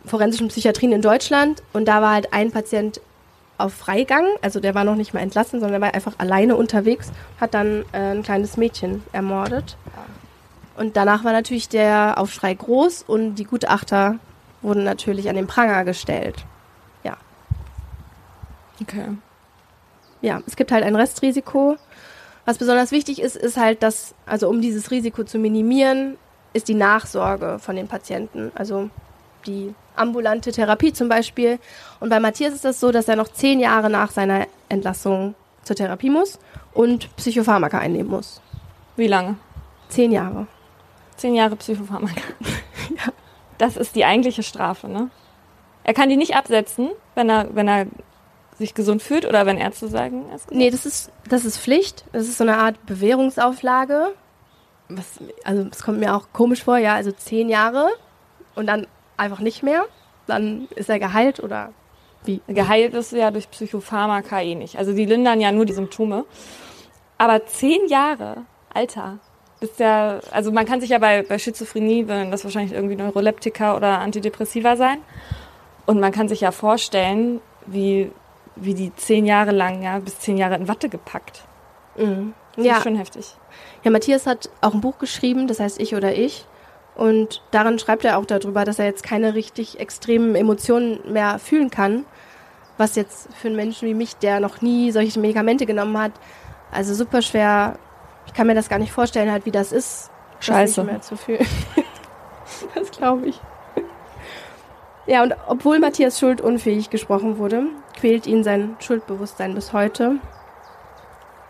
forensischen 0.06 0.48
Psychiatrien 0.48 0.94
in 0.94 1.02
Deutschland. 1.02 1.62
Und 1.74 1.86
da 1.86 2.02
war 2.02 2.14
halt 2.14 2.34
ein 2.34 2.52
Patient 2.52 3.02
auf 3.64 3.74
Freigang, 3.74 4.26
also 4.41 4.59
der 4.59 4.76
war 4.76 4.84
noch 4.84 4.95
nicht 4.95 5.14
mal 5.14 5.22
entlassen, 5.22 5.59
sondern 5.59 5.82
er 5.82 5.88
war 5.88 5.93
einfach 5.93 6.16
alleine 6.18 6.55
unterwegs, 6.55 7.12
hat 7.39 7.53
dann 7.53 7.84
äh, 7.91 8.12
ein 8.12 8.24
kleines 8.24 8.57
Mädchen 8.57 9.03
ermordet. 9.12 9.78
Und 10.78 10.97
danach 10.97 11.24
war 11.24 11.32
natürlich 11.32 11.70
der 11.70 12.18
Aufschrei 12.18 12.53
groß 12.53 13.03
und 13.03 13.36
die 13.36 13.43
Gutachter 13.43 14.16
wurden 14.62 14.84
natürlich 14.84 15.30
an 15.30 15.36
den 15.36 15.47
Pranger 15.47 15.84
gestellt. 15.84 16.45
Ja. 17.03 17.18
Okay. 18.82 19.05
Ja, 20.22 20.41
es 20.45 20.55
gibt 20.55 20.72
halt 20.72 20.84
ein 20.84 20.95
Restrisiko. 20.95 21.78
Was 22.45 22.57
besonders 22.57 22.91
wichtig 22.91 23.22
ist, 23.22 23.36
ist 23.36 23.57
halt, 23.57 23.84
dass, 23.84 24.16
also 24.26 24.49
um 24.49 24.62
dieses 24.62 24.91
Risiko 24.91 25.24
zu 25.24 25.38
minimieren, 25.38 26.18
ist 26.53 26.68
die 26.68 26.74
Nachsorge 26.74 27.59
von 27.59 27.76
den 27.76 27.88
Patienten. 27.88 28.51
Also 28.55 28.89
die 29.45 29.74
ambulante 29.96 30.52
Therapie 30.52 30.94
zum 30.94 31.10
Beispiel. 31.10 31.60
Und 32.00 32.10
bei 32.10 32.20
Matthias 32.20 32.54
ist 32.54 32.66
das 32.66 32.80
so, 32.80 32.92
dass 32.92 33.08
er 33.08 33.16
noch 33.16 33.30
zehn 33.30 33.60
Jahre 33.60 33.89
nach 33.89 34.12
seiner 34.12 34.48
Entlassung 34.70 35.36
zur 35.64 35.76
Therapie 35.76 36.10
muss 36.10 36.39
und 36.74 37.16
Psychopharmaka 37.18 37.80
einnehmen 37.80 38.10
muss. 38.10 38.42
Wie 38.96 39.08
lange? 39.08 39.36
Zehn 39.89 40.12
Jahre. 40.12 40.48
Zehn 41.18 41.36
Jahre 41.36 41.56
Psychopharmaka. 41.56 42.22
ja. 42.89 43.14
Das 43.58 43.78
ist 43.78 43.96
die 43.96 44.06
eigentliche 44.06 44.44
Strafe, 44.44 44.88
ne? 44.88 45.10
Er 45.84 45.94
kann 45.94 46.10
die 46.10 46.18
nicht 46.18 46.36
absetzen, 46.36 46.89
wenn 47.16 47.30
er, 47.30 47.56
wenn 47.56 47.68
er 47.68 47.88
sich 48.58 48.74
gesund 48.74 49.02
fühlt 49.02 49.26
oder 49.26 49.46
wenn 49.46 49.58
Ärzte 49.58 49.88
sagen, 49.88 50.26
er 50.30 50.36
ist 50.36 50.48
gesund? 50.48 50.62
Nee, 50.62 50.70
das 50.70 50.86
ist, 50.86 51.12
das 51.28 51.46
ist 51.46 51.58
Pflicht. 51.58 52.06
Das 52.12 52.24
ist 52.24 52.38
so 52.38 52.44
eine 52.44 52.58
Art 52.58 52.86
Bewährungsauflage. 52.86 54.14
Was, 54.89 55.20
also, 55.44 55.68
es 55.72 55.84
kommt 55.84 56.00
mir 56.00 56.16
auch 56.16 56.28
komisch 56.34 56.64
vor, 56.64 56.78
ja, 56.78 56.96
also 56.96 57.12
zehn 57.12 57.50
Jahre 57.50 57.89
und 58.56 58.68
dann 58.68 58.88
einfach 59.22 59.40
nicht 59.40 59.64
mehr, 59.64 59.86
dann 60.28 60.68
ist 60.76 60.90
er 60.90 61.00
geheilt 61.00 61.40
oder 61.42 61.72
wie? 62.24 62.42
Geheilt 62.48 62.94
ist 62.94 63.12
ja 63.14 63.32
durch 63.32 63.50
Psychopharmaka 63.50 64.42
eh 64.42 64.56
nicht. 64.56 64.78
Also 64.78 64.94
die 64.94 65.06
lindern 65.06 65.42
ja 65.42 65.52
nur 65.52 65.66
die 65.66 65.74
Symptome. 65.74 66.26
Aber 67.18 67.46
zehn 67.46 67.88
Jahre, 67.88 68.46
Alter, 68.74 69.20
ist 69.60 69.80
ja, 69.80 70.20
also 70.32 70.52
man 70.52 70.66
kann 70.66 70.82
sich 70.82 70.90
ja 70.90 70.98
bei, 70.98 71.24
bei 71.24 71.38
Schizophrenie, 71.38 72.08
wenn 72.08 72.32
das 72.32 72.44
wahrscheinlich 72.44 72.74
irgendwie 72.74 72.96
Neuroleptika 72.96 73.76
oder 73.76 74.00
Antidepressiva 74.00 74.76
sein. 74.76 75.00
Und 75.86 76.00
man 76.00 76.12
kann 76.12 76.28
sich 76.28 76.42
ja 76.42 76.52
vorstellen, 76.52 77.42
wie, 77.66 78.12
wie 78.56 78.74
die 78.74 78.94
zehn 78.96 79.26
Jahre 79.26 79.52
lang, 79.52 79.84
ja, 79.84 80.00
bis 80.00 80.20
zehn 80.20 80.38
Jahre 80.38 80.56
in 80.56 80.68
Watte 80.68 80.90
gepackt. 80.90 81.44
Mhm. 81.96 82.34
Das 82.56 82.66
ja. 82.66 82.78
ist 82.78 82.84
schon 82.84 82.96
heftig. 82.96 83.36
Ja, 83.84 83.92
Matthias 83.92 84.28
hat 84.28 84.50
auch 84.62 84.74
ein 84.74 84.82
Buch 84.82 84.98
geschrieben, 85.00 85.48
das 85.48 85.60
heißt 85.60 85.80
Ich 85.80 85.96
oder 85.96 86.16
Ich. 86.16 86.46
Und 86.96 87.42
darin 87.52 87.80
schreibt 87.80 88.06
er 88.06 88.18
auch 88.18 88.26
darüber, 88.26 88.66
dass 88.66 88.80
er 88.80 88.86
jetzt 88.86 89.04
keine 89.04 89.34
richtig 89.34 89.80
extremen 89.80 90.36
Emotionen 90.36 91.00
mehr 91.12 91.39
fühlen 91.39 91.70
kann. 91.70 92.06
Was 92.78 92.96
jetzt 92.96 93.34
für 93.34 93.48
einen 93.48 93.56
Menschen 93.56 93.88
wie 93.88 93.94
mich, 93.94 94.18
der 94.18 94.39
noch 94.39 94.62
nie 94.62 94.92
solche 94.92 95.20
Medikamente 95.20 95.66
genommen 95.66 95.98
hat, 95.98 96.12
also 96.72 96.94
super 96.94 97.22
schwer. 97.22 97.78
Ich 98.28 98.34
kann 98.34 98.48
mir 98.48 98.56
das 98.56 98.70
gar 98.70 98.80
nicht 98.80 98.92
vorstellen, 98.92 99.32
halt, 99.32 99.46
wie 99.46 99.52
das 99.52 99.72
ist, 99.72 100.10
Scheiße. 100.39 100.82
nicht 100.82 100.92
mehr 100.92 101.02
zu 101.02 101.16
fühlen. 101.18 101.46
das 102.76 102.92
glaube 102.92 103.28
ich. 103.28 103.39
Ja, 105.08 105.24
und 105.24 105.36
obwohl 105.48 105.80
Matthias 105.80 106.20
Schuld 106.20 106.42
unfähig 106.42 106.89
gesprochen 106.89 107.38
wurde, 107.38 107.64
quält 108.00 108.28
ihn 108.28 108.44
sein 108.44 108.76
Schuldbewusstsein 108.80 109.56
bis 109.56 109.74
heute. 109.74 110.18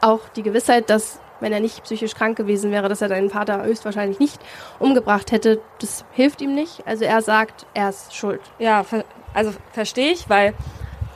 Auch 0.01 0.29
die 0.29 0.43
Gewissheit, 0.43 0.89
dass 0.89 1.19
wenn 1.41 1.51
er 1.51 1.59
nicht 1.59 1.83
psychisch 1.83 2.15
krank 2.15 2.37
gewesen 2.37 2.71
wäre, 2.71 2.87
dass 2.87 3.01
er 3.01 3.09
deinen 3.09 3.29
Vater 3.29 3.63
höchstwahrscheinlich 3.63 4.19
nicht 4.19 4.39
umgebracht 4.79 5.31
hätte. 5.31 5.59
Das 5.79 6.05
hilft 6.13 6.41
ihm 6.41 6.55
nicht. 6.55 6.83
Also 6.85 7.03
er 7.03 7.21
sagt, 7.21 7.65
er 7.73 7.89
ist 7.89 8.15
schuld. 8.15 8.41
Ja, 8.59 8.85
also 9.33 9.51
verstehe 9.73 10.11
ich, 10.11 10.29
weil 10.29 10.53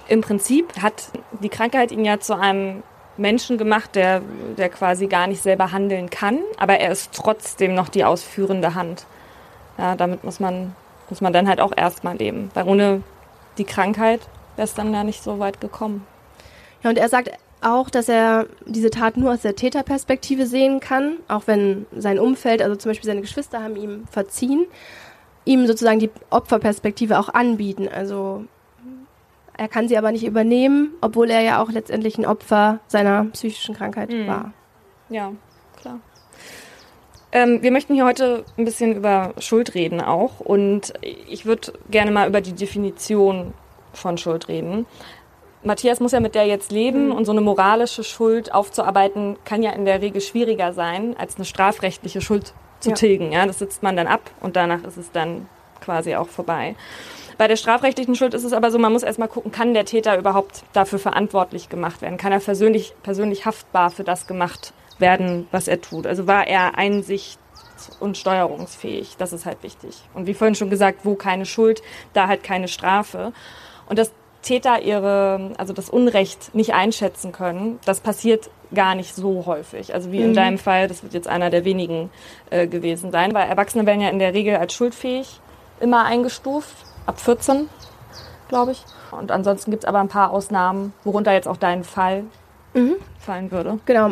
im 0.07 0.21
Prinzip 0.21 0.81
hat 0.81 1.05
die 1.39 1.49
Krankheit 1.49 1.91
ihn 1.91 2.05
ja 2.05 2.19
zu 2.19 2.37
einem 2.37 2.83
Menschen 3.17 3.57
gemacht, 3.57 3.95
der, 3.95 4.21
der 4.57 4.69
quasi 4.69 5.07
gar 5.07 5.27
nicht 5.27 5.41
selber 5.41 5.71
handeln 5.71 6.09
kann, 6.09 6.39
aber 6.57 6.79
er 6.79 6.91
ist 6.91 7.13
trotzdem 7.13 7.73
noch 7.73 7.89
die 7.89 8.03
ausführende 8.03 8.75
Hand. 8.75 9.05
Ja, 9.77 9.95
damit 9.95 10.23
muss 10.23 10.39
man, 10.39 10.75
muss 11.09 11.21
man 11.21 11.33
dann 11.33 11.47
halt 11.47 11.61
auch 11.61 11.71
erstmal 11.75 12.17
leben, 12.17 12.49
weil 12.53 12.67
ohne 12.67 13.03
die 13.57 13.63
Krankheit 13.63 14.21
wäre 14.55 14.65
es 14.65 14.73
dann 14.73 14.93
ja 14.93 15.03
nicht 15.03 15.23
so 15.23 15.39
weit 15.39 15.61
gekommen. 15.61 16.05
Ja, 16.83 16.89
und 16.89 16.97
er 16.97 17.09
sagt, 17.09 17.31
auch, 17.61 17.89
dass 17.89 18.09
er 18.09 18.47
diese 18.65 18.89
Tat 18.89 19.17
nur 19.17 19.33
aus 19.33 19.41
der 19.41 19.55
Täterperspektive 19.55 20.45
sehen 20.45 20.79
kann, 20.79 21.17
auch 21.27 21.43
wenn 21.47 21.85
sein 21.95 22.19
Umfeld, 22.19 22.61
also 22.61 22.75
zum 22.75 22.91
Beispiel 22.91 23.07
seine 23.07 23.21
Geschwister 23.21 23.63
haben 23.63 23.75
ihm 23.75 24.05
verziehen, 24.09 24.65
ihm 25.45 25.65
sozusagen 25.67 25.99
die 25.99 26.11
Opferperspektive 26.29 27.19
auch 27.19 27.29
anbieten. 27.29 27.87
Also 27.87 28.45
er 29.57 29.67
kann 29.67 29.87
sie 29.87 29.97
aber 29.97 30.11
nicht 30.11 30.25
übernehmen, 30.25 30.91
obwohl 31.01 31.29
er 31.29 31.41
ja 31.41 31.61
auch 31.61 31.71
letztendlich 31.71 32.17
ein 32.17 32.25
Opfer 32.25 32.79
seiner 32.87 33.25
psychischen 33.25 33.75
Krankheit 33.75 34.09
mhm. 34.09 34.27
war. 34.27 34.53
Ja, 35.09 35.31
klar. 35.79 35.99
Ähm, 37.31 37.61
wir 37.61 37.71
möchten 37.71 37.93
hier 37.93 38.05
heute 38.05 38.45
ein 38.57 38.65
bisschen 38.65 38.95
über 38.95 39.33
Schuld 39.39 39.75
reden 39.75 40.01
auch 40.01 40.39
und 40.39 40.93
ich 41.01 41.45
würde 41.45 41.73
gerne 41.89 42.11
mal 42.11 42.27
über 42.27 42.41
die 42.41 42.53
Definition 42.53 43.53
von 43.93 44.17
Schuld 44.17 44.47
reden. 44.47 44.85
Matthias 45.65 45.99
muss 45.99 46.11
ja 46.11 46.19
mit 46.19 46.35
der 46.35 46.45
jetzt 46.45 46.71
leben 46.71 47.07
mhm. 47.07 47.11
und 47.11 47.25
so 47.25 47.31
eine 47.31 47.41
moralische 47.41 48.03
Schuld 48.03 48.53
aufzuarbeiten 48.53 49.37
kann 49.45 49.63
ja 49.63 49.71
in 49.71 49.85
der 49.85 50.01
Regel 50.01 50.21
schwieriger 50.21 50.73
sein, 50.73 51.15
als 51.17 51.35
eine 51.35 51.45
strafrechtliche 51.45 52.21
Schuld 52.21 52.53
zu 52.79 52.89
ja. 52.89 52.95
tilgen. 52.95 53.31
Ja, 53.31 53.45
das 53.45 53.59
sitzt 53.59 53.81
man 53.83 53.97
dann 53.97 54.07
ab 54.07 54.21
und 54.41 54.55
danach 54.55 54.83
ist 54.83 54.97
es 54.97 55.11
dann 55.11 55.47
quasi 55.81 56.15
auch 56.15 56.27
vorbei. 56.27 56.75
Bei 57.37 57.47
der 57.47 57.57
strafrechtlichen 57.57 58.15
Schuld 58.15 58.33
ist 58.33 58.43
es 58.43 58.53
aber 58.53 58.71
so, 58.71 58.77
man 58.77 58.93
muss 58.93 59.03
erstmal 59.03 59.27
gucken, 59.27 59.51
kann 59.51 59.73
der 59.73 59.85
Täter 59.85 60.17
überhaupt 60.17 60.63
dafür 60.73 60.99
verantwortlich 60.99 61.67
gemacht 61.67 62.01
werden? 62.01 62.17
Kann 62.17 62.31
er 62.31 62.39
persönlich, 62.39 62.93
persönlich 63.03 63.45
haftbar 63.45 63.89
für 63.89 64.03
das 64.03 64.27
gemacht 64.27 64.71
werden, 64.99 65.47
was 65.51 65.67
er 65.67 65.81
tut? 65.81 66.07
Also 66.07 66.27
war 66.27 66.47
er 66.47 66.77
einsicht 66.77 67.39
und 67.99 68.17
steuerungsfähig? 68.17 69.17
Das 69.17 69.33
ist 69.33 69.45
halt 69.45 69.63
wichtig. 69.63 70.01
Und 70.13 70.27
wie 70.27 70.33
vorhin 70.33 70.55
schon 70.55 70.69
gesagt, 70.69 70.99
wo 71.03 71.15
keine 71.15 71.45
Schuld, 71.45 71.81
da 72.13 72.27
halt 72.27 72.43
keine 72.43 72.69
Strafe. 72.69 73.33
Und 73.89 73.99
das 73.99 74.13
Täter 74.45 74.81
ihre, 74.81 75.51
also 75.57 75.73
das 75.73 75.89
Unrecht 75.89 76.53
nicht 76.53 76.73
einschätzen 76.73 77.31
können, 77.31 77.79
das 77.85 77.99
passiert 77.99 78.49
gar 78.73 78.95
nicht 78.95 79.15
so 79.15 79.45
häufig. 79.45 79.93
Also 79.93 80.11
wie 80.11 80.21
in 80.21 80.29
mhm. 80.29 80.35
deinem 80.35 80.57
Fall, 80.57 80.87
das 80.87 81.03
wird 81.03 81.13
jetzt 81.13 81.27
einer 81.27 81.49
der 81.49 81.65
wenigen 81.65 82.09
äh, 82.51 82.67
gewesen 82.67 83.11
sein, 83.11 83.33
weil 83.33 83.49
Erwachsene 83.49 83.85
werden 83.85 84.01
ja 84.01 84.09
in 84.09 84.19
der 84.19 84.33
Regel 84.33 84.55
als 84.55 84.73
schuldfähig 84.73 85.41
immer 85.79 86.05
eingestuft, 86.05 86.75
ab 87.05 87.19
14, 87.19 87.69
glaube 88.47 88.71
ich. 88.71 88.83
Und 89.11 89.31
ansonsten 89.31 89.71
gibt 89.71 89.83
es 89.83 89.87
aber 89.87 89.99
ein 89.99 90.07
paar 90.07 90.31
Ausnahmen, 90.31 90.93
worunter 91.03 91.33
jetzt 91.33 91.47
auch 91.47 91.57
dein 91.57 91.83
Fall 91.83 92.23
mhm. 92.73 92.95
fallen 93.19 93.51
würde. 93.51 93.79
Genau. 93.85 94.11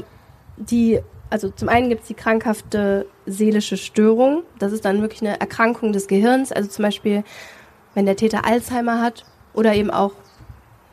Die, 0.57 0.99
also 1.29 1.49
zum 1.49 1.69
einen 1.69 1.89
gibt 1.89 2.01
es 2.01 2.07
die 2.07 2.13
krankhafte 2.13 3.05
seelische 3.25 3.77
Störung. 3.77 4.43
Das 4.59 4.71
ist 4.71 4.85
dann 4.85 5.01
wirklich 5.01 5.21
eine 5.21 5.39
Erkrankung 5.39 5.93
des 5.93 6.07
Gehirns. 6.07 6.51
Also 6.51 6.69
zum 6.69 6.83
Beispiel, 6.83 7.23
wenn 7.93 8.05
der 8.05 8.15
Täter 8.15 8.45
Alzheimer 8.45 9.01
hat 9.01 9.25
oder 9.53 9.73
eben 9.73 9.91
auch 9.91 10.11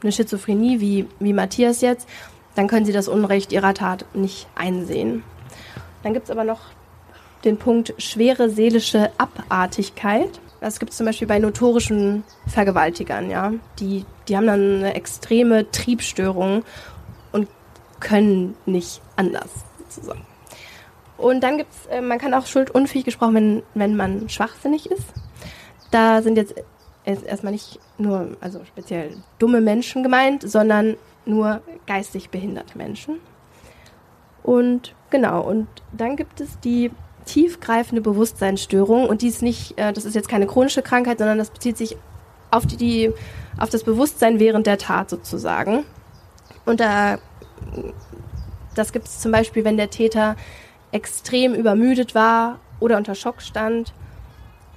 eine 0.03 0.13
Schizophrenie 0.13 0.81
wie, 0.81 1.07
wie 1.19 1.33
Matthias 1.33 1.81
jetzt, 1.81 2.09
dann 2.55 2.69
können 2.69 2.87
sie 2.87 2.93
das 2.93 3.09
Unrecht 3.09 3.53
ihrer 3.53 3.75
Tat 3.75 4.05
nicht 4.15 4.49
einsehen. 4.55 5.23
Dann 6.03 6.15
gibt 6.15 6.25
es 6.25 6.31
aber 6.31 6.45
noch 6.45 6.61
den 7.45 7.57
Punkt 7.57 7.95
schwere 7.99 8.51
seelische 8.51 9.11
Abartigkeit. 9.19 10.41
Das 10.61 10.79
gibt 10.79 10.91
es 10.91 10.99
zum 10.99 11.07
Beispiel 11.07 11.29
bei 11.29 11.39
notorischen 11.39 12.23
Vergewaltigern, 12.47 13.31
ja. 13.31 13.53
Die, 13.79 14.05
die 14.29 14.37
haben 14.37 14.47
dann 14.47 14.77
eine 14.77 14.95
extreme 14.95 15.71
Triebstörung 15.71 16.65
und 17.33 17.49
können 17.99 18.57
nicht 18.67 19.01
anders, 19.17 19.51
sozusagen. 19.79 20.27
Und 21.17 21.41
dann 21.41 21.59
gibt's, 21.59 21.87
äh, 21.87 22.01
man 22.01 22.19
kann 22.19 22.35
auch 22.35 22.47
schuldunfähig 22.47 23.05
gesprochen, 23.05 23.35
wenn, 23.35 23.63
wenn 23.75 23.97
man 23.97 24.29
schwachsinnig 24.29 24.91
ist. 24.91 25.13
Da 25.91 26.23
sind 26.23 26.37
jetzt 26.37 26.55
erstmal 27.05 27.53
nicht 27.53 27.79
nur, 27.99 28.37
also 28.41 28.61
speziell 28.65 29.17
dumme 29.39 29.61
Menschen 29.61 30.03
gemeint, 30.03 30.49
sondern 30.49 30.97
nur 31.25 31.63
geistig 31.87 32.31
behinderte 32.31 32.77
Menschen. 32.77 33.17
Und 34.43 34.95
genau, 35.11 35.43
und 35.43 35.67
dann 35.93 36.17
gibt 36.17 36.41
es 36.41 36.59
die 36.61 36.91
tiefgreifende 37.25 38.01
Bewusstseinsstörung 38.01 39.09
und 39.09 39.23
die 39.23 39.29
ist 39.29 39.43
nicht, 39.43 39.79
äh, 39.79 39.93
das 39.93 40.05
ist 40.05 40.15
jetzt 40.15 40.29
keine 40.29 40.47
chronische 40.47 40.83
Krankheit, 40.83 41.19
sondern 41.19 41.39
das 41.39 41.51
bezieht 41.51 41.77
sich 41.77 41.97
auf 42.51 42.67
die, 42.67 42.77
die 42.77 43.13
auf 43.59 43.69
das 43.69 43.85
Bewusstsein 43.85 44.41
während 44.41 44.67
der 44.67 44.79
Tat 44.79 45.11
sozusagen. 45.11 45.85
Und 46.65 46.81
da 46.81 47.19
das 48.75 48.93
gibt 48.93 49.07
es 49.07 49.21
zum 49.21 49.33
Beispiel, 49.33 49.65
wenn 49.65 49.77
der 49.77 49.91
Täter 49.91 50.37
extrem 50.93 51.55
übermüdet 51.55 52.15
war 52.15 52.59
oder 52.79 52.97
unter 52.97 53.15
Schock 53.15 53.43
stand 53.43 53.93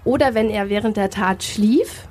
oder 0.04 0.34
wenn 0.34 0.50
er 0.50 0.70
während 0.70 0.98
der 0.98 1.10
Tat 1.10 1.44
schlief. 1.44 2.08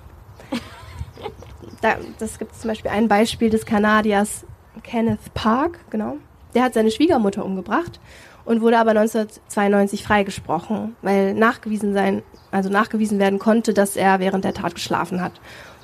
Da, 1.82 1.96
das 2.18 2.38
gibt 2.38 2.52
es 2.52 2.60
zum 2.60 2.68
Beispiel 2.68 2.90
ein 2.90 3.08
Beispiel 3.08 3.50
des 3.50 3.66
Kanadiers 3.66 4.46
Kenneth 4.82 5.34
Park, 5.34 5.80
genau. 5.90 6.16
Der 6.54 6.62
hat 6.62 6.74
seine 6.74 6.90
Schwiegermutter 6.90 7.44
umgebracht 7.44 8.00
und 8.44 8.62
wurde 8.62 8.78
aber 8.78 8.90
1992 8.90 10.04
freigesprochen, 10.04 10.96
weil 11.02 11.34
nachgewiesen 11.34 11.92
sein, 11.92 12.22
also 12.50 12.70
nachgewiesen 12.70 13.18
werden 13.18 13.38
konnte, 13.38 13.74
dass 13.74 13.96
er 13.96 14.20
während 14.20 14.44
der 14.44 14.54
Tat 14.54 14.74
geschlafen 14.74 15.20
hat 15.20 15.32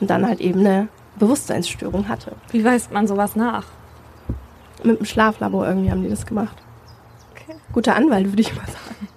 und 0.01 0.09
dann 0.09 0.26
halt 0.26 0.40
eben 0.40 0.61
eine 0.61 0.88
Bewusstseinsstörung 1.18 2.09
hatte. 2.09 2.32
Wie 2.51 2.64
weist 2.64 2.92
man 2.92 3.07
sowas 3.07 3.36
nach? 3.36 3.66
Mit 4.84 5.01
dem 5.01 5.07
Schlaflabor 5.07 5.66
irgendwie 5.66 5.90
haben 5.90 6.03
die 6.03 6.11
das 6.11 6.26
gemacht. 6.26 6.57
Okay. 7.32 7.57
Guter 7.72 7.96
Anwalt, 7.96 8.28
würde 8.28 8.42
ich 8.42 8.55
mal 8.55 8.66
sagen. 8.66 9.09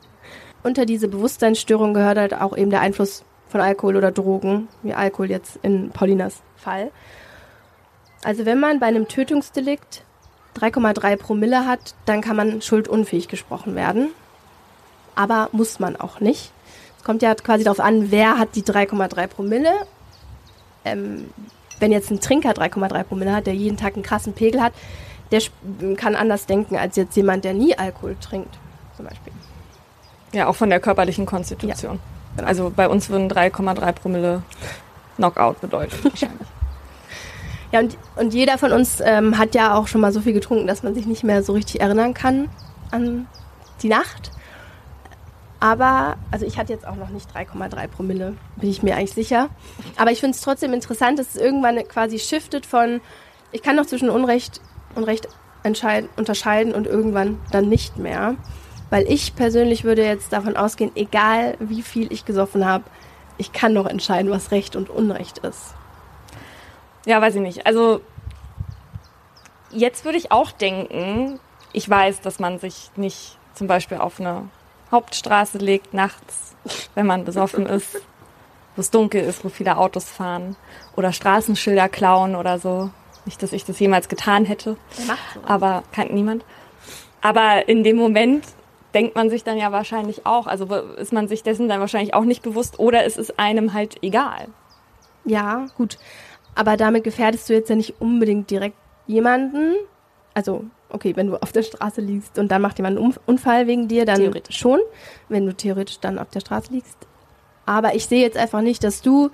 Unter 0.64 0.86
diese 0.86 1.08
Bewusstseinsstörung 1.08 1.94
gehört 1.94 2.18
halt 2.18 2.34
auch 2.34 2.58
eben 2.58 2.72
der 2.72 2.82
Einfluss 2.82 3.24
von 3.48 3.62
Alkohol 3.62 3.98
oder 3.98 4.12
Drogen, 4.12 4.68
wie 4.82 4.94
Alkohol 4.94 5.30
jetzt 5.30 5.60
in 5.62 5.90
Paulinas 5.90 6.42
Fall. 6.62 6.92
Also 8.24 8.46
wenn 8.46 8.60
man 8.60 8.80
bei 8.80 8.88
einem 8.88 9.08
Tötungsdelikt 9.08 10.04
3,3 10.60 11.18
Promille 11.18 11.66
hat, 11.66 11.96
dann 12.06 12.22
kann 12.22 12.36
man 12.36 12.62
schuldunfähig 12.62 13.28
gesprochen 13.28 13.76
werden. 13.76 14.10
Aber 15.16 15.50
muss 15.52 15.80
man 15.80 15.96
auch 15.96 16.20
nicht. 16.20 16.52
Es 16.98 17.04
kommt 17.04 17.22
ja 17.22 17.34
quasi 17.36 17.64
darauf 17.64 17.80
an, 17.80 18.12
wer 18.12 18.38
hat 18.38 18.56
die 18.56 18.64
3,3 18.64 19.28
Promille. 19.28 19.74
Ähm, 20.86 21.30
wenn 21.80 21.92
jetzt 21.92 22.12
ein 22.12 22.20
Trinker 22.20 22.52
3,3 22.52 23.04
Promille 23.04 23.34
hat, 23.34 23.48
der 23.48 23.56
jeden 23.56 23.78
Tag 23.78 23.96
einen 23.96 24.04
krassen 24.04 24.34
Pegel 24.34 24.62
hat, 24.62 24.74
der 25.32 25.42
kann 25.96 26.16
anders 26.16 26.46
denken 26.46 26.78
als 26.78 26.96
jetzt 26.96 27.16
jemand, 27.16 27.44
der 27.44 27.54
nie 27.54 27.78
Alkohol 27.78 28.16
trinkt, 28.22 28.58
zum 28.96 29.08
Beispiel. 29.08 29.34
Ja, 30.34 30.48
auch 30.48 30.56
von 30.56 30.70
der 30.70 30.80
körperlichen 30.80 31.26
Konstitution. 31.26 31.96
Ja, 31.96 32.38
genau. 32.38 32.48
Also 32.48 32.72
bei 32.76 32.88
uns 32.88 33.10
würden 33.10 33.30
3,3 33.30 33.92
Promille 33.94 34.44
Knockout 35.22 35.62
bedeuten, 35.62 35.96
wahrscheinlich. 36.04 36.48
Ja, 37.72 37.80
und, 37.80 37.98
und 38.18 38.34
jeder 38.34 38.58
von 38.58 38.74
uns 38.74 39.00
ähm, 39.02 39.38
hat 39.38 39.56
ja 39.56 39.76
auch 39.76 39.88
schon 39.88 40.02
mal 40.02 40.12
so 40.12 40.22
viel 40.22 40.34
getrunken, 40.34 40.68
dass 40.68 40.84
man 40.84 40.94
sich 40.94 41.06
nicht 41.06 41.24
mehr 41.24 41.42
so 41.42 41.54
richtig 41.54 41.80
erinnern 41.80 42.14
kann 42.14 42.50
an 42.92 43.28
die 43.82 43.88
Nacht. 43.88 44.32
Aber, 45.62 46.18
also 46.32 46.46
ich 46.46 46.58
hatte 46.58 46.74
jetzt 46.74 46.88
auch 46.88 46.96
noch 46.96 47.10
nicht 47.10 47.30
3,3 47.34 47.88
Promille, 47.88 48.36
bin 48.56 48.70
ich 48.70 48.84
mir 48.84 48.96
eigentlich 48.96 49.14
sicher. 49.14 49.50
Aber 49.96 50.12
ich 50.12 50.20
finde 50.20 50.36
es 50.36 50.42
trotzdem 50.42 50.74
interessant, 50.74 51.20
dass 51.20 51.36
es 51.36 51.42
irgendwann 51.42 51.78
quasi 51.88 52.20
shiftet 52.20 52.66
von, 52.66 53.00
ich 53.52 53.62
kann 53.62 53.76
noch 53.76 53.86
zwischen 53.86 54.10
Unrecht 54.10 54.60
und 54.96 55.04
Recht 55.04 55.30
unterscheiden 55.64 56.74
und 56.74 56.88
irgendwann 56.88 57.40
dann 57.52 57.70
nicht 57.70 57.98
mehr. 57.98 58.36
Weil 58.90 59.10
ich 59.10 59.36
persönlich 59.36 59.84
würde 59.84 60.04
jetzt 60.04 60.34
davon 60.34 60.58
ausgehen, 60.58 60.92
egal 60.96 61.56
wie 61.60 61.84
viel 61.84 62.12
ich 62.12 62.26
gesoffen 62.26 62.66
habe, 62.66 62.84
ich 63.42 63.52
kann 63.52 63.74
noch 63.74 63.88
entscheiden, 63.88 64.32
was 64.32 64.52
Recht 64.52 64.76
und 64.76 64.90
Unrecht 64.90 65.40
ist. 65.40 65.74
Ja, 67.06 67.20
weiß 67.22 67.36
ich 67.36 67.42
nicht. 67.42 67.66
Also 67.66 68.02
jetzt 69.72 70.06
würde 70.06 70.20
ich 70.20 70.32
auch 70.32 70.52
denken, 70.52 71.40
ich 71.74 71.90
weiß, 71.90 72.22
dass 72.22 72.40
man 72.40 72.60
sich 72.60 72.92
nicht 72.96 73.38
zum 73.56 73.66
Beispiel 73.66 73.98
auf 73.98 74.20
eine 74.20 74.48
Hauptstraße 74.92 75.58
legt 75.58 75.94
nachts, 75.94 76.56
wenn 76.94 77.08
man 77.08 77.26
besoffen 77.26 77.66
ist, 77.66 77.96
wo 78.76 78.82
es 78.82 78.92
dunkel 78.92 79.24
ist, 79.24 79.44
wo 79.44 79.50
viele 79.50 79.78
Autos 79.78 80.08
fahren 80.08 80.56
oder 80.96 81.12
Straßenschilder 81.12 81.90
klauen 81.90 82.36
oder 82.36 82.60
so. 82.60 82.92
Nicht, 83.26 83.42
dass 83.42 83.54
ich 83.54 83.66
das 83.66 83.80
jemals 83.80 84.08
getan 84.08 84.46
hätte, 84.46 84.78
aber 85.48 85.84
kennt 85.92 86.14
niemand. 86.14 86.46
Aber 87.22 87.68
in 87.68 87.84
dem 87.84 87.98
Moment 87.98 88.46
denkt 88.94 89.16
man 89.16 89.30
sich 89.30 89.44
dann 89.44 89.58
ja 89.58 89.72
wahrscheinlich 89.72 90.26
auch, 90.26 90.48
also 90.48 90.66
ist 90.98 91.14
man 91.14 91.28
sich 91.28 91.44
dessen 91.44 91.70
dann 91.70 91.80
wahrscheinlich 91.80 92.14
auch 92.14 92.24
nicht 92.24 92.44
bewusst 92.44 92.80
oder 92.80 93.06
ist 93.06 93.18
es 93.18 93.38
einem 93.38 93.74
halt 93.74 93.98
egal. 94.02 94.48
Ja, 95.26 95.68
gut. 95.78 95.98
Aber 96.56 96.78
damit 96.78 97.04
gefährdest 97.04 97.50
du 97.50 97.54
jetzt 97.54 97.70
ja 97.70 97.76
nicht 97.76 98.02
unbedingt 98.02 98.50
direkt 98.50 98.78
jemanden. 99.08 99.76
Also, 100.34 100.66
okay, 100.90 101.16
wenn 101.16 101.28
du 101.28 101.42
auf 101.42 101.52
der 101.52 101.64
Straße 101.64 102.02
liegst 102.02 102.38
und 102.38 102.52
dann 102.52 102.62
macht 102.62 102.78
jemand 102.78 102.98
einen 102.98 103.16
Unfall 103.26 103.68
wegen 103.68 103.88
dir, 103.88 104.06
dann 104.06 104.34
schon, 104.50 104.80
wenn 105.30 105.46
du 105.46 105.56
theoretisch 105.56 106.00
dann 106.00 106.20
auf 106.20 106.30
der 106.30 106.40
Straße 106.42 106.72
liegst. 106.72 106.98
Aber 107.66 107.96
ich 107.96 108.08
sehe 108.08 108.22
jetzt 108.22 108.38
einfach 108.38 108.62
nicht, 108.62 108.84
dass 108.84 109.02
du, 109.02 109.30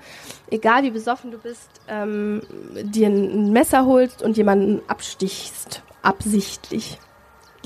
egal 0.51 0.84
wie 0.84 0.91
besoffen 0.91 1.32
du 1.32 1.38
bist, 1.38 1.70
ähm, 1.88 2.41
dir 2.84 3.08
ein 3.08 3.51
Messer 3.51 3.86
holst 3.86 4.22
und 4.22 4.38
jemanden 4.38 4.82
abstichst. 4.88 5.82
Absichtlich. 6.01 6.99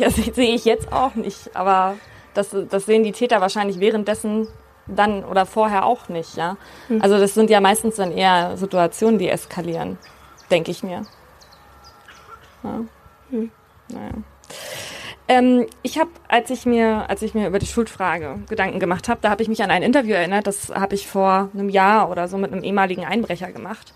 Ja, 0.01 0.07
das 0.07 0.15
sehe 0.35 0.55
ich 0.55 0.65
jetzt 0.65 0.91
auch 0.91 1.13
nicht. 1.13 1.55
Aber 1.55 1.95
das, 2.33 2.55
das 2.69 2.87
sehen 2.87 3.03
die 3.03 3.11
Täter 3.11 3.39
wahrscheinlich 3.39 3.79
währenddessen 3.79 4.47
dann 4.87 5.23
oder 5.23 5.45
vorher 5.45 5.85
auch 5.85 6.09
nicht, 6.09 6.35
ja. 6.35 6.57
Hm. 6.87 7.03
Also 7.03 7.19
das 7.19 7.35
sind 7.35 7.51
ja 7.51 7.61
meistens 7.61 7.97
dann 7.97 8.11
eher 8.11 8.57
Situationen, 8.57 9.19
die 9.19 9.29
eskalieren, 9.29 9.99
denke 10.49 10.71
ich 10.71 10.81
mir. 10.81 11.03
Ja. 12.63 12.79
Hm. 13.29 13.51
Naja. 13.89 14.11
Ähm, 15.27 15.67
ich 15.83 15.99
habe, 15.99 16.09
als 16.27 16.49
ich 16.49 16.65
mir, 16.65 17.07
als 17.07 17.21
ich 17.21 17.35
mir 17.35 17.47
über 17.47 17.59
die 17.59 17.67
Schuldfrage 17.67 18.39
Gedanken 18.49 18.79
gemacht 18.79 19.07
habe, 19.07 19.19
da 19.21 19.29
habe 19.29 19.43
ich 19.43 19.49
mich 19.49 19.61
an 19.61 19.69
ein 19.69 19.83
Interview 19.83 20.15
erinnert. 20.15 20.47
Das 20.47 20.69
habe 20.69 20.95
ich 20.95 21.07
vor 21.07 21.49
einem 21.53 21.69
Jahr 21.69 22.09
oder 22.09 22.27
so 22.27 22.39
mit 22.39 22.51
einem 22.51 22.63
ehemaligen 22.63 23.05
Einbrecher 23.05 23.51
gemacht. 23.51 23.93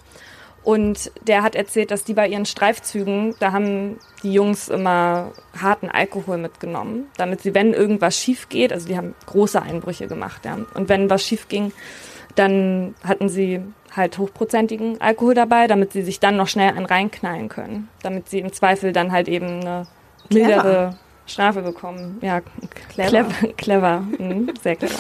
Und 0.66 1.12
der 1.28 1.44
hat 1.44 1.54
erzählt, 1.54 1.92
dass 1.92 2.04
die 2.04 2.16
bei 2.16 2.28
ihren 2.28 2.48
Streifzügen, 2.48 3.36
da 3.40 3.52
haben 3.52 4.00
die 4.24 4.34
Jungs 4.34 4.68
immer 4.68 5.32
harten 5.62 5.90
Alkohol 5.90 6.40
mitgenommen, 6.40 7.06
damit 7.18 7.42
sie, 7.42 7.54
wenn 7.54 7.72
irgendwas 7.72 8.18
schief 8.18 8.50
geht, 8.50 8.74
also 8.74 8.88
die 8.88 8.98
haben 8.98 9.14
große 9.28 9.62
Einbrüche 9.62 10.08
gemacht, 10.08 10.44
ja. 10.44 10.58
Und 10.74 10.90
wenn 10.90 11.08
was 11.08 11.24
schief 11.24 11.50
ging, 11.50 11.72
dann 12.34 12.96
hatten 13.04 13.30
sie 13.30 13.62
halt 13.96 14.18
hochprozentigen 14.18 15.00
Alkohol 15.00 15.36
dabei, 15.36 15.68
damit 15.68 15.94
sie 15.94 16.02
sich 16.02 16.20
dann 16.20 16.36
noch 16.36 16.48
schnell 16.48 16.72
einen 16.72 16.88
reinknallen 16.88 17.48
können, 17.48 17.88
damit 18.02 18.30
sie 18.30 18.40
im 18.40 18.52
Zweifel 18.52 18.92
dann 18.92 19.12
halt 19.12 19.28
eben 19.28 19.62
eine 19.62 19.88
mildere 20.32 20.98
Strafe 21.28 21.62
bekommen. 21.62 22.18
Ja, 22.22 22.42
clever. 22.90 23.10
Clever, 23.10 23.54
clever. 23.58 24.00
Mhm, 24.18 24.52
sehr 24.64 24.76
clever. 24.76 25.00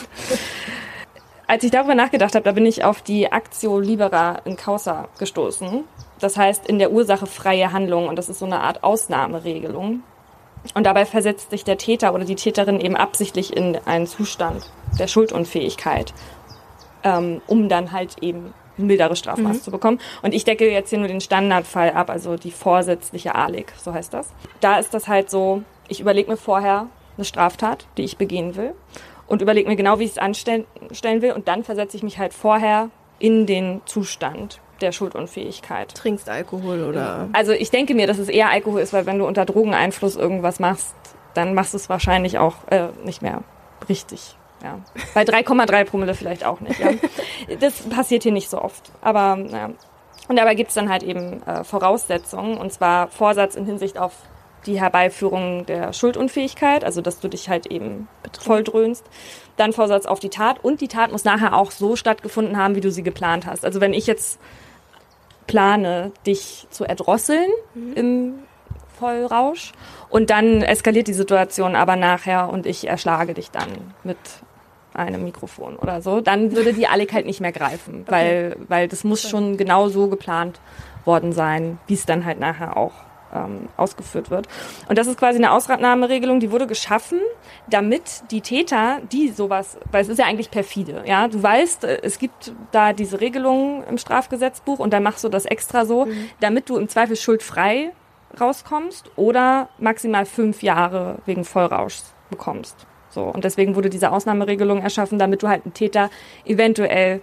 Als 1.48 1.64
ich 1.64 1.72
darüber 1.72 1.94
nachgedacht 1.94 2.34
habe, 2.34 2.44
da 2.44 2.52
bin 2.54 2.66
ich 2.66 2.84
auf 2.84 3.02
die 3.02 3.26
Actio 3.26 3.80
Libera 3.80 4.40
in 4.46 4.58
Causa 4.58 5.08
gestoßen. 5.20 5.84
Das 6.20 6.38
heißt 6.38 6.68
in 6.68 6.80
der 6.80 6.92
Ursache 6.92 7.28
freie 7.28 7.72
Handlung 7.72 8.08
und 8.08 8.16
das 8.16 8.30
ist 8.30 8.40
so 8.40 8.46
eine 8.46 8.62
Art 8.62 8.84
Ausnahmeregelung. 8.84 10.02
Und 10.74 10.84
dabei 10.84 11.06
versetzt 11.06 11.52
sich 11.52 11.64
der 11.64 11.78
Täter 11.78 12.16
oder 12.16 12.26
die 12.26 12.36
Täterin 12.36 12.80
eben 12.80 12.96
absichtlich 12.96 13.56
in 13.56 13.78
einen 13.86 14.08
Zustand 14.08 14.72
der 14.98 15.06
Schuldunfähigkeit, 15.06 16.14
ähm, 17.04 17.42
um 17.46 17.70
dann 17.70 17.92
halt 17.92 18.24
eben 18.24 18.54
ein 18.80 18.88
milderes 18.88 19.20
Strafmaß 19.20 19.58
mhm. 19.58 19.62
zu 19.62 19.70
bekommen. 19.70 20.00
Und 20.24 20.34
ich 20.34 20.44
decke 20.44 20.72
jetzt 20.72 20.90
hier 20.90 20.98
nur 20.98 21.08
den 21.08 21.22
Standardfall 21.22 21.92
ab, 21.92 22.10
also 22.10 22.38
die 22.38 22.50
vorsätzliche 22.50 23.36
ALEG, 23.36 23.72
so 23.78 23.94
heißt 23.94 24.12
das. 24.12 24.30
Da 24.62 24.80
ist 24.80 24.96
das 24.96 25.08
halt 25.08 25.30
so, 25.30 25.62
ich 25.88 26.00
überlege 26.00 26.32
mir 26.32 26.38
vorher 26.38 26.88
eine 27.16 27.26
Straftat, 27.26 27.86
die 27.98 28.04
ich 28.04 28.18
begehen 28.18 28.56
will 28.56 28.74
und 29.28 29.42
überlege 29.42 29.68
mir 29.68 29.76
genau, 29.76 30.00
wie 30.00 30.04
ich 30.04 30.12
es 30.12 30.18
anstellen 30.18 30.66
will 30.80 31.32
und 31.32 31.48
dann 31.48 31.64
versetze 31.64 31.98
ich 31.98 32.04
mich 32.04 32.18
halt 32.18 32.34
vorher 32.34 32.90
in 33.20 33.46
den 33.46 33.82
Zustand 33.86 34.60
der 34.82 34.92
Schuldunfähigkeit. 34.92 35.94
Trinkst 35.94 36.30
Alkohol 36.30 36.84
oder? 36.84 37.30
Also 37.34 37.54
ich 37.54 37.72
denke 37.72 37.96
mir, 37.96 38.08
dass 38.08 38.18
es 38.18 38.30
eher 38.30 38.50
Alkohol 38.50 38.82
ist, 38.82 38.94
weil 38.94 39.06
wenn 39.06 39.20
du 39.20 39.26
unter 39.26 39.46
Drogeneinfluss 39.46 40.16
irgendwas 40.16 40.60
machst, 40.60 40.96
dann 41.34 41.54
machst 41.54 41.74
du 41.74 41.78
es 41.78 41.90
wahrscheinlich 41.90 42.38
auch 42.38 42.56
äh, 42.70 42.88
nicht 43.04 43.22
mehr 43.22 43.44
richtig. 43.88 44.36
Ja. 44.64 44.80
Bei 45.14 45.24
3,3 45.24 45.86
Promille 45.86 46.14
vielleicht 46.14 46.46
auch 46.46 46.60
nicht. 46.60 46.80
Ja. 46.80 46.92
Das 47.60 47.84
passiert 47.84 48.24
hier 48.24 48.32
nicht 48.32 48.50
so 48.50 48.60
oft. 48.60 48.92
Aber 49.02 49.36
naja. 49.36 49.70
Und 50.28 50.38
dabei 50.38 50.56
gibt 50.56 50.70
es 50.70 50.76
dann 50.76 50.90
halt 50.90 51.04
eben 51.04 51.44
äh, 51.44 51.64
Voraussetzungen, 51.64 52.58
und 52.58 52.74
zwar 52.74 53.10
Vorsatz 53.10 53.56
in 53.56 53.66
Hinsicht 53.66 54.00
auf 54.00 54.14
die 54.66 54.80
Herbeiführung 54.80 55.66
der 55.66 55.94
Schuldunfähigkeit, 55.94 56.84
also 56.84 57.02
dass 57.02 57.20
du 57.20 57.28
dich 57.28 57.50
halt 57.50 57.68
eben 57.68 58.08
voll 58.40 58.64
dröhnst. 58.64 59.06
Dann 59.58 59.74
Vorsatz 59.74 60.06
auf 60.06 60.20
die 60.20 60.30
Tat 60.30 60.64
und 60.64 60.82
die 60.82 60.88
Tat 60.88 61.12
muss 61.12 61.24
nachher 61.24 61.56
auch 61.56 61.72
so 61.72 61.96
stattgefunden 61.96 62.58
haben, 62.58 62.76
wie 62.76 62.82
du 62.82 62.92
sie 62.92 63.04
geplant 63.04 63.46
hast. 63.46 63.64
Also 63.64 63.82
wenn 63.82 63.94
ich 63.94 64.08
jetzt 64.08 64.40
plane, 65.48 66.12
dich 66.26 66.68
zu 66.70 66.86
erdrosseln 66.86 67.50
mhm. 67.74 67.94
im 67.94 68.34
Vollrausch. 68.98 69.74
Und 70.10 70.30
dann 70.30 70.62
eskaliert 70.62 71.08
die 71.08 71.14
Situation 71.14 71.76
aber 71.76 71.96
nachher 71.96 72.50
und 72.50 72.66
ich 72.66 72.88
erschlage 72.88 73.34
dich 73.34 73.52
dann 73.52 73.70
mit 74.04 74.18
einem 74.94 75.24
Mikrofon 75.24 75.76
oder 75.76 76.02
so. 76.02 76.22
Dann 76.22 76.56
würde 76.56 76.74
die 76.74 76.88
Alec 76.88 77.14
halt 77.14 77.26
nicht 77.26 77.42
mehr 77.42 77.52
greifen, 77.52 78.02
okay. 78.08 78.12
weil, 78.12 78.58
weil 78.68 78.88
das 78.88 79.04
muss 79.04 79.28
schon 79.30 79.58
genau 79.58 79.90
so 79.90 80.08
geplant 80.08 80.60
worden 81.04 81.34
sein, 81.34 81.78
wie 81.88 81.94
es 81.94 82.06
dann 82.06 82.26
halt 82.26 82.40
nachher 82.40 82.78
auch 82.78 82.94
ähm, 83.34 83.70
ausgeführt 83.78 84.30
wird. 84.30 84.48
Und 84.88 84.98
das 84.98 85.08
ist 85.08 85.18
quasi 85.18 85.38
eine 85.38 85.52
Ausnahmeregelung, 85.52 86.40
die 86.40 86.52
wurde 86.52 86.68
geschaffen, 86.68 87.20
damit 87.68 88.24
die 88.32 88.42
Täter, 88.42 89.00
die 89.12 89.30
sowas, 89.30 89.78
weil 89.92 90.02
es 90.02 90.10
ist 90.10 90.20
ja 90.20 90.26
eigentlich 90.26 90.52
perfide, 90.52 91.04
ja, 91.06 91.28
du 91.28 91.42
weißt, 91.42 91.84
äh, 91.84 92.00
es 92.04 92.20
gibt 92.20 92.54
da 92.72 92.94
diese 92.94 93.22
Regelungen 93.22 93.84
im 93.84 93.98
Strafgesetzbuch 93.98 94.80
und 94.80 94.94
dann 94.94 95.04
machst 95.04 95.24
du 95.24 95.30
das 95.30 95.46
extra 95.46 95.86
so, 95.86 96.06
mhm. 96.06 96.30
damit 96.40 96.70
du 96.70 96.78
im 96.78 96.88
Zweifel 96.88 97.16
schuldfrei 97.16 97.92
rauskommst 98.40 99.12
oder 99.16 99.70
maximal 99.78 100.26
fünf 100.26 100.64
Jahre 100.64 101.20
wegen 101.26 101.46
Vollrauschs 101.46 102.14
bekommst. 102.30 102.86
So. 103.10 103.24
Und 103.24 103.46
deswegen 103.46 103.76
wurde 103.76 103.90
diese 103.90 104.12
Ausnahmeregelung 104.12 104.82
erschaffen, 104.82 105.20
damit 105.20 105.42
du 105.42 105.48
halt 105.48 105.66
einen 105.66 105.74
Täter 105.74 106.10
eventuell 106.44 107.22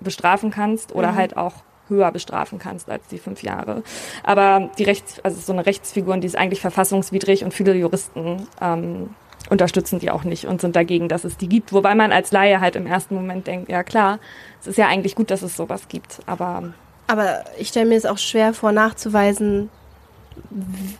bestrafen 0.00 0.50
kannst 0.50 0.94
oder 0.94 1.12
mhm. 1.12 1.16
halt 1.16 1.36
auch 1.36 1.54
höher 1.88 2.10
bestrafen 2.12 2.58
kannst 2.58 2.90
als 2.90 3.06
die 3.08 3.18
fünf 3.18 3.42
Jahre. 3.42 3.82
Aber 4.22 4.70
die 4.78 4.84
Rechts, 4.84 5.20
also 5.22 5.40
so 5.40 5.52
eine 5.52 5.66
Rechtsfigur, 5.66 6.16
die 6.18 6.26
ist 6.26 6.36
eigentlich 6.36 6.60
verfassungswidrig 6.60 7.44
und 7.44 7.54
viele 7.54 7.74
Juristen 7.74 8.46
ähm, 8.60 9.10
unterstützen 9.50 9.98
die 9.98 10.10
auch 10.10 10.24
nicht 10.24 10.46
und 10.46 10.60
sind 10.60 10.76
dagegen, 10.76 11.08
dass 11.08 11.24
es 11.24 11.36
die 11.36 11.48
gibt. 11.48 11.72
Wobei 11.72 11.94
man 11.94 12.12
als 12.12 12.32
Laie 12.32 12.60
halt 12.60 12.76
im 12.76 12.86
ersten 12.86 13.14
Moment 13.14 13.46
denkt, 13.46 13.70
ja 13.70 13.82
klar, 13.82 14.18
es 14.60 14.66
ist 14.66 14.76
ja 14.76 14.86
eigentlich 14.86 15.14
gut, 15.14 15.30
dass 15.30 15.42
es 15.42 15.56
sowas 15.56 15.88
gibt. 15.88 16.20
Aber 16.26 16.74
aber 17.08 17.44
ich 17.58 17.68
stelle 17.68 17.86
mir 17.86 17.96
es 17.96 18.04
auch 18.04 18.18
schwer 18.18 18.52
vor, 18.52 18.70
nachzuweisen, 18.70 19.70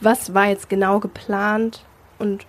was 0.00 0.32
war 0.34 0.46
jetzt 0.46 0.70
genau 0.70 1.00
geplant 1.00 1.84
und 2.18 2.46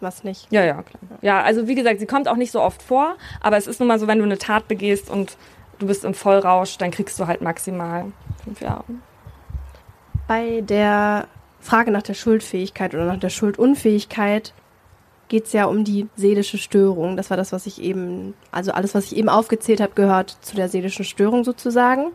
was 0.00 0.22
nicht. 0.22 0.46
Ja, 0.50 0.64
ja, 0.64 0.82
klar. 0.82 1.02
Ja, 1.20 1.42
also 1.42 1.66
wie 1.66 1.74
gesagt, 1.74 1.98
sie 1.98 2.06
kommt 2.06 2.28
auch 2.28 2.36
nicht 2.36 2.52
so 2.52 2.60
oft 2.60 2.82
vor, 2.82 3.16
aber 3.40 3.56
es 3.56 3.66
ist 3.66 3.80
nun 3.80 3.88
mal 3.88 3.98
so, 3.98 4.06
wenn 4.06 4.18
du 4.18 4.24
eine 4.24 4.38
Tat 4.38 4.68
begehst 4.68 5.10
und 5.10 5.36
du 5.78 5.86
bist 5.86 6.04
im 6.04 6.14
Vollrausch, 6.14 6.78
dann 6.78 6.90
kriegst 6.90 7.18
du 7.18 7.26
halt 7.26 7.40
maximal 7.40 8.12
fünf 8.42 8.60
Jahre. 8.60 8.84
Bei 10.26 10.62
der 10.62 11.26
Frage 11.60 11.90
nach 11.90 12.02
der 12.02 12.14
Schuldfähigkeit 12.14 12.94
oder 12.94 13.06
nach 13.06 13.18
der 13.18 13.30
Schuldunfähigkeit 13.30 14.52
geht 15.28 15.46
es 15.46 15.52
ja 15.52 15.64
um 15.64 15.84
die 15.84 16.08
seelische 16.16 16.58
Störung. 16.58 17.16
Das 17.16 17.30
war 17.30 17.36
das, 17.36 17.52
was 17.52 17.66
ich 17.66 17.80
eben, 17.80 18.34
also 18.50 18.72
alles, 18.72 18.94
was 18.94 19.06
ich 19.06 19.16
eben 19.16 19.28
aufgezählt 19.28 19.80
habe, 19.80 19.94
gehört 19.94 20.36
zu 20.42 20.56
der 20.56 20.68
seelischen 20.68 21.04
Störung 21.04 21.44
sozusagen. 21.44 22.12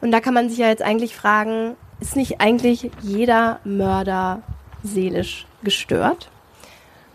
Und 0.00 0.12
da 0.12 0.20
kann 0.20 0.34
man 0.34 0.48
sich 0.48 0.58
ja 0.58 0.68
jetzt 0.68 0.82
eigentlich 0.82 1.16
fragen, 1.16 1.76
ist 2.00 2.16
nicht 2.16 2.40
eigentlich 2.40 2.90
jeder 3.00 3.60
Mörder 3.64 4.42
seelisch 4.82 5.46
gestört? 5.62 6.30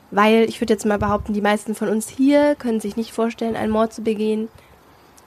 Weil 0.10 0.44
ich 0.50 0.60
würde 0.60 0.74
jetzt 0.74 0.86
mal 0.86 0.98
behaupten, 0.98 1.34
die 1.34 1.42
meisten 1.42 1.76
von 1.76 1.88
uns 1.88 2.10
hier 2.10 2.56
können 2.56 2.80
sich 2.80 2.98
nicht 2.98 3.14
vorstellen, 3.14 3.56
einen 3.56 3.72
Mord 3.72 3.94
zu 3.94 4.02
begehen 4.02 4.50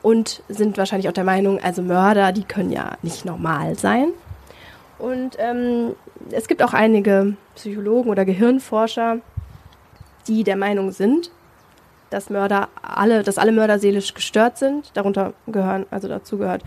und 0.05 0.43
sind 0.51 0.77
wahrscheinlich 0.77 1.09
auch 1.09 1.15
der 1.15 1.25
Meinung, 1.25 1.59
also 1.63 1.81
Mörder, 1.81 2.31
die 2.33 2.45
können 2.45 2.71
ja 2.71 2.99
nicht 3.01 3.25
normal 3.25 3.75
sein. 3.75 4.09
Und 4.99 5.37
ähm, 5.39 5.97
es 6.31 6.47
gibt 6.47 6.63
auch 6.63 6.75
einige 6.75 7.39
Psychologen 7.55 8.11
oder 8.11 8.27
Gehirnforscher, 8.27 9.21
die 10.29 10.45
der 10.45 10.57
Meinung 10.57 10.93
sind, 10.93 11.31
dass 12.11 12.29
Mörder 12.29 12.69
alle, 12.83 13.23
dass 13.23 13.39
alle 13.39 13.51
Mörder 13.51 13.79
seelisch 13.79 14.13
gestört 14.13 14.59
sind. 14.59 14.91
Darunter 14.93 15.33
gehören, 15.47 15.87
also 15.91 16.07
dazu 16.07 16.37
gehört 16.37 16.63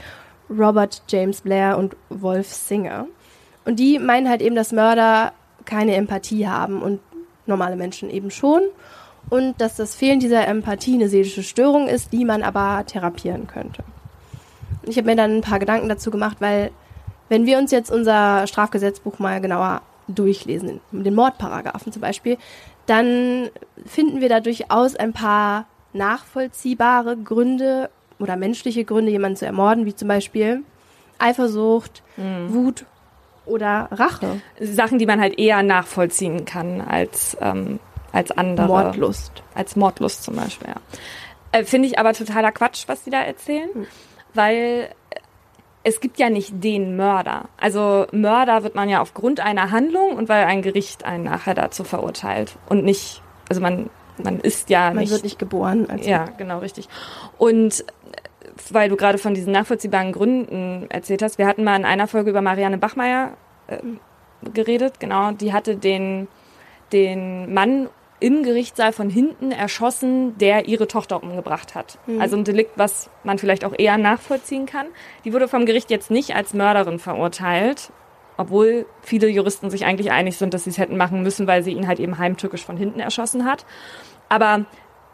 Robert 0.49 1.03
James 1.07 1.41
Blair 1.41 1.77
und 1.77 1.95
Wolf 2.09 2.51
Singer. 2.51 3.05
Und 3.65 3.77
die 3.77 3.99
meinen 3.99 4.27
halt 4.29 4.41
eben, 4.41 4.55
dass 4.55 4.71
Mörder 4.71 5.31
keine 5.63 5.93
Empathie 5.93 6.47
haben 6.47 6.81
und 6.81 7.01
normale 7.45 7.75
Menschen 7.75 8.09
eben 8.09 8.31
schon 8.31 8.63
und 9.29 9.59
dass 9.59 9.75
das 9.75 9.95
Fehlen 9.95 10.19
dieser 10.19 10.47
Empathie 10.47 10.95
eine 10.95 11.09
seelische 11.09 11.43
Störung 11.43 11.87
ist, 11.87 12.13
die 12.13 12.25
man 12.25 12.43
aber 12.43 12.85
therapieren 12.85 13.47
könnte. 13.47 13.83
Ich 14.83 14.97
habe 14.97 15.07
mir 15.07 15.15
dann 15.15 15.37
ein 15.37 15.41
paar 15.41 15.59
Gedanken 15.59 15.89
dazu 15.89 16.11
gemacht, 16.11 16.37
weil 16.39 16.71
wenn 17.29 17.45
wir 17.45 17.57
uns 17.57 17.71
jetzt 17.71 17.91
unser 17.91 18.47
Strafgesetzbuch 18.47 19.19
mal 19.19 19.41
genauer 19.41 19.81
durchlesen, 20.07 20.79
den 20.91 21.15
Mordparagraphen 21.15 21.91
zum 21.91 22.01
Beispiel, 22.01 22.37
dann 22.85 23.49
finden 23.85 24.21
wir 24.21 24.29
da 24.29 24.39
durchaus 24.39 24.95
ein 24.95 25.11
paar 25.11 25.65
nachvollziehbare 25.91 27.17
Gründe 27.17 27.89
oder 28.19 28.37
menschliche 28.37 28.85
Gründe, 28.85 29.11
jemanden 29.11 29.35
zu 29.35 29.45
ermorden, 29.45 29.85
wie 29.85 29.95
zum 29.95 30.07
Beispiel 30.07 30.63
Eifersucht, 31.19 32.03
mhm. 32.15 32.53
Wut 32.53 32.85
oder 33.45 33.89
Rache. 33.91 34.41
Sachen, 34.59 34.99
die 34.99 35.05
man 35.05 35.19
halt 35.19 35.37
eher 35.37 35.63
nachvollziehen 35.63 36.45
kann 36.45 36.81
als 36.81 37.35
ähm, 37.41 37.79
als 38.11 38.31
andere. 38.31 38.67
Mordlust. 38.67 39.43
Als 39.53 39.75
Mordlust 39.75 40.23
zum 40.23 40.35
Beispiel, 40.35 40.69
ja. 40.69 40.75
Äh, 41.51 41.63
Finde 41.63 41.87
ich 41.87 41.99
aber 41.99 42.13
totaler 42.13 42.51
Quatsch, 42.51 42.87
was 42.87 43.03
die 43.03 43.09
da 43.09 43.21
erzählen, 43.21 43.69
hm. 43.73 43.87
weil 44.33 44.89
es 45.83 46.01
gibt 46.01 46.19
ja 46.19 46.29
nicht 46.29 46.61
den 46.63 46.97
Mörder. 46.97 47.45
Also 47.57 48.07
Mörder 48.11 48.63
wird 48.63 48.75
man 48.75 48.89
ja 48.89 48.99
aufgrund 48.99 49.39
einer 49.39 49.71
Handlung 49.71 50.17
und 50.17 50.27
weil 50.27 50.43
ein 50.43 50.61
Gericht 50.61 51.05
einen 51.05 51.23
nachher 51.23 51.53
dazu 51.53 51.85
verurteilt 51.85 52.57
und 52.67 52.83
nicht, 52.83 53.21
also 53.47 53.61
man, 53.61 53.89
man 54.21 54.41
ist 54.41 54.69
ja 54.69 54.87
man 54.87 54.97
nicht. 54.97 55.09
Man 55.09 55.11
wird 55.11 55.23
nicht 55.23 55.39
geboren. 55.39 55.89
Also. 55.89 56.09
Ja, 56.09 56.25
genau, 56.37 56.59
richtig. 56.59 56.89
Und 57.37 57.85
weil 58.69 58.89
du 58.89 58.97
gerade 58.97 59.17
von 59.17 59.33
diesen 59.33 59.53
nachvollziehbaren 59.53 60.11
Gründen 60.11 60.87
erzählt 60.89 61.21
hast, 61.21 61.37
wir 61.37 61.47
hatten 61.47 61.63
mal 61.63 61.77
in 61.77 61.85
einer 61.85 62.07
Folge 62.07 62.31
über 62.31 62.41
Marianne 62.41 62.77
Bachmeier 62.77 63.33
äh, 63.67 63.77
geredet, 64.53 64.99
genau, 64.99 65.31
die 65.31 65.53
hatte 65.53 65.77
den, 65.77 66.27
den 66.91 67.53
Mann 67.53 67.87
im 68.19 68.43
Gerichtssaal 68.43 68.93
von 68.93 69.09
hinten 69.09 69.51
erschossen, 69.51 70.37
der 70.37 70.67
ihre 70.67 70.87
Tochter 70.87 71.21
umgebracht 71.21 71.75
hat. 71.75 71.99
Mhm. 72.07 72.19
Also 72.19 72.35
ein 72.35 72.43
Delikt, 72.43 72.71
was 72.75 73.09
man 73.23 73.37
vielleicht 73.37 73.63
auch 73.63 73.73
eher 73.77 73.97
nachvollziehen 73.97 74.65
kann. 74.65 74.87
Die 75.23 75.33
wurde 75.33 75.47
vom 75.47 75.65
Gericht 75.65 75.91
jetzt 75.91 76.09
nicht 76.09 76.35
als 76.35 76.53
Mörderin 76.53 76.97
verurteilt, 76.97 77.91
obwohl 78.37 78.85
viele 79.01 79.27
Juristen 79.27 79.69
sich 79.69 79.85
eigentlich 79.85 80.11
einig 80.11 80.37
sind, 80.37 80.53
dass 80.53 80.63
sie 80.63 80.71
es 80.71 80.77
hätten 80.77 80.97
machen 80.97 81.21
müssen, 81.21 81.47
weil 81.47 81.63
sie 81.63 81.71
ihn 81.71 81.87
halt 81.87 81.99
eben 81.99 82.17
heimtückisch 82.17 82.65
von 82.65 82.77
hinten 82.77 82.99
erschossen 82.99 83.45
hat. 83.45 83.65
Aber 84.29 84.65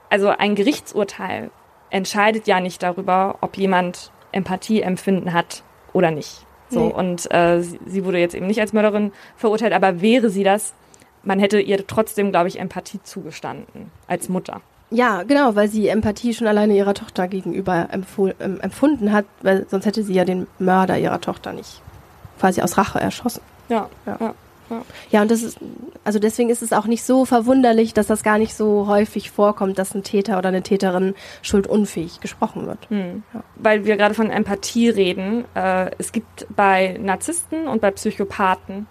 also 0.10 0.30
ein 0.30 0.56
Gerichtsurteil 0.56 1.52
entscheidet 1.90 2.48
ja 2.48 2.60
nicht 2.60 2.84
darüber, 2.84 3.38
ob 3.42 3.58
jemand 3.58 4.12
Empathie 4.32 4.82
empfinden 4.82 5.34
hat 5.34 5.64
oder 5.92 6.12
nicht. 6.12 6.46
So, 6.70 6.88
nee. 6.88 6.94
und 6.94 7.32
äh, 7.32 7.62
sie, 7.62 7.80
sie 7.86 8.06
wurde 8.06 8.18
jetzt 8.18 8.34
eben 8.34 8.48
nicht 8.48 8.60
als 8.60 8.74
Mörderin 8.74 9.12
verurteilt, 9.36 9.74
aber 9.74 10.02
wäre 10.02 10.30
sie 10.30 10.44
das, 10.44 10.74
man 11.24 11.40
hätte 11.40 11.60
ihr 11.60 11.86
trotzdem, 11.88 12.32
glaube 12.32 12.48
ich, 12.48 12.60
Empathie 12.60 13.00
zugestanden 13.04 13.92
als 14.08 14.30
Mutter. 14.30 14.62
Ja, 14.90 15.24
genau, 15.24 15.56
weil 15.56 15.70
sie 15.70 15.88
Empathie 15.88 16.34
schon 16.34 16.48
alleine 16.48 16.76
ihrer 16.76 16.94
Tochter 16.94 17.28
gegenüber 17.28 17.90
ähm, 17.92 18.60
empfunden 18.62 19.12
hat, 19.12 19.26
weil 19.42 19.66
sonst 19.68 19.86
hätte 19.86 20.04
sie 20.04 20.14
ja 20.14 20.24
den 20.24 20.46
Mörder 20.60 21.00
ihrer 21.00 21.20
Tochter 21.20 21.52
nicht 21.52 21.82
quasi 22.40 22.62
aus 22.62 22.78
Rache 22.78 23.00
erschossen. 23.00 23.42
Ja, 23.70 23.90
ja. 24.06 24.18
ja. 24.20 24.36
Ja. 24.70 24.82
ja, 25.12 25.22
und 25.22 25.30
das 25.30 25.44
ist, 25.44 25.58
also 26.04 26.20
deswegen 26.20 26.50
ist 26.50 26.62
es 26.62 26.72
auch 26.72 26.86
nicht 26.86 27.04
so 27.04 27.26
verwunderlich, 27.26 27.94
dass 27.94 28.08
das 28.08 28.24
gar 28.24 28.38
nicht 28.38 28.54
so 28.54 28.88
häufig 28.88 29.30
vorkommt, 29.30 29.78
dass 29.78 29.94
ein 29.94 30.04
Täter 30.04 30.38
oder 30.38 30.50
eine 30.50 30.64
Täterin 30.64 31.16
schuldunfähig 31.42 32.22
gesprochen 32.22 32.66
wird. 32.66 32.90
Hm. 32.90 33.24
Ja. 33.34 33.44
Weil 33.56 33.86
wir 33.86 33.98
gerade 33.98 34.14
von 34.14 34.30
Empathie 34.30 34.90
reden. 34.90 35.44
Äh, 35.54 35.92
es 35.98 36.12
gibt 36.12 36.48
bei 36.56 36.98
Narzissten 37.00 37.68
und 37.68 37.82
bei 37.82 37.92
Psychopathen 37.92 38.88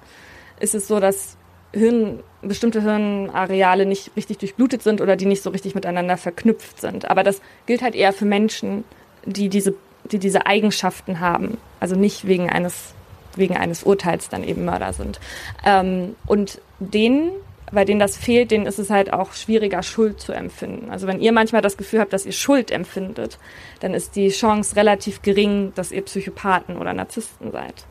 ist 0.60 0.74
es 0.74 0.86
so, 0.86 1.00
dass 1.00 1.36
Hirn, 1.72 2.20
bestimmte 2.42 2.82
Hirnareale 2.82 3.86
nicht 3.86 4.10
richtig 4.16 4.38
durchblutet 4.38 4.82
sind 4.82 5.00
oder 5.00 5.16
die 5.16 5.26
nicht 5.26 5.42
so 5.42 5.50
richtig 5.50 5.74
miteinander 5.74 6.16
verknüpft 6.16 6.80
sind. 6.80 7.10
Aber 7.10 7.22
das 7.22 7.40
gilt 7.66 7.82
halt 7.82 7.94
eher 7.94 8.12
für 8.12 8.24
Menschen, 8.24 8.84
die 9.24 9.48
diese, 9.48 9.74
die 10.04 10.18
diese 10.18 10.46
Eigenschaften 10.46 11.20
haben. 11.20 11.58
Also 11.80 11.96
nicht 11.96 12.26
wegen 12.26 12.50
eines, 12.50 12.94
wegen 13.36 13.56
eines 13.56 13.84
Urteils 13.84 14.28
dann 14.28 14.44
eben 14.44 14.64
Mörder 14.64 14.92
sind. 14.92 15.20
Ähm, 15.64 16.16
und 16.26 16.60
denen, 16.78 17.30
bei 17.70 17.84
denen 17.86 18.00
das 18.00 18.16
fehlt, 18.16 18.50
denen 18.50 18.66
ist 18.66 18.78
es 18.78 18.90
halt 18.90 19.12
auch 19.12 19.32
schwieriger, 19.32 19.82
Schuld 19.82 20.20
zu 20.20 20.32
empfinden. 20.32 20.90
Also 20.90 21.06
wenn 21.06 21.20
ihr 21.20 21.32
manchmal 21.32 21.62
das 21.62 21.78
Gefühl 21.78 22.00
habt, 22.00 22.12
dass 22.12 22.26
ihr 22.26 22.32
Schuld 22.32 22.70
empfindet, 22.70 23.38
dann 23.80 23.94
ist 23.94 24.16
die 24.16 24.28
Chance 24.28 24.76
relativ 24.76 25.22
gering, 25.22 25.72
dass 25.74 25.92
ihr 25.92 26.02
Psychopathen 26.02 26.76
oder 26.76 26.92
Narzissten 26.92 27.50
seid. 27.50 27.86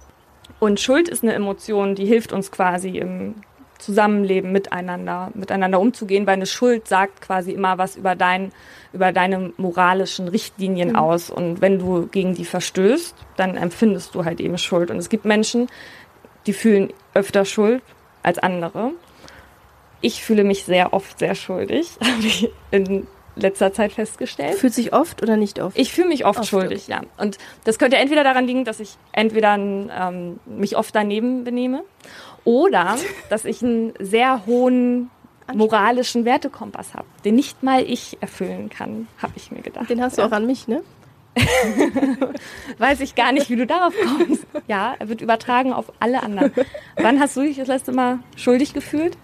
Und 0.60 0.80
Schuld 0.80 1.10
ist 1.10 1.24
eine 1.24 1.34
Emotion, 1.34 1.96
die 1.96 2.06
hilft 2.06 2.34
uns 2.34 2.52
quasi 2.52 2.90
im 2.98 3.36
Zusammenleben 3.82 4.52
miteinander, 4.52 5.32
miteinander 5.34 5.80
umzugehen, 5.80 6.28
weil 6.28 6.36
eine 6.36 6.46
Schuld 6.46 6.88
sagt 6.88 7.22
quasi 7.22 7.52
immer 7.52 7.78
was 7.78 7.96
über 7.96 8.16
dein, 8.16 8.52
über 8.94 9.12
deine 9.12 9.54
moralischen 9.58 10.28
Richtlinien 10.28 10.90
mhm. 10.90 10.96
aus. 10.96 11.30
Und 11.30 11.62
wenn 11.62 11.80
du 11.80 12.08
gegen 12.08 12.36
die 12.36 12.46
verstößt, 12.46 13.16
dann 13.38 13.58
empfindest 13.58 14.14
du 14.14 14.24
halt 14.24 14.40
eben 14.40 14.58
Schuld. 14.58 14.92
Und 14.92 14.98
es 14.98 15.10
gibt 15.10 15.26
Menschen, 15.26 15.68
die 16.46 16.54
fühlen 16.54 16.94
öfter 17.14 17.44
Schuld 17.44 17.82
als 18.24 18.38
andere. 18.38 18.92
Ich 20.00 20.24
fühle 20.24 20.44
mich 20.44 20.64
sehr 20.64 20.94
oft 20.94 21.20
sehr 21.20 21.36
schuldig. 21.36 21.98
In 22.72 23.08
letzter 23.36 23.74
Zeit 23.74 23.94
festgestellt. 23.94 24.56
Fühlt 24.56 24.74
sich 24.74 24.94
oft 24.94 25.22
oder 25.22 25.38
nicht 25.38 25.60
oft? 25.60 25.78
Ich 25.78 25.94
fühle 25.94 26.10
mich 26.10 26.26
oft, 26.26 26.40
oft 26.40 26.50
schuldig, 26.50 26.84
okay. 26.84 26.92
ja. 26.92 27.02
Und 27.18 27.38
das 27.64 27.80
könnte 27.80 27.98
entweder 27.98 28.24
daran 28.24 28.46
liegen, 28.46 28.66
dass 28.66 28.80
ich 28.80 28.98
entweder 29.12 29.56
ähm, 29.56 30.40
mich 30.46 30.76
oft 30.78 30.94
daneben 30.94 31.44
benehme 31.44 31.84
oder 32.44 32.98
dass 33.30 33.46
ich 33.46 33.64
einen 33.64 33.94
sehr 34.00 34.46
hohen 34.46 35.10
moralischen 35.54 36.26
Wertekompass 36.26 36.94
habe, 36.94 37.06
den 37.26 37.36
nicht 37.36 37.64
mal 37.64 37.84
ich 37.84 38.18
erfüllen 38.22 38.70
kann, 38.70 39.08
habe 39.22 39.34
ich 39.36 39.52
mir 39.52 39.62
gedacht. 39.62 39.90
Den 39.90 40.02
hast 40.02 40.18
du 40.18 40.24
auch 40.24 40.32
an 40.32 40.46
mich, 40.46 40.68
ne? 40.68 40.82
Weiß 42.78 43.00
ich 43.00 43.16
gar 43.16 43.32
nicht, 43.32 43.50
wie 43.50 43.56
du 43.56 43.66
darauf 43.66 43.94
kommst. 44.04 44.46
Ja, 44.68 44.96
er 45.00 45.08
wird 45.08 45.22
übertragen 45.22 45.72
auf 45.72 45.92
alle 46.00 46.24
anderen. 46.24 46.52
Wann 46.98 47.20
hast 47.20 47.38
du 47.38 47.42
dich 47.42 47.58
das 47.58 47.68
letzte 47.68 47.94
Mal 47.94 48.20
schuldig 48.36 48.74
gefühlt? 48.74 49.18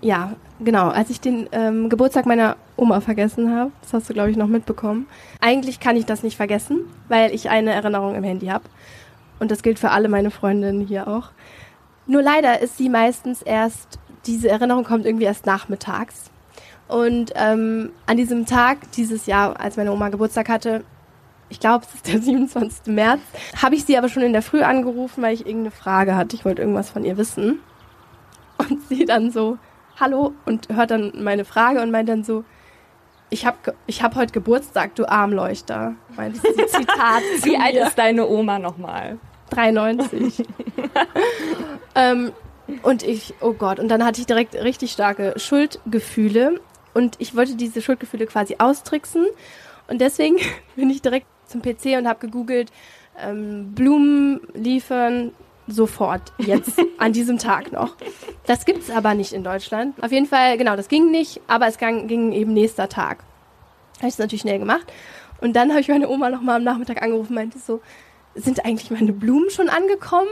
Ja, 0.00 0.34
genau. 0.60 0.88
Als 0.88 1.10
ich 1.10 1.20
den 1.20 1.48
ähm, 1.52 1.88
Geburtstag 1.88 2.26
meiner 2.26 2.56
Oma 2.76 3.00
vergessen 3.00 3.54
habe, 3.54 3.70
das 3.82 3.92
hast 3.92 4.10
du, 4.10 4.14
glaube 4.14 4.30
ich, 4.30 4.36
noch 4.36 4.48
mitbekommen. 4.48 5.06
Eigentlich 5.40 5.78
kann 5.78 5.96
ich 5.96 6.04
das 6.04 6.22
nicht 6.22 6.36
vergessen, 6.36 6.80
weil 7.08 7.32
ich 7.32 7.50
eine 7.50 7.72
Erinnerung 7.72 8.14
im 8.14 8.24
Handy 8.24 8.46
habe. 8.46 8.64
Und 9.44 9.50
das 9.50 9.62
gilt 9.62 9.78
für 9.78 9.90
alle 9.90 10.08
meine 10.08 10.30
Freundinnen 10.30 10.86
hier 10.86 11.06
auch. 11.06 11.28
Nur 12.06 12.22
leider 12.22 12.62
ist 12.62 12.78
sie 12.78 12.88
meistens 12.88 13.42
erst, 13.42 13.98
diese 14.24 14.48
Erinnerung 14.48 14.84
kommt 14.84 15.04
irgendwie 15.04 15.26
erst 15.26 15.44
nachmittags. 15.44 16.30
Und 16.88 17.30
ähm, 17.34 17.92
an 18.06 18.16
diesem 18.16 18.46
Tag, 18.46 18.90
dieses 18.92 19.26
Jahr, 19.26 19.60
als 19.60 19.76
meine 19.76 19.92
Oma 19.92 20.08
Geburtstag 20.08 20.48
hatte, 20.48 20.82
ich 21.50 21.60
glaube, 21.60 21.84
es 21.86 21.94
ist 21.94 22.08
der 22.08 22.22
27. 22.22 22.86
März, 22.86 23.20
habe 23.60 23.74
ich 23.74 23.84
sie 23.84 23.98
aber 23.98 24.08
schon 24.08 24.22
in 24.22 24.32
der 24.32 24.40
Früh 24.40 24.62
angerufen, 24.62 25.22
weil 25.22 25.34
ich 25.34 25.40
irgendeine 25.40 25.72
Frage 25.72 26.16
hatte. 26.16 26.36
Ich 26.36 26.46
wollte 26.46 26.62
irgendwas 26.62 26.88
von 26.88 27.04
ihr 27.04 27.18
wissen. 27.18 27.58
Und 28.56 28.88
sie 28.88 29.04
dann 29.04 29.30
so, 29.30 29.58
hallo, 30.00 30.32
und 30.46 30.70
hört 30.70 30.90
dann 30.90 31.22
meine 31.22 31.44
Frage 31.44 31.82
und 31.82 31.90
meint 31.90 32.08
dann 32.08 32.24
so, 32.24 32.44
ich 33.28 33.44
habe 33.44 33.74
ich 33.86 34.02
hab 34.02 34.14
heute 34.14 34.32
Geburtstag, 34.32 34.94
du 34.94 35.06
Armleuchter. 35.06 35.96
Meint 36.16 36.36
Zitat. 36.66 37.22
Wie 37.42 37.58
alt 37.58 37.74
ist 37.74 37.98
deine 37.98 38.26
Oma 38.26 38.58
nochmal? 38.58 39.18
93. 39.50 40.44
ähm, 41.94 42.32
und 42.82 43.02
ich, 43.02 43.34
oh 43.40 43.52
Gott, 43.52 43.78
und 43.78 43.88
dann 43.88 44.04
hatte 44.04 44.20
ich 44.20 44.26
direkt 44.26 44.54
richtig 44.54 44.92
starke 44.92 45.34
Schuldgefühle 45.36 46.60
und 46.94 47.16
ich 47.18 47.36
wollte 47.36 47.56
diese 47.56 47.82
Schuldgefühle 47.82 48.26
quasi 48.26 48.56
austricksen 48.58 49.26
und 49.88 50.00
deswegen 50.00 50.36
bin 50.76 50.90
ich 50.90 51.02
direkt 51.02 51.26
zum 51.46 51.62
PC 51.62 51.98
und 51.98 52.08
habe 52.08 52.20
gegoogelt, 52.20 52.72
ähm, 53.20 53.72
Blumen 53.74 54.40
liefern 54.54 55.32
sofort, 55.66 56.32
jetzt, 56.38 56.80
an 56.98 57.12
diesem 57.12 57.38
Tag 57.38 57.72
noch. 57.72 57.96
Das 58.46 58.64
gibt 58.64 58.82
es 58.82 58.90
aber 58.90 59.14
nicht 59.14 59.32
in 59.32 59.44
Deutschland. 59.44 60.02
Auf 60.02 60.12
jeden 60.12 60.26
Fall, 60.26 60.58
genau, 60.58 60.76
das 60.76 60.88
ging 60.88 61.10
nicht, 61.10 61.40
aber 61.46 61.66
es 61.68 61.78
ging, 61.78 62.06
ging 62.06 62.32
eben 62.32 62.52
nächster 62.52 62.88
Tag. 62.88 63.18
Habe 63.98 64.08
ich 64.08 64.14
es 64.14 64.18
natürlich 64.18 64.42
schnell 64.42 64.58
gemacht. 64.58 64.92
Und 65.40 65.54
dann 65.54 65.70
habe 65.70 65.80
ich 65.80 65.88
meine 65.88 66.08
Oma 66.08 66.30
nochmal 66.30 66.56
am 66.56 66.64
Nachmittag 66.64 67.02
angerufen 67.02 67.30
und 67.30 67.34
meinte 67.34 67.58
so, 67.58 67.80
sind 68.34 68.64
eigentlich 68.64 68.90
meine 68.90 69.12
Blumen 69.12 69.50
schon 69.50 69.68
angekommen? 69.68 70.28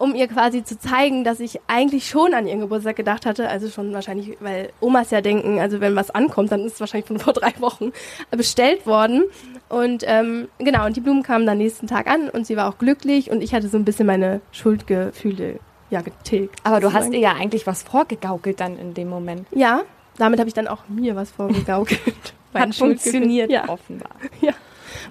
Um 0.00 0.14
ihr 0.14 0.28
quasi 0.28 0.62
zu 0.62 0.78
zeigen, 0.78 1.24
dass 1.24 1.40
ich 1.40 1.58
eigentlich 1.66 2.08
schon 2.08 2.32
an 2.32 2.46
ihren 2.46 2.60
Geburtstag 2.60 2.94
gedacht 2.94 3.26
hatte. 3.26 3.48
Also 3.48 3.68
schon 3.68 3.92
wahrscheinlich, 3.92 4.36
weil 4.38 4.70
Omas 4.80 5.10
ja 5.10 5.20
denken, 5.20 5.58
also 5.58 5.80
wenn 5.80 5.96
was 5.96 6.10
ankommt, 6.10 6.52
dann 6.52 6.64
ist 6.64 6.74
es 6.74 6.80
wahrscheinlich 6.80 7.08
von 7.08 7.18
vor 7.18 7.32
drei 7.34 7.52
Wochen 7.58 7.92
bestellt 8.30 8.86
worden. 8.86 9.24
Und 9.68 10.04
ähm, 10.06 10.46
genau, 10.58 10.86
und 10.86 10.96
die 10.96 11.00
Blumen 11.00 11.24
kamen 11.24 11.46
dann 11.46 11.58
nächsten 11.58 11.88
Tag 11.88 12.06
an 12.06 12.30
und 12.30 12.46
sie 12.46 12.56
war 12.56 12.68
auch 12.68 12.78
glücklich 12.78 13.32
und 13.32 13.42
ich 13.42 13.54
hatte 13.54 13.68
so 13.68 13.76
ein 13.76 13.84
bisschen 13.84 14.06
meine 14.06 14.40
Schuldgefühle 14.52 15.58
ja 15.90 16.00
getilgt. 16.00 16.60
Aber 16.62 16.80
du 16.80 16.92
hast 16.92 17.12
ihr 17.12 17.18
ja 17.18 17.32
eigentlich 17.32 17.66
was 17.66 17.82
vorgegaukelt 17.82 18.60
dann 18.60 18.78
in 18.78 18.94
dem 18.94 19.08
Moment. 19.08 19.46
Ja, 19.50 19.82
damit 20.16 20.38
habe 20.38 20.48
ich 20.48 20.54
dann 20.54 20.68
auch 20.68 20.88
mir 20.88 21.16
was 21.16 21.30
vorgegaukelt. 21.30 22.34
Hat 22.54 22.74
funktioniert 22.74 23.50
ja. 23.50 23.68
offenbar. 23.68 24.10
Ja. 24.40 24.52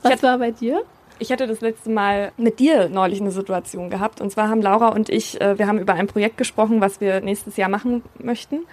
Was 0.01 0.23
war 0.23 0.37
bei 0.37 0.51
dir? 0.51 0.83
Ich 1.19 1.31
hatte 1.31 1.47
das 1.47 1.61
letzte 1.61 1.89
Mal 1.89 2.31
mit 2.37 2.59
dir 2.59 2.89
neulich 2.89 3.21
eine 3.21 3.31
Situation 3.31 3.89
gehabt. 3.89 4.21
Und 4.21 4.31
zwar 4.31 4.49
haben 4.49 4.61
Laura 4.61 4.89
und 4.89 5.09
ich, 5.09 5.39
äh, 5.41 5.57
wir 5.57 5.67
haben 5.67 5.79
über 5.79 5.93
ein 5.93 6.07
Projekt 6.07 6.37
gesprochen, 6.37 6.81
was 6.81 7.01
wir 7.01 7.21
nächstes 7.21 7.57
Jahr 7.57 7.69
machen 7.69 8.03
möchten. 8.19 8.65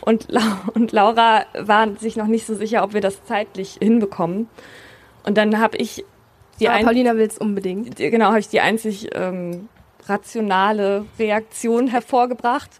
Und, 0.00 0.26
La 0.28 0.60
und 0.74 0.92
Laura 0.92 1.44
war 1.58 1.96
sich 1.96 2.16
noch 2.16 2.26
nicht 2.26 2.46
so 2.46 2.54
sicher, 2.54 2.82
ob 2.82 2.94
wir 2.94 3.00
das 3.00 3.24
zeitlich 3.24 3.78
hinbekommen. 3.80 4.48
Und 5.24 5.36
dann 5.36 5.58
habe 5.60 5.76
ich 5.76 6.04
die 6.60 6.68
Aber 6.68 6.82
Paulina 6.84 7.16
will 7.16 7.26
es 7.26 7.38
unbedingt. 7.38 7.96
Genau, 7.96 8.26
habe 8.26 8.38
ich 8.38 8.48
die 8.48 8.60
einzig 8.60 9.10
ähm, 9.14 9.68
rationale 10.06 11.04
Reaktion 11.18 11.88
hervorgebracht 11.88 12.70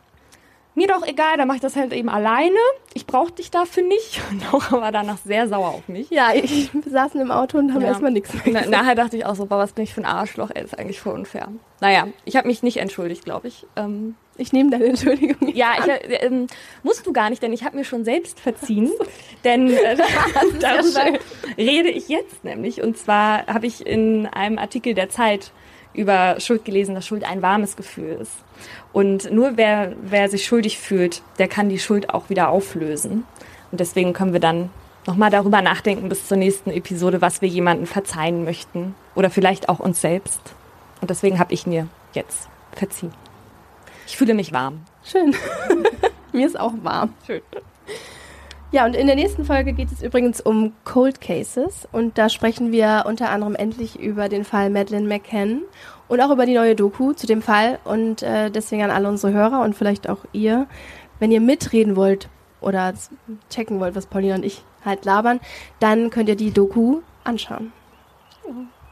mir 0.76 0.86
doch 0.86 1.06
egal, 1.06 1.36
dann 1.38 1.48
mach 1.48 1.56
ich 1.56 1.60
das 1.60 1.74
halt 1.74 1.92
eben 1.92 2.08
alleine. 2.08 2.58
Ich 2.94 3.06
brauche 3.06 3.32
dich 3.32 3.50
dafür 3.50 3.82
nicht. 3.82 4.20
Und 4.30 4.42
Laura 4.42 4.80
war 4.80 4.92
danach 4.92 5.18
sehr 5.18 5.48
sauer 5.48 5.68
auf 5.68 5.88
mich. 5.88 6.10
Ja, 6.10 6.32
ich, 6.34 6.70
wir 6.72 6.92
saßen 6.92 7.20
im 7.20 7.30
Auto 7.30 7.58
und 7.58 7.72
haben 7.72 7.82
ja. 7.82 7.88
erstmal 7.88 8.12
nichts 8.12 8.32
mehr 8.32 8.42
gesagt. 8.44 8.68
nachher 8.68 8.94
dachte 8.94 9.16
ich 9.16 9.24
auch 9.24 9.34
so, 9.34 9.46
boah, 9.46 9.58
was 9.58 9.72
bin 9.72 9.84
ich 9.84 9.94
für 9.94 10.02
ein 10.02 10.06
Arschloch, 10.06 10.50
ey, 10.54 10.62
ist 10.62 10.78
eigentlich 10.78 11.00
voll 11.00 11.14
unfair. 11.14 11.48
Naja, 11.80 12.08
ich 12.24 12.36
habe 12.36 12.46
mich 12.46 12.62
nicht 12.62 12.76
entschuldigt, 12.76 13.24
glaube 13.24 13.48
ich. 13.48 13.66
Ähm, 13.76 14.16
ich 14.36 14.52
nehme 14.52 14.70
deine 14.70 14.86
Entschuldigung. 14.86 15.54
Ja, 15.54 15.74
ich, 15.78 15.86
äh, 15.86 16.26
ähm, 16.26 16.46
musst 16.82 17.06
du 17.06 17.12
gar 17.12 17.30
nicht, 17.30 17.42
denn 17.42 17.52
ich 17.52 17.64
habe 17.64 17.76
mir 17.76 17.84
schon 17.84 18.04
selbst 18.04 18.38
verziehen. 18.40 18.90
denn 19.44 19.70
äh, 19.72 19.96
darüber 20.60 21.18
rede 21.56 21.88
ich 21.88 22.08
jetzt 22.08 22.44
nämlich. 22.44 22.82
Und 22.82 22.98
zwar 22.98 23.46
habe 23.46 23.66
ich 23.66 23.86
in 23.86 24.26
einem 24.26 24.58
Artikel 24.58 24.94
der 24.94 25.08
Zeit 25.08 25.52
über 25.96 26.38
Schuld 26.40 26.64
gelesen, 26.64 26.94
dass 26.94 27.06
Schuld 27.06 27.24
ein 27.24 27.42
warmes 27.42 27.76
Gefühl 27.76 28.18
ist. 28.20 28.32
Und 28.92 29.30
nur 29.32 29.56
wer, 29.56 29.92
wer 30.02 30.28
sich 30.28 30.44
schuldig 30.44 30.78
fühlt, 30.78 31.22
der 31.38 31.48
kann 31.48 31.68
die 31.68 31.78
Schuld 31.78 32.10
auch 32.10 32.30
wieder 32.30 32.48
auflösen. 32.48 33.24
Und 33.70 33.80
deswegen 33.80 34.12
können 34.12 34.32
wir 34.32 34.40
dann 34.40 34.70
nochmal 35.06 35.30
darüber 35.30 35.62
nachdenken 35.62 36.08
bis 36.08 36.26
zur 36.26 36.36
nächsten 36.36 36.70
Episode, 36.70 37.20
was 37.20 37.42
wir 37.42 37.48
jemandem 37.48 37.86
verzeihen 37.86 38.44
möchten. 38.44 38.94
Oder 39.14 39.30
vielleicht 39.30 39.68
auch 39.68 39.78
uns 39.78 40.00
selbst. 40.00 40.40
Und 41.00 41.10
deswegen 41.10 41.38
habe 41.38 41.52
ich 41.52 41.66
mir 41.66 41.88
jetzt 42.12 42.48
verziehen. 42.72 43.12
Ich 44.06 44.16
fühle 44.16 44.34
mich 44.34 44.52
warm. 44.52 44.80
Schön. 45.04 45.34
mir 46.32 46.46
ist 46.46 46.58
auch 46.58 46.72
warm. 46.82 47.14
Schön. 47.26 47.42
Ja, 48.76 48.84
und 48.84 48.94
in 48.94 49.06
der 49.06 49.16
nächsten 49.16 49.46
Folge 49.46 49.72
geht 49.72 49.90
es 49.90 50.02
übrigens 50.02 50.38
um 50.38 50.74
Cold 50.84 51.22
Cases. 51.22 51.88
Und 51.92 52.18
da 52.18 52.28
sprechen 52.28 52.72
wir 52.72 53.04
unter 53.06 53.30
anderem 53.30 53.54
endlich 53.54 53.98
über 53.98 54.28
den 54.28 54.44
Fall 54.44 54.68
Madeleine 54.68 55.08
McCann 55.08 55.62
und 56.08 56.20
auch 56.20 56.30
über 56.30 56.44
die 56.44 56.52
neue 56.52 56.74
Doku 56.74 57.14
zu 57.14 57.26
dem 57.26 57.40
Fall. 57.40 57.78
Und 57.84 58.22
äh, 58.22 58.50
deswegen 58.50 58.82
an 58.82 58.90
alle 58.90 59.08
unsere 59.08 59.32
Hörer 59.32 59.62
und 59.62 59.74
vielleicht 59.74 60.10
auch 60.10 60.18
ihr, 60.34 60.66
wenn 61.20 61.32
ihr 61.32 61.40
mitreden 61.40 61.96
wollt 61.96 62.28
oder 62.60 62.92
checken 63.48 63.80
wollt, 63.80 63.94
was 63.94 64.04
Paulina 64.04 64.34
und 64.34 64.44
ich 64.44 64.62
halt 64.84 65.06
labern, 65.06 65.40
dann 65.80 66.10
könnt 66.10 66.28
ihr 66.28 66.36
die 66.36 66.50
Doku 66.50 67.00
anschauen. 67.24 67.72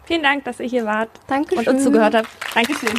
Vielen 0.05 0.22
Dank, 0.22 0.45
dass 0.45 0.61
ihr 0.61 0.66
hier 0.66 0.87
wart 0.87 1.11
Danke 1.26 1.57
und 1.57 1.68
uns 1.68 1.85
zugehört 1.85 2.14
habt. 2.14 2.28
Dankeschön. 2.55 2.99